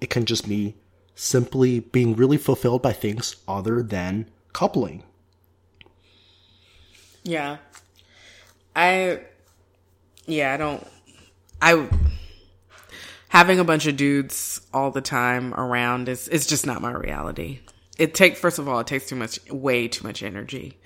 it 0.03 0.11
can 0.11 0.27
just 0.27 0.49
be 0.49 0.75
simply 1.15 1.79
being 1.79 2.17
really 2.17 2.37
fulfilled 2.37 2.83
by 2.83 2.93
things 2.93 3.37
other 3.47 3.83
than 3.85 4.29
coupling. 4.53 5.05
Yeah. 7.25 7.59
I 8.75 9.21
yeah, 10.27 10.55
I 10.55 10.57
don't 10.57 10.87
I 11.61 11.89
having 13.29 13.59
a 13.59 13.65
bunch 13.65 13.87
of 13.87 13.97
dudes 13.97 14.61
all 14.73 14.91
the 14.91 15.01
time 15.01 15.55
around 15.55 16.09
is 16.09 16.29
is 16.29 16.47
just 16.47 16.67
not 16.67 16.81
my 16.81 16.93
reality. 16.93 17.61
It 17.99 18.15
takes 18.15 18.41
first 18.41 18.59
of 18.59 18.69
all, 18.69 18.81
it 18.81 18.87
takes 18.87 19.09
too 19.09 19.17
much 19.17 19.39
way 19.51 19.89
too 19.89 20.07
much 20.07 20.23
energy. 20.23 20.79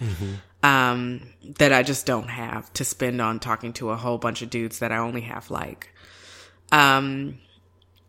Um 0.63 1.21
that 1.59 1.73
I 1.73 1.83
just 1.83 2.07
don't 2.07 2.29
have 2.29 2.73
to 2.75 2.85
spend 2.85 3.21
on 3.21 3.39
talking 3.39 3.73
to 3.75 3.91
a 3.91 3.97
whole 3.97 4.19
bunch 4.19 4.43
of 4.43 4.51
dudes 4.51 4.81
that 4.81 4.91
I 4.93 4.99
only 4.99 5.21
half 5.21 5.51
like. 5.51 5.91
Um 6.73 7.39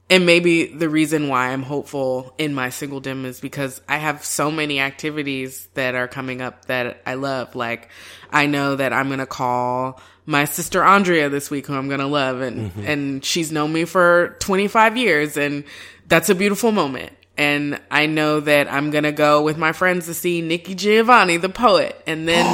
and 0.10 0.26
maybe 0.26 0.68
the 0.68 0.88
reason 0.88 1.28
why 1.28 1.50
I'm 1.50 1.64
hopeful 1.64 2.34
in 2.38 2.54
my 2.54 2.70
singledom 2.70 3.26
is 3.26 3.42
because 3.42 3.82
I 3.90 3.98
have 3.98 4.24
so 4.24 4.50
many 4.50 4.80
activities 4.80 5.68
that 5.74 5.96
are 5.96 6.08
coming 6.08 6.42
up 6.42 6.66
that 6.66 7.02
I 7.06 7.16
love. 7.16 7.56
Like, 7.56 7.90
I 8.32 8.46
know 8.46 8.78
that 8.78 8.94
I'm 8.94 9.08
going 9.08 9.20
to 9.20 9.26
call 9.26 10.00
my 10.26 10.46
sister 10.46 10.82
Andrea 10.82 11.28
this 11.28 11.52
week, 11.52 11.68
who 11.68 11.74
I'm 11.74 11.90
going 11.90 12.00
to 12.00 12.08
love. 12.08 12.40
And, 12.40 12.72
mm-hmm. 12.72 12.86
and 12.86 13.26
she's 13.26 13.52
known 13.52 13.74
me 13.74 13.84
for 13.84 14.38
25 14.40 14.96
years. 14.96 15.36
And 15.36 15.66
that's 16.08 16.30
a 16.30 16.36
beautiful 16.36 16.72
moment. 16.72 17.12
And 17.38 17.80
I 17.92 18.06
know 18.06 18.40
that 18.40 18.72
I'm 18.72 18.92
going 18.92 19.04
to 19.04 19.12
go 19.12 19.44
with 19.44 19.58
my 19.58 19.74
friends 19.74 20.06
to 20.06 20.14
see 20.14 20.42
Nikki 20.42 20.74
Giovanni, 20.74 21.36
the 21.36 21.50
poet. 21.50 22.02
And 22.08 22.26
then 22.28 22.46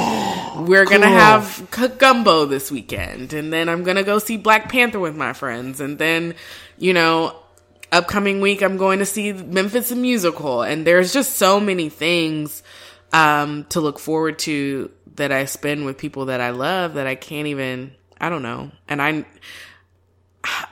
we're 0.66 0.84
going 0.86 1.02
to 1.02 1.06
Cool. 1.06 1.16
have 1.16 1.98
gumbo 1.98 2.46
this 2.46 2.72
weekend. 2.72 3.32
And 3.32 3.52
then 3.52 3.68
I'm 3.68 3.84
going 3.84 3.96
to 3.96 4.02
go 4.02 4.18
see 4.18 4.36
Black 4.38 4.68
Panther 4.68 4.98
with 4.98 5.14
my 5.14 5.32
friends. 5.32 5.80
And 5.80 5.98
then, 5.98 6.34
you 6.78 6.92
know, 6.92 7.36
upcoming 7.94 8.40
week 8.40 8.62
I'm 8.62 8.76
going 8.76 8.98
to 8.98 9.06
see 9.06 9.32
Memphis 9.32 9.88
the 9.90 9.96
musical 9.96 10.62
and 10.62 10.86
there's 10.86 11.12
just 11.12 11.36
so 11.36 11.58
many 11.60 11.88
things 11.88 12.62
um 13.12 13.64
to 13.70 13.80
look 13.80 13.98
forward 13.98 14.38
to 14.40 14.90
that 15.16 15.30
I 15.32 15.44
spend 15.44 15.84
with 15.86 15.96
people 15.98 16.26
that 16.26 16.40
I 16.40 16.50
love 16.50 16.94
that 16.94 17.06
I 17.06 17.14
can't 17.14 17.46
even 17.46 17.92
I 18.20 18.28
don't 18.30 18.42
know. 18.42 18.70
And 18.88 19.00
I 19.02 19.24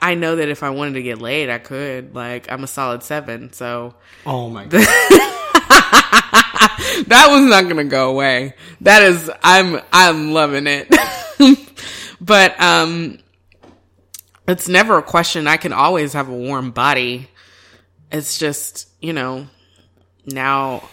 I 0.01 0.13
know 0.15 0.35
that 0.35 0.49
if 0.49 0.61
I 0.63 0.69
wanted 0.69 0.93
to 0.95 1.01
get 1.03 1.19
laid 1.19 1.49
I 1.49 1.57
could. 1.57 2.13
Like 2.13 2.51
I'm 2.51 2.63
a 2.63 2.67
solid 2.67 3.03
7, 3.03 3.53
so 3.53 3.95
Oh 4.25 4.49
my 4.49 4.65
god. 4.69 4.85
that 7.07 7.27
was 7.29 7.43
not 7.49 7.63
going 7.63 7.77
to 7.77 7.83
go 7.85 8.09
away. 8.09 8.53
That 8.81 9.03
is 9.03 9.31
I'm 9.43 9.79
I'm 9.91 10.31
loving 10.33 10.67
it. 10.67 10.93
but 12.21 12.59
um 12.61 13.19
it's 14.47 14.67
never 14.67 14.97
a 14.97 15.03
question. 15.03 15.47
I 15.47 15.57
can 15.57 15.73
always 15.73 16.13
have 16.13 16.29
a 16.29 16.33
warm 16.35 16.71
body. 16.71 17.29
It's 18.11 18.37
just, 18.37 18.89
you 19.01 19.13
know, 19.13 19.47
now 20.25 20.89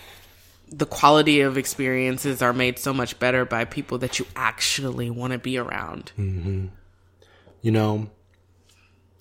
the 0.69 0.87
quality 0.87 1.41
of 1.41 1.59
experiences 1.59 2.43
are 2.43 2.53
made 2.53 2.79
so 2.79 2.93
much 2.95 3.19
better 3.19 3.45
by 3.45 3.65
people 3.65 3.99
that 3.99 4.19
you 4.19 4.27
actually 4.37 5.11
want 5.11 5.33
to 5.33 5.39
be 5.39 5.59
around. 5.59 6.13
you 7.63 7.71
know, 7.71 8.09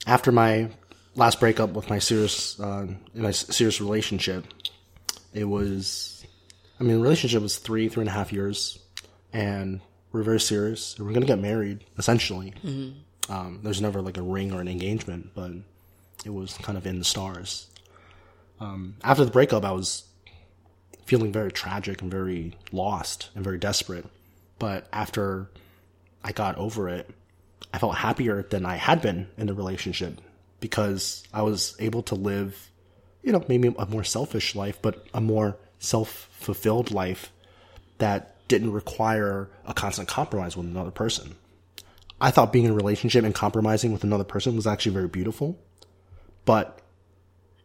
after 0.05 0.31
my 0.31 0.69
last 1.15 1.39
breakup 1.39 1.71
with 1.71 1.89
my 1.89 1.99
serious, 1.99 2.59
uh, 2.59 2.87
in 3.15 3.21
my 3.21 3.31
serious 3.31 3.81
relationship, 3.81 4.45
it 5.33 5.43
was, 5.45 6.25
I 6.79 6.83
mean, 6.83 6.97
the 6.97 7.01
relationship 7.01 7.41
was 7.41 7.57
three, 7.57 7.89
three 7.89 8.01
and 8.01 8.09
a 8.09 8.13
half 8.13 8.31
years, 8.31 8.79
and 9.33 9.81
we're 10.11 10.23
very 10.23 10.39
serious. 10.39 10.97
We're 10.99 11.13
gonna 11.13 11.25
get 11.25 11.39
married, 11.39 11.83
essentially. 11.97 12.53
Um, 13.29 13.59
there's 13.63 13.81
never 13.81 14.01
like 14.01 14.17
a 14.17 14.21
ring 14.21 14.51
or 14.51 14.59
an 14.59 14.67
engagement, 14.67 15.31
but 15.35 15.51
it 16.25 16.33
was 16.33 16.57
kind 16.57 16.77
of 16.77 16.85
in 16.85 16.99
the 16.99 17.05
stars. 17.05 17.67
Um, 18.59 18.95
after 19.03 19.23
the 19.23 19.31
breakup, 19.31 19.63
I 19.63 19.71
was 19.71 20.03
feeling 21.05 21.31
very 21.31 21.51
tragic 21.51 22.01
and 22.01 22.11
very 22.11 22.55
lost 22.71 23.29
and 23.35 23.43
very 23.43 23.57
desperate. 23.57 24.05
But 24.57 24.87
after 24.91 25.49
I 26.23 26.31
got 26.31 26.57
over 26.57 26.89
it, 26.89 27.09
I 27.73 27.77
felt 27.77 27.95
happier 27.95 28.43
than 28.43 28.65
I 28.65 28.75
had 28.75 29.01
been 29.01 29.27
in 29.37 29.47
the 29.47 29.53
relationship 29.53 30.19
because 30.59 31.23
I 31.33 31.43
was 31.43 31.75
able 31.79 32.03
to 32.03 32.15
live, 32.15 32.69
you 33.23 33.31
know, 33.31 33.43
maybe 33.47 33.73
a 33.77 33.85
more 33.85 34.03
selfish 34.03 34.55
life, 34.55 34.79
but 34.81 35.05
a 35.13 35.21
more 35.21 35.57
self 35.79 36.29
fulfilled 36.31 36.91
life 36.91 37.31
that 37.99 38.35
didn't 38.47 38.73
require 38.73 39.49
a 39.65 39.73
constant 39.73 40.07
compromise 40.07 40.57
with 40.57 40.65
another 40.65 40.91
person. 40.91 41.35
I 42.21 42.31
thought 42.31 42.51
being 42.51 42.65
in 42.65 42.71
a 42.71 42.75
relationship 42.75 43.23
and 43.23 43.33
compromising 43.33 43.91
with 43.91 44.03
another 44.03 44.23
person 44.23 44.55
was 44.55 44.67
actually 44.67 44.93
very 44.93 45.07
beautiful. 45.07 45.57
But 46.45 46.81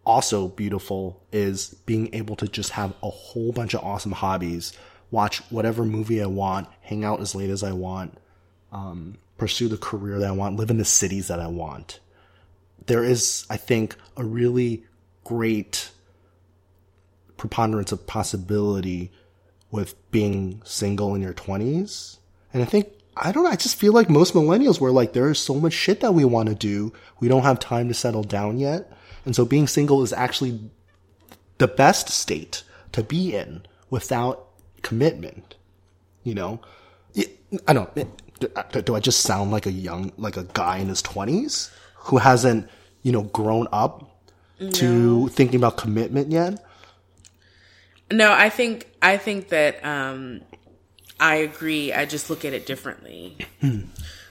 also 0.05 0.49
beautiful 0.49 1.23
is 1.33 1.75
being 1.87 2.15
able 2.15 2.37
to 2.37 2.49
just 2.49 2.71
have 2.71 2.95
a 3.03 3.11
whole 3.11 3.53
bunch 3.53 3.75
of 3.75 3.83
awesome 3.83 4.13
hobbies, 4.13 4.73
watch 5.11 5.39
whatever 5.51 5.85
movie 5.85 6.23
I 6.23 6.27
want, 6.27 6.69
hang 6.83 7.05
out 7.05 7.21
as 7.21 7.35
late 7.35 7.51
as 7.51 7.63
I 7.63 7.73
want, 7.73 8.19
um, 8.73 9.17
pursue 9.39 9.69
the 9.69 9.77
career 9.77 10.19
that 10.19 10.29
I 10.29 10.33
want, 10.33 10.57
live 10.57 10.71
in 10.71 10.79
the 10.79 10.85
cities 10.85 11.29
that 11.29 11.41
I 11.41 11.47
want. 11.47 12.01
There 12.87 13.03
is, 13.03 13.47
I 13.49 13.57
think, 13.57 13.97
a 14.17 14.25
really 14.25 14.85
great 15.25 15.91
preponderance 17.37 17.93
of 17.93 18.07
possibility 18.07 19.11
with 19.71 19.95
being 20.11 20.61
single 20.65 21.15
in 21.15 21.23
your 21.23 21.33
20s. 21.33 22.19
And 22.53 22.63
I 22.63 22.67
think, 22.67 22.89
I 23.17 23.31
don't 23.33 23.45
know, 23.45 23.51
I 23.51 23.57
just 23.57 23.77
feel 23.77 23.93
like 23.93 24.11
most 24.11 24.35
millennials 24.35 24.81
were 24.81 24.91
like, 24.91 25.13
there 25.13 25.31
is 25.31 25.39
so 25.39 25.55
much 25.55 25.73
shit 25.73 26.01
that 26.01 26.15
we 26.15 26.25
want 26.25 26.49
to 26.49 26.55
do. 26.55 26.93
We 27.21 27.29
don't 27.29 27.43
have 27.45 27.59
time 27.61 27.89
to 27.89 27.95
settle 27.95 28.25
down 28.25 28.59
yet. 28.59 28.91
And 29.25 29.37
so 29.37 29.45
being 29.45 29.67
single 29.69 30.03
is 30.03 30.13
actually 30.13 30.61
the 31.59 31.69
best 31.69 32.09
state 32.09 32.63
to 32.93 33.03
be 33.03 33.35
in 33.35 33.63
without 33.91 34.49
commitment. 34.83 35.55
You 36.25 36.35
know, 36.35 36.61
I 37.69 37.73
don't. 37.73 37.95
do- 37.95 38.83
Do 38.83 38.95
I 38.97 39.01
just 39.01 39.21
sound 39.21 39.53
like 39.53 39.67
a 39.67 39.73
young, 39.73 40.13
like 40.19 40.37
a 40.37 40.45
guy 40.45 40.79
in 40.79 40.89
his 40.89 41.01
twenties 41.01 41.71
who 41.95 42.17
hasn't, 42.17 42.69
you 43.03 43.13
know, 43.13 43.23
grown 43.23 43.69
up 43.73 44.11
to 44.73 45.29
thinking 45.29 45.57
about 45.61 45.77
commitment 45.77 46.33
yet? 46.33 46.65
No, 48.11 48.33
I 48.33 48.51
think 48.51 48.89
I 49.01 49.17
think 49.19 49.49
that 49.51 49.85
um 49.85 50.41
I 51.19 51.37
agree. 51.37 51.93
I 51.93 52.05
just 52.05 52.31
look 52.31 52.45
at 52.45 52.53
it 52.53 52.67
differently. 52.67 53.37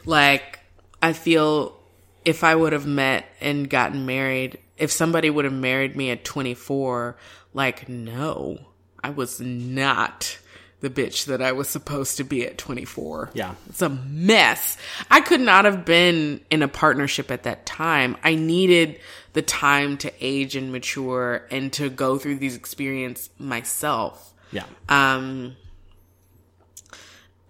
like 0.06 0.60
I 1.02 1.14
feel 1.14 1.78
if 2.26 2.44
I 2.44 2.56
would 2.56 2.74
have 2.74 2.88
met 2.88 3.26
and 3.42 3.70
gotten 3.70 4.06
married, 4.06 4.60
if 4.78 4.92
somebody 4.92 5.30
would 5.30 5.46
have 5.46 5.54
married 5.54 5.96
me 5.96 6.12
at 6.12 6.24
24, 6.24 7.18
like, 7.54 7.90
no, 7.90 8.58
I 9.04 9.10
was 9.10 9.40
not 9.40 10.38
the 10.80 10.90
bitch 10.90 11.26
that 11.26 11.42
I 11.42 11.54
was 11.54 11.70
supposed 11.70 12.18
to 12.18 12.26
be 12.26 12.46
at 12.46 12.58
24. 12.58 13.32
Yeah. 13.34 13.56
It's 13.70 13.82
a 13.82 13.90
mess. 13.90 14.78
I 15.10 15.22
could 15.22 15.40
not 15.40 15.64
have 15.64 15.86
been 15.86 16.42
in 16.52 16.62
a 16.62 16.68
partnership 16.68 17.32
at 17.32 17.44
that 17.44 17.66
time. 17.66 18.18
I 18.22 18.36
needed 18.36 19.00
the 19.32 19.42
time 19.42 19.98
to 20.00 20.12
age 20.20 20.58
and 20.58 20.72
mature 20.74 21.48
and 21.50 21.72
to 21.74 21.90
go 21.90 22.18
through 22.18 22.36
these 22.36 22.56
experiences 22.58 23.30
myself. 23.40 24.34
Yeah. 24.52 24.66
Um, 24.90 25.56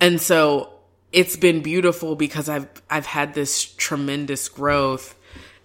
and 0.04 0.20
so 0.20 0.70
it's 1.14 1.38
been 1.38 1.62
beautiful 1.62 2.18
because 2.18 2.50
I've, 2.50 2.68
I've 2.90 3.06
had 3.06 3.34
this 3.34 3.64
tremendous 3.64 4.50
growth. 4.50 5.18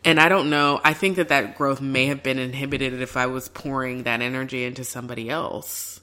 And 0.05 0.21
I 0.21 0.29
don't 0.29 0.49
know, 0.49 0.81
I 0.85 0.93
think 0.93 1.17
that 1.17 1.31
that 1.31 1.57
growth 1.57 1.81
may 1.81 2.07
have 2.07 2.23
been 2.23 2.39
inhibited 2.39 3.03
if 3.03 3.17
I 3.17 3.27
was 3.27 3.49
pouring 3.49 4.05
that 4.05 4.23
energy 4.23 4.65
into 4.65 4.85
somebody 4.85 5.29
else. 5.29 6.01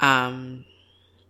Um, 0.00 0.66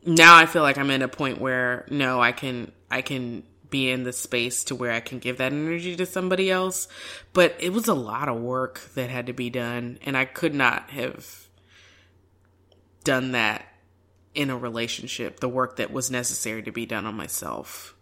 now 0.05 0.35
I 0.35 0.47
feel 0.47 0.63
like 0.63 0.79
I'm 0.79 0.91
in 0.91 1.03
a 1.03 1.09
point 1.09 1.41
where 1.41 1.87
no, 1.91 2.21
I 2.21 2.33
can, 2.33 2.73
I 2.91 3.03
can 3.03 3.45
be 3.71 3.89
in 3.89 4.03
the 4.03 4.13
space 4.13 4.65
to 4.65 4.75
where 4.75 4.91
I 4.91 4.99
can 4.99 5.21
give 5.21 5.39
that 5.39 5.53
energy 5.53 5.95
to 5.95 6.07
somebody 6.07 6.51
else. 6.51 6.89
But 7.33 7.55
it 7.61 7.73
was 7.73 7.87
a 7.87 7.95
lot 7.95 8.29
of 8.29 8.41
work 8.41 8.81
that 8.97 9.11
had 9.11 9.27
to 9.27 9.33
be 9.33 9.49
done. 9.49 10.01
And 10.03 10.17
I 10.17 10.25
could 10.25 10.57
not 10.57 10.91
have 10.91 11.47
done 13.05 13.31
that 13.31 13.65
in 14.35 14.51
a 14.51 14.57
relationship, 14.57 15.41
the 15.41 15.49
work 15.49 15.77
that 15.77 15.93
was 15.93 16.11
necessary 16.11 16.63
to 16.63 16.73
be 16.73 16.87
done 16.87 17.07
on 17.07 17.15
myself. 17.15 17.95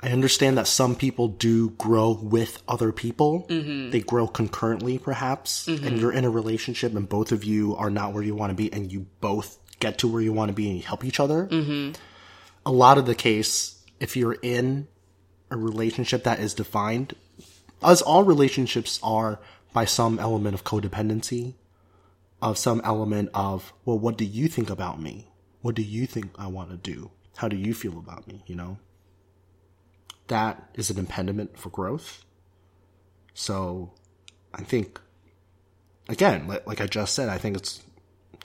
I 0.00 0.10
understand 0.10 0.58
that 0.58 0.68
some 0.68 0.94
people 0.94 1.28
do 1.28 1.70
grow 1.70 2.12
with 2.12 2.62
other 2.68 2.92
people. 2.92 3.46
Mm-hmm. 3.48 3.90
They 3.90 4.00
grow 4.00 4.28
concurrently, 4.28 4.98
perhaps, 4.98 5.66
and 5.66 5.80
mm-hmm. 5.80 5.96
you're 5.96 6.12
in 6.12 6.24
a 6.24 6.30
relationship 6.30 6.94
and 6.94 7.08
both 7.08 7.32
of 7.32 7.42
you 7.42 7.74
are 7.76 7.90
not 7.90 8.12
where 8.12 8.22
you 8.22 8.34
want 8.34 8.50
to 8.50 8.54
be 8.54 8.72
and 8.72 8.92
you 8.92 9.06
both 9.20 9.58
get 9.80 9.98
to 9.98 10.08
where 10.08 10.22
you 10.22 10.32
want 10.32 10.50
to 10.50 10.52
be 10.52 10.68
and 10.68 10.76
you 10.76 10.84
help 10.84 11.04
each 11.04 11.18
other. 11.18 11.46
Mm-hmm. 11.46 12.00
A 12.64 12.72
lot 12.72 12.98
of 12.98 13.06
the 13.06 13.14
case, 13.14 13.84
if 13.98 14.16
you're 14.16 14.38
in 14.40 14.86
a 15.50 15.56
relationship 15.56 16.24
that 16.24 16.38
is 16.38 16.54
defined, 16.54 17.14
as 17.82 18.02
all 18.02 18.22
relationships 18.22 19.00
are, 19.02 19.40
by 19.72 19.84
some 19.84 20.18
element 20.18 20.54
of 20.54 20.64
codependency, 20.64 21.54
of 22.40 22.58
some 22.58 22.80
element 22.84 23.30
of, 23.34 23.72
well, 23.84 23.98
what 23.98 24.16
do 24.16 24.24
you 24.24 24.48
think 24.48 24.70
about 24.70 25.00
me? 25.00 25.30
What 25.60 25.74
do 25.74 25.82
you 25.82 26.06
think 26.06 26.30
I 26.38 26.46
want 26.46 26.70
to 26.70 26.76
do? 26.76 27.10
How 27.36 27.48
do 27.48 27.56
you 27.56 27.74
feel 27.74 27.98
about 27.98 28.26
me? 28.28 28.42
You 28.46 28.54
know? 28.54 28.78
that 30.28 30.70
is 30.74 30.90
an 30.90 30.98
impediment 30.98 31.58
for 31.58 31.70
growth. 31.70 32.24
So 33.34 33.92
I 34.54 34.62
think, 34.62 35.00
again, 36.08 36.46
like, 36.46 36.80
I 36.80 36.86
just 36.86 37.14
said, 37.14 37.28
I 37.28 37.38
think 37.38 37.56
it's 37.56 37.82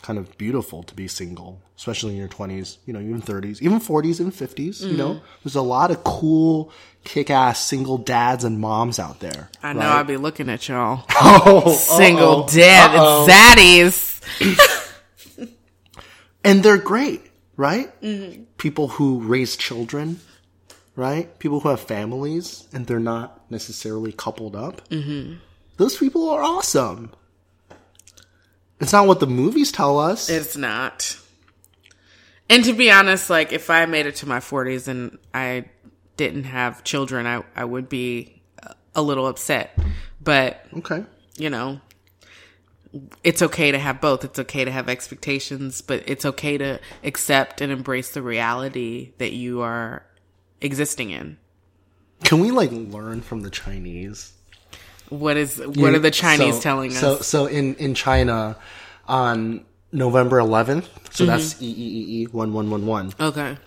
kind 0.04 0.20
of 0.20 0.38
beautiful 0.38 0.84
to 0.84 0.94
be 0.94 1.08
single, 1.08 1.62
especially 1.78 2.12
in 2.12 2.18
your 2.20 2.28
20s, 2.28 2.78
you 2.86 2.94
know, 2.94 3.00
even 3.00 3.22
30s, 3.22 3.62
even 3.62 3.80
40s 3.80 4.20
and 4.20 4.34
50s, 4.34 4.86
you 4.86 4.98
know, 4.98 5.22
there's 5.44 5.56
a 5.56 5.62
lot 5.62 5.92
of 5.92 6.04
cool, 6.04 6.72
kick 7.06 7.30
ass 7.30 7.66
single 7.66 7.98
dads 7.98 8.44
and 8.44 8.60
moms 8.60 9.00
out 9.00 9.22
there. 9.22 9.50
I 9.64 9.72
know 9.72 9.80
right? 9.80 10.00
I'd 10.00 10.08
be 10.08 10.18
looking 10.18 10.50
at 10.50 10.68
y'all. 10.68 11.06
Oh, 11.16 11.74
Single 11.74 12.42
uh-oh, 12.42 12.48
dad 12.48 12.96
uh-oh. 12.96 13.28
zaddies. 13.30 14.22
and 16.44 16.62
they're 16.62 16.78
great, 16.78 17.22
right? 17.56 17.90
People 18.58 18.90
who 18.90 19.22
raise 19.22 19.56
children, 19.56 20.20
right? 20.98 21.40
People 21.40 21.62
who 21.62 21.70
have 21.70 21.80
families 21.80 22.68
and 22.74 22.86
they're 22.86 23.00
not 23.00 23.50
necessarily 23.50 24.12
coupled 24.12 24.56
up. 24.56 24.88
Mm-hmm. 24.90 25.36
Those 25.78 25.98
people 25.98 26.30
are 26.30 26.44
awesome. 26.44 27.12
It's 28.80 28.94
not 28.94 29.08
what 29.08 29.20
the 29.20 29.28
movies 29.28 29.72
tell 29.72 30.00
us. 30.00 30.30
It's 30.30 30.58
not. 30.58 31.18
And 32.50 32.64
to 32.66 32.74
be 32.74 32.92
honest, 32.92 33.30
like 33.30 33.52
if 33.52 33.70
I 33.70 33.86
made 33.86 34.06
it 34.06 34.18
to 34.18 34.28
my 34.28 34.40
40s 34.40 34.88
and 34.88 35.18
I 35.34 35.66
didn't 36.18 36.44
have 36.46 36.84
children, 36.84 37.26
I, 37.26 37.44
I 37.56 37.66
would 37.66 37.90
be 37.90 38.42
a 38.96 39.02
little 39.02 39.28
upset. 39.28 39.78
But, 40.22 40.66
okay. 40.78 41.04
you 41.38 41.50
know, 41.50 41.82
it's 43.24 43.42
okay 43.42 43.72
to 43.72 43.80
have 43.80 44.00
both. 44.00 44.24
It's 44.24 44.40
okay 44.40 44.66
to 44.66 44.72
have 44.72 44.90
expectations, 44.90 45.82
but 45.82 46.04
it's 46.06 46.26
okay 46.26 46.58
to 46.58 46.80
accept 47.04 47.62
and 47.62 47.72
embrace 47.72 48.12
the 48.12 48.22
reality 48.22 49.14
that 49.18 49.34
you 49.34 49.62
are 49.62 50.04
existing 50.62 51.10
in. 51.10 51.38
Can 52.24 52.40
we 52.40 52.52
like 52.52 52.72
learn 52.72 53.22
from 53.22 53.42
the 53.42 53.50
Chinese? 53.50 54.34
What 55.20 55.38
is 55.38 55.58
what 55.60 55.94
are 55.94 56.00
the 56.00 56.12
Chinese 56.12 56.56
So- 56.56 56.62
telling 56.62 56.92
us? 56.92 57.00
So, 57.00 57.20
so 57.20 57.46
in 57.46 57.76
in 57.76 57.94
China, 57.94 58.56
on 59.08 59.64
November 59.92 60.38
11th, 60.40 60.86
so 61.12 61.26
that's 61.26 61.62
E 61.62 61.66
E 61.66 61.72
E 61.72 62.22
E 62.24 62.26
one 62.32 62.54
one 62.54 62.70
one 62.70 62.86
one. 62.86 63.14
okay. 63.20 63.58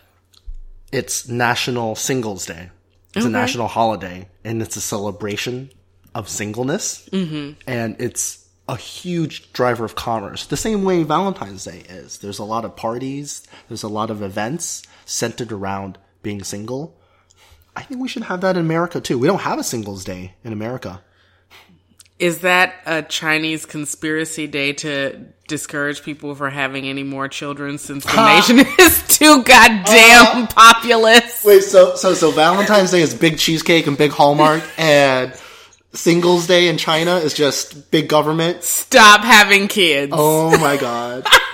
It's 0.93 1.29
National 1.29 1.95
Singles 1.97 2.47
Day. 2.47 2.71
It's 3.15 3.25
a 3.25 3.29
Okay. 3.29 3.33
national 3.33 3.69
holiday, 3.69 4.29
and 4.45 4.61
it's 4.63 4.77
a 4.77 4.81
celebration 4.81 5.71
of 6.15 6.29
singleness, 6.29 7.09
mm-hmm. 7.13 7.53
and 7.67 7.97
it's 7.99 8.45
a 8.69 8.77
huge 8.77 9.53
driver 9.53 9.85
of 9.85 9.95
commerce. 9.95 10.47
The 10.47 10.57
same 10.57 10.83
way 10.85 11.03
Valentine's 11.03 11.65
Day 11.65 11.85
is. 11.89 12.19
There's 12.19 12.39
a 12.39 12.45
lot 12.45 12.65
of 12.65 12.75
parties. 12.77 13.43
There's 13.69 13.83
a 13.85 13.89
lot 13.89 14.11
of 14.11 14.23
events 14.23 14.83
centered 15.05 15.53
around 15.53 15.99
being 16.23 16.43
single. 16.43 16.97
I 17.77 17.83
think 17.83 18.01
we 18.01 18.09
should 18.09 18.25
have 18.25 18.41
that 18.41 18.57
in 18.57 18.63
America 18.65 19.01
too. 19.01 19.19
We 19.19 19.29
don't 19.29 19.43
have 19.43 19.59
a 19.59 19.65
Singles 19.65 20.05
Day 20.05 20.35
in 20.45 20.53
America. 20.53 21.03
Is 22.19 22.41
that 22.41 22.75
a 22.87 23.03
Chinese 23.03 23.67
conspiracy 23.67 24.47
day 24.47 24.73
to 24.75 25.27
discourage 25.49 26.03
people 26.03 26.35
from 26.35 26.51
having 26.51 26.89
any 26.89 27.03
more 27.03 27.29
children 27.29 27.79
since 27.79 28.05
the 28.05 28.35
nation 28.37 28.59
is 28.79 29.03
too 29.09 29.43
goddamn 29.43 29.87
uh-huh. 29.87 30.47
populous? 30.47 31.45
Wait, 31.45 31.63
so 31.63 31.95
so 31.95 32.15
so 32.15 32.31
Valentine's 32.31 32.91
Day 32.91 33.03
is 33.03 33.15
big 33.15 33.39
cheesecake 33.39 33.87
and 33.87 33.99
big 33.99 34.13
Hallmark, 34.13 34.63
and 34.79 35.39
Singles 35.93 36.47
Day 36.47 36.69
in 36.69 36.79
China 36.79 37.17
is 37.17 37.35
just 37.35 37.91
big 37.91 38.09
government. 38.09 38.63
Stop 38.63 39.23
having 39.23 39.69
kids. 39.69 40.13
Oh 40.15 40.57
my 40.59 40.77
god. 40.77 41.27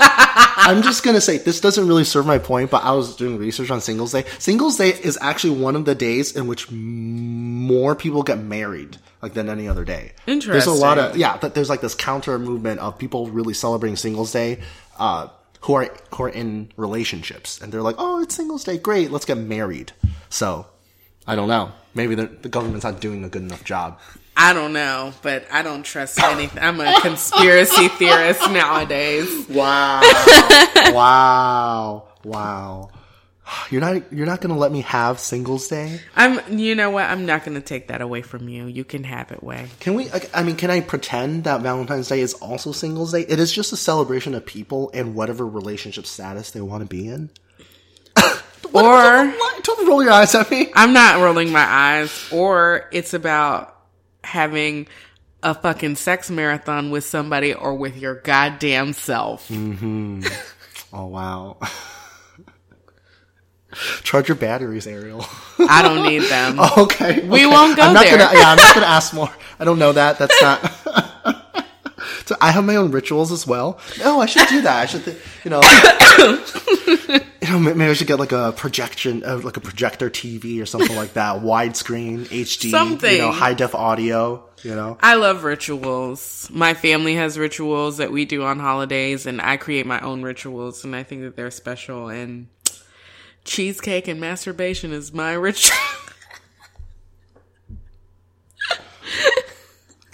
I'm 0.55 0.83
just 0.83 1.03
gonna 1.03 1.21
say 1.21 1.39
this 1.39 1.61
doesn't 1.61 1.87
really 1.87 2.05
serve 2.05 2.27
my 2.27 2.39
point, 2.39 2.71
but 2.71 2.85
I 2.85 2.93
was 2.93 3.17
doing 3.17 3.39
research 3.39 3.71
on 3.71 3.81
Singles 3.81 4.13
Day. 4.13 4.25
Singles 4.39 4.77
Day 4.77 4.91
is 4.91 5.19
actually 5.21 5.59
one 5.59 5.77
of 5.77 5.85
the 5.85 5.95
days 5.95 6.37
in 6.37 6.47
which 6.47 6.71
more 6.71 7.95
people 7.95 8.23
get 8.23 8.39
married, 8.39 8.99
like 9.23 9.35
than 9.35 9.49
any 9.49 9.69
other 9.69 9.85
day. 9.85 10.13
Interesting. 10.27 10.53
There's 10.53 10.67
a 10.67 10.73
lot 10.73 10.99
of 10.99 11.17
yeah, 11.17 11.39
but 11.39 11.55
there's 11.55 11.71
like 11.71 11.81
this 11.81 11.95
counter 11.95 12.39
movement 12.39 12.81
of 12.81 12.99
people 12.99 13.29
really 13.29 13.55
celebrating 13.55 13.97
Singles 13.97 14.33
Day, 14.33 14.59
uh, 14.99 15.29
who 15.61 15.75
are 15.75 15.89
who 16.15 16.25
are 16.25 16.29
in 16.29 16.71
relationships, 16.77 17.61
and 17.61 17.73
they're 17.73 17.83
like, 17.83 17.97
oh, 17.99 18.21
it's 18.21 18.35
Singles 18.35 18.65
Day, 18.65 18.77
great, 18.77 19.11
let's 19.11 19.25
get 19.25 19.39
married. 19.39 19.93
So, 20.29 20.67
I 21.27 21.37
don't 21.37 21.49
know. 21.49 21.73
Maybe 21.95 22.15
the, 22.15 22.27
the 22.27 22.49
government's 22.49 22.85
not 22.85 23.01
doing 23.01 23.23
a 23.23 23.29
good 23.29 23.43
enough 23.43 23.65
job. 23.65 24.01
I 24.35 24.55
don't 24.55 24.73
know, 24.73 25.13
but 25.23 25.45
I 25.53 25.63
don't 25.63 25.83
trust 25.83 26.19
anything. 26.19 26.63
I'm 26.63 26.81
a 26.81 26.99
conspiracy 27.01 27.89
theorist 27.89 28.41
nowadays. 28.51 29.47
Wow. 29.49 30.01
wow. 30.91 32.09
Wow. 32.25 32.91
You're 33.71 33.81
not 33.81 34.13
you're 34.13 34.27
not 34.27 34.41
gonna 34.41 34.57
let 34.57 34.71
me 34.71 34.83
have 34.83 35.19
Singles 35.19 35.69
Day? 35.69 36.01
I'm. 36.15 36.59
You 36.59 36.75
know 36.75 36.91
what? 36.91 37.05
I'm 37.05 37.27
not 37.27 37.45
to 37.45 37.61
take 37.61 37.89
that 37.89 38.01
away 38.01 38.23
from 38.23 38.49
you. 38.49 38.67
You 38.67 38.85
can 38.85 39.05
have 39.05 39.33
it 39.33 39.43
way. 39.43 39.69
Can 39.81 39.95
we 39.95 40.09
I 40.35 40.43
mean, 40.43 40.57
can 40.57 40.71
I 40.71 40.81
pretend 40.81 41.45
that 41.45 41.61
Valentine's 41.63 42.09
Day 42.09 42.21
is 42.21 42.35
also 42.35 42.73
Singles 42.73 43.13
Day? 43.13 43.23
It 43.23 43.41
is 43.41 43.53
just 43.53 43.73
a 43.73 43.77
celebration 43.77 44.35
of 44.35 44.47
people 44.47 44.91
and 44.95 45.15
whatever 45.15 45.47
relationship 45.47 46.07
status 46.07 46.51
they 46.51 46.61
want 46.61 46.83
to 46.83 46.89
be 46.89 47.09
in. 47.09 47.31
Or 48.75 49.27
What? 49.27 49.65
Don't 49.65 49.87
roll 49.87 50.03
your 50.03 50.13
eyes 50.13 50.35
at 50.35 50.51
me. 50.51 50.71
I'm 50.75 50.95
not 50.95 51.21
rolling 51.21 51.53
my 51.53 51.65
eyes. 51.65 52.29
Or 52.33 52.89
it's 52.91 53.13
about 53.13 53.77
having 54.25 54.87
a 55.43 55.55
fucking 55.55 55.97
sex 55.97 56.31
marathon 56.31 56.91
with 56.91 57.05
somebody 57.05 57.53
or 57.53 57.75
with 57.75 57.97
your 57.99 58.15
goddamn 58.15 58.93
self. 58.95 59.49
Mm-hmm. 59.49 60.25
Oh 60.93 61.07
wow. 61.07 61.59
Charge 64.03 64.29
your 64.29 64.37
batteries, 64.37 64.87
Ariel. 64.87 65.25
I 65.59 65.83
don't 65.83 66.03
need 66.07 66.23
them. 66.23 66.61
okay. 66.79 67.27
We 67.27 67.41
okay. 67.41 67.47
won't 67.47 67.77
go 67.77 67.83
I'm 67.83 67.95
not 67.95 68.05
there. 68.05 68.19
Gonna, 68.19 68.39
yeah, 68.39 68.51
I'm 68.51 68.57
not 68.57 68.75
gonna 68.75 68.87
ask 68.87 69.15
more. 69.15 69.31
I 69.59 69.65
don't 69.65 69.79
know 69.79 69.93
that. 69.93 70.19
That's 70.19 70.43
not. 70.43 71.67
so 72.27 72.37
I 72.41 72.51
have 72.51 72.65
my 72.65 72.77
own 72.77 72.91
rituals 72.91 73.33
as 73.33 73.47
well. 73.47 73.79
No, 73.99 74.21
I 74.21 74.27
should 74.27 74.49
do 74.49 74.63
that. 74.63 74.77
I 74.77 74.87
should, 74.87 75.05
th- 75.05 75.17
you 75.45 75.51
know, 75.51 75.63
you 77.43 77.49
know, 77.51 77.59
maybe 77.59 77.91
I 77.91 77.95
should 77.95 78.07
get 78.07 78.19
like 78.19 78.33
a 78.33 78.53
projection, 78.53 79.25
uh, 79.25 79.39
like 79.39 79.57
a 79.57 79.61
projector 79.61 80.11
TV 80.11 80.61
or 80.61 80.67
something 80.67 80.97
like 80.97 81.15
that, 81.15 81.43
widescreen, 81.43 82.27
HD, 82.27 82.71
something. 82.71 83.11
you 83.11 83.19
know, 83.19 83.33
high 83.33 83.55
def 83.55 83.75
audio. 83.75 84.49
You 84.63 84.77
know, 84.77 84.97
I 85.01 85.15
love 85.15 85.43
rituals. 85.43 86.49
My 86.53 86.75
family 86.75 87.17
has 87.17 87.37
rituals 87.37 87.97
that 87.97 88.13
we 88.13 88.27
do 88.27 88.45
on 88.45 88.61
holidays, 88.61 89.27
and 89.27 89.41
I 89.41 89.57
create 89.57 89.87
my 89.87 89.99
own 90.01 90.23
rituals, 90.23 90.85
and 90.85 90.95
I 90.95 91.03
think 91.03 91.23
that 91.23 91.35
they're 91.35 91.51
special. 91.51 92.09
And 92.09 92.47
cheesecake 93.45 94.09
and 94.09 94.21
masturbation 94.21 94.93
is 94.93 95.13
my 95.13 95.33
ritual. 95.33 95.77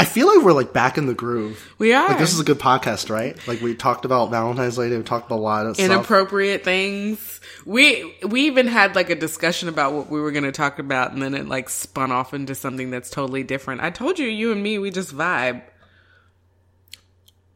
I 0.00 0.04
feel 0.04 0.28
like 0.28 0.44
we're 0.44 0.52
like 0.52 0.72
back 0.72 0.96
in 0.96 1.06
the 1.06 1.14
groove. 1.14 1.74
We 1.78 1.92
are. 1.92 2.08
Like 2.08 2.18
this 2.18 2.32
is 2.32 2.38
a 2.38 2.44
good 2.44 2.60
podcast, 2.60 3.10
right? 3.10 3.36
Like 3.48 3.60
we 3.60 3.74
talked 3.74 4.04
about 4.04 4.30
Valentine's 4.30 4.76
Day. 4.76 4.96
We 4.96 5.02
talked 5.02 5.26
about 5.26 5.38
a 5.38 5.42
lot 5.42 5.66
of 5.66 5.74
stuff. 5.74 5.86
inappropriate 5.90 6.62
things. 6.62 7.40
We 7.66 8.14
we 8.24 8.42
even 8.42 8.68
had 8.68 8.94
like 8.94 9.10
a 9.10 9.16
discussion 9.16 9.68
about 9.68 9.94
what 9.94 10.08
we 10.08 10.20
were 10.20 10.30
going 10.30 10.44
to 10.44 10.52
talk 10.52 10.78
about, 10.78 11.12
and 11.12 11.20
then 11.20 11.34
it 11.34 11.48
like 11.48 11.68
spun 11.68 12.12
off 12.12 12.32
into 12.32 12.54
something 12.54 12.90
that's 12.90 13.10
totally 13.10 13.42
different. 13.42 13.80
I 13.80 13.90
told 13.90 14.20
you, 14.20 14.28
you 14.28 14.52
and 14.52 14.62
me, 14.62 14.78
we 14.78 14.92
just 14.92 15.12
vibe. 15.14 15.62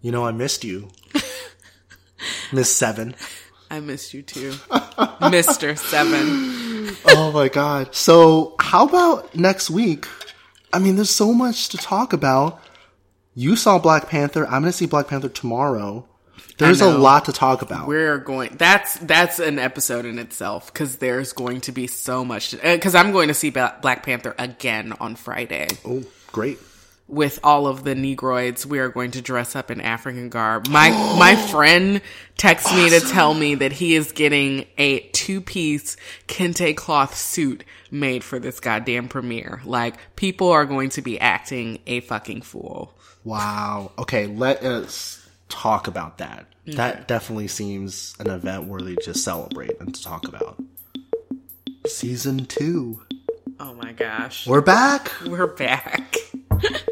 You 0.00 0.10
know, 0.10 0.26
I 0.26 0.32
missed 0.32 0.64
you, 0.64 0.88
Miss 2.52 2.74
Seven. 2.74 3.14
I 3.72 3.80
missed 3.80 4.12
you 4.12 4.20
too, 4.20 4.52
Mister 5.30 5.76
Seven. 5.76 6.94
oh 7.06 7.30
my 7.32 7.48
god. 7.48 7.94
So, 7.94 8.54
how 8.60 8.86
about 8.86 9.34
next 9.34 9.70
week? 9.70 10.06
I 10.74 10.78
mean, 10.78 10.96
there's 10.96 11.08
so 11.08 11.32
much 11.32 11.70
to 11.70 11.78
talk 11.78 12.12
about. 12.12 12.62
You 13.34 13.56
saw 13.56 13.78
Black 13.78 14.10
Panther. 14.10 14.44
I'm 14.44 14.60
going 14.60 14.64
to 14.64 14.72
see 14.72 14.84
Black 14.84 15.08
Panther 15.08 15.30
tomorrow. 15.30 16.06
There's 16.58 16.82
a 16.82 16.90
lot 16.90 17.24
to 17.24 17.32
talk 17.32 17.62
about. 17.62 17.88
We're 17.88 18.18
going. 18.18 18.56
That's 18.58 18.98
that's 18.98 19.38
an 19.38 19.58
episode 19.58 20.04
in 20.04 20.18
itself 20.18 20.70
because 20.70 20.98
there's 20.98 21.32
going 21.32 21.62
to 21.62 21.72
be 21.72 21.86
so 21.86 22.26
much. 22.26 22.50
Because 22.50 22.94
I'm 22.94 23.10
going 23.10 23.28
to 23.28 23.34
see 23.34 23.48
Black 23.48 24.02
Panther 24.02 24.34
again 24.38 24.92
on 25.00 25.16
Friday. 25.16 25.68
oh, 25.86 26.02
great. 26.30 26.58
With 27.12 27.38
all 27.44 27.66
of 27.66 27.84
the 27.84 27.94
negroids 27.94 28.64
we 28.66 28.78
are 28.78 28.88
going 28.88 29.10
to 29.10 29.20
dress 29.20 29.54
up 29.54 29.70
in 29.70 29.80
african 29.80 30.28
garb 30.30 30.66
my 30.68 30.88
my 31.18 31.36
friend 31.50 32.00
texts 32.38 32.72
me 32.74 32.88
to 32.90 32.98
tell 33.00 33.34
me 33.34 33.54
that 33.54 33.70
he 33.70 33.94
is 33.94 34.10
getting 34.12 34.64
a 34.78 34.98
two-piece 35.10 35.96
kente 36.26 36.74
cloth 36.74 37.14
suit 37.16 37.62
made 37.90 38.24
for 38.24 38.38
this 38.38 38.58
goddamn 38.60 39.06
premiere 39.08 39.60
like 39.64 39.94
people 40.16 40.48
are 40.50 40.64
going 40.64 40.88
to 40.88 41.02
be 41.02 41.20
acting 41.20 41.78
a 41.86 42.00
fucking 42.00 42.40
fool 42.42 42.96
Wow. 43.24 43.92
Okay, 44.00 44.26
let 44.26 44.64
us 44.64 45.24
talk 45.48 45.86
about 45.86 46.18
that. 46.18 46.46
Mm. 46.66 46.74
That 46.74 47.06
definitely 47.06 47.46
seems 47.46 48.16
an 48.18 48.28
event 48.28 48.64
worthy 48.64 48.96
to 49.04 49.14
celebrate 49.14 49.78
and 49.80 49.94
to 49.94 50.02
talk 50.02 50.26
about. 50.26 50.60
Season 51.86 52.46
two. 52.46 53.00
oh 53.60 53.74
my 53.74 53.92
gosh 53.92 54.44
We're 54.46 54.60
back. 54.60 55.12
we're 55.24 55.46
back 55.46 56.16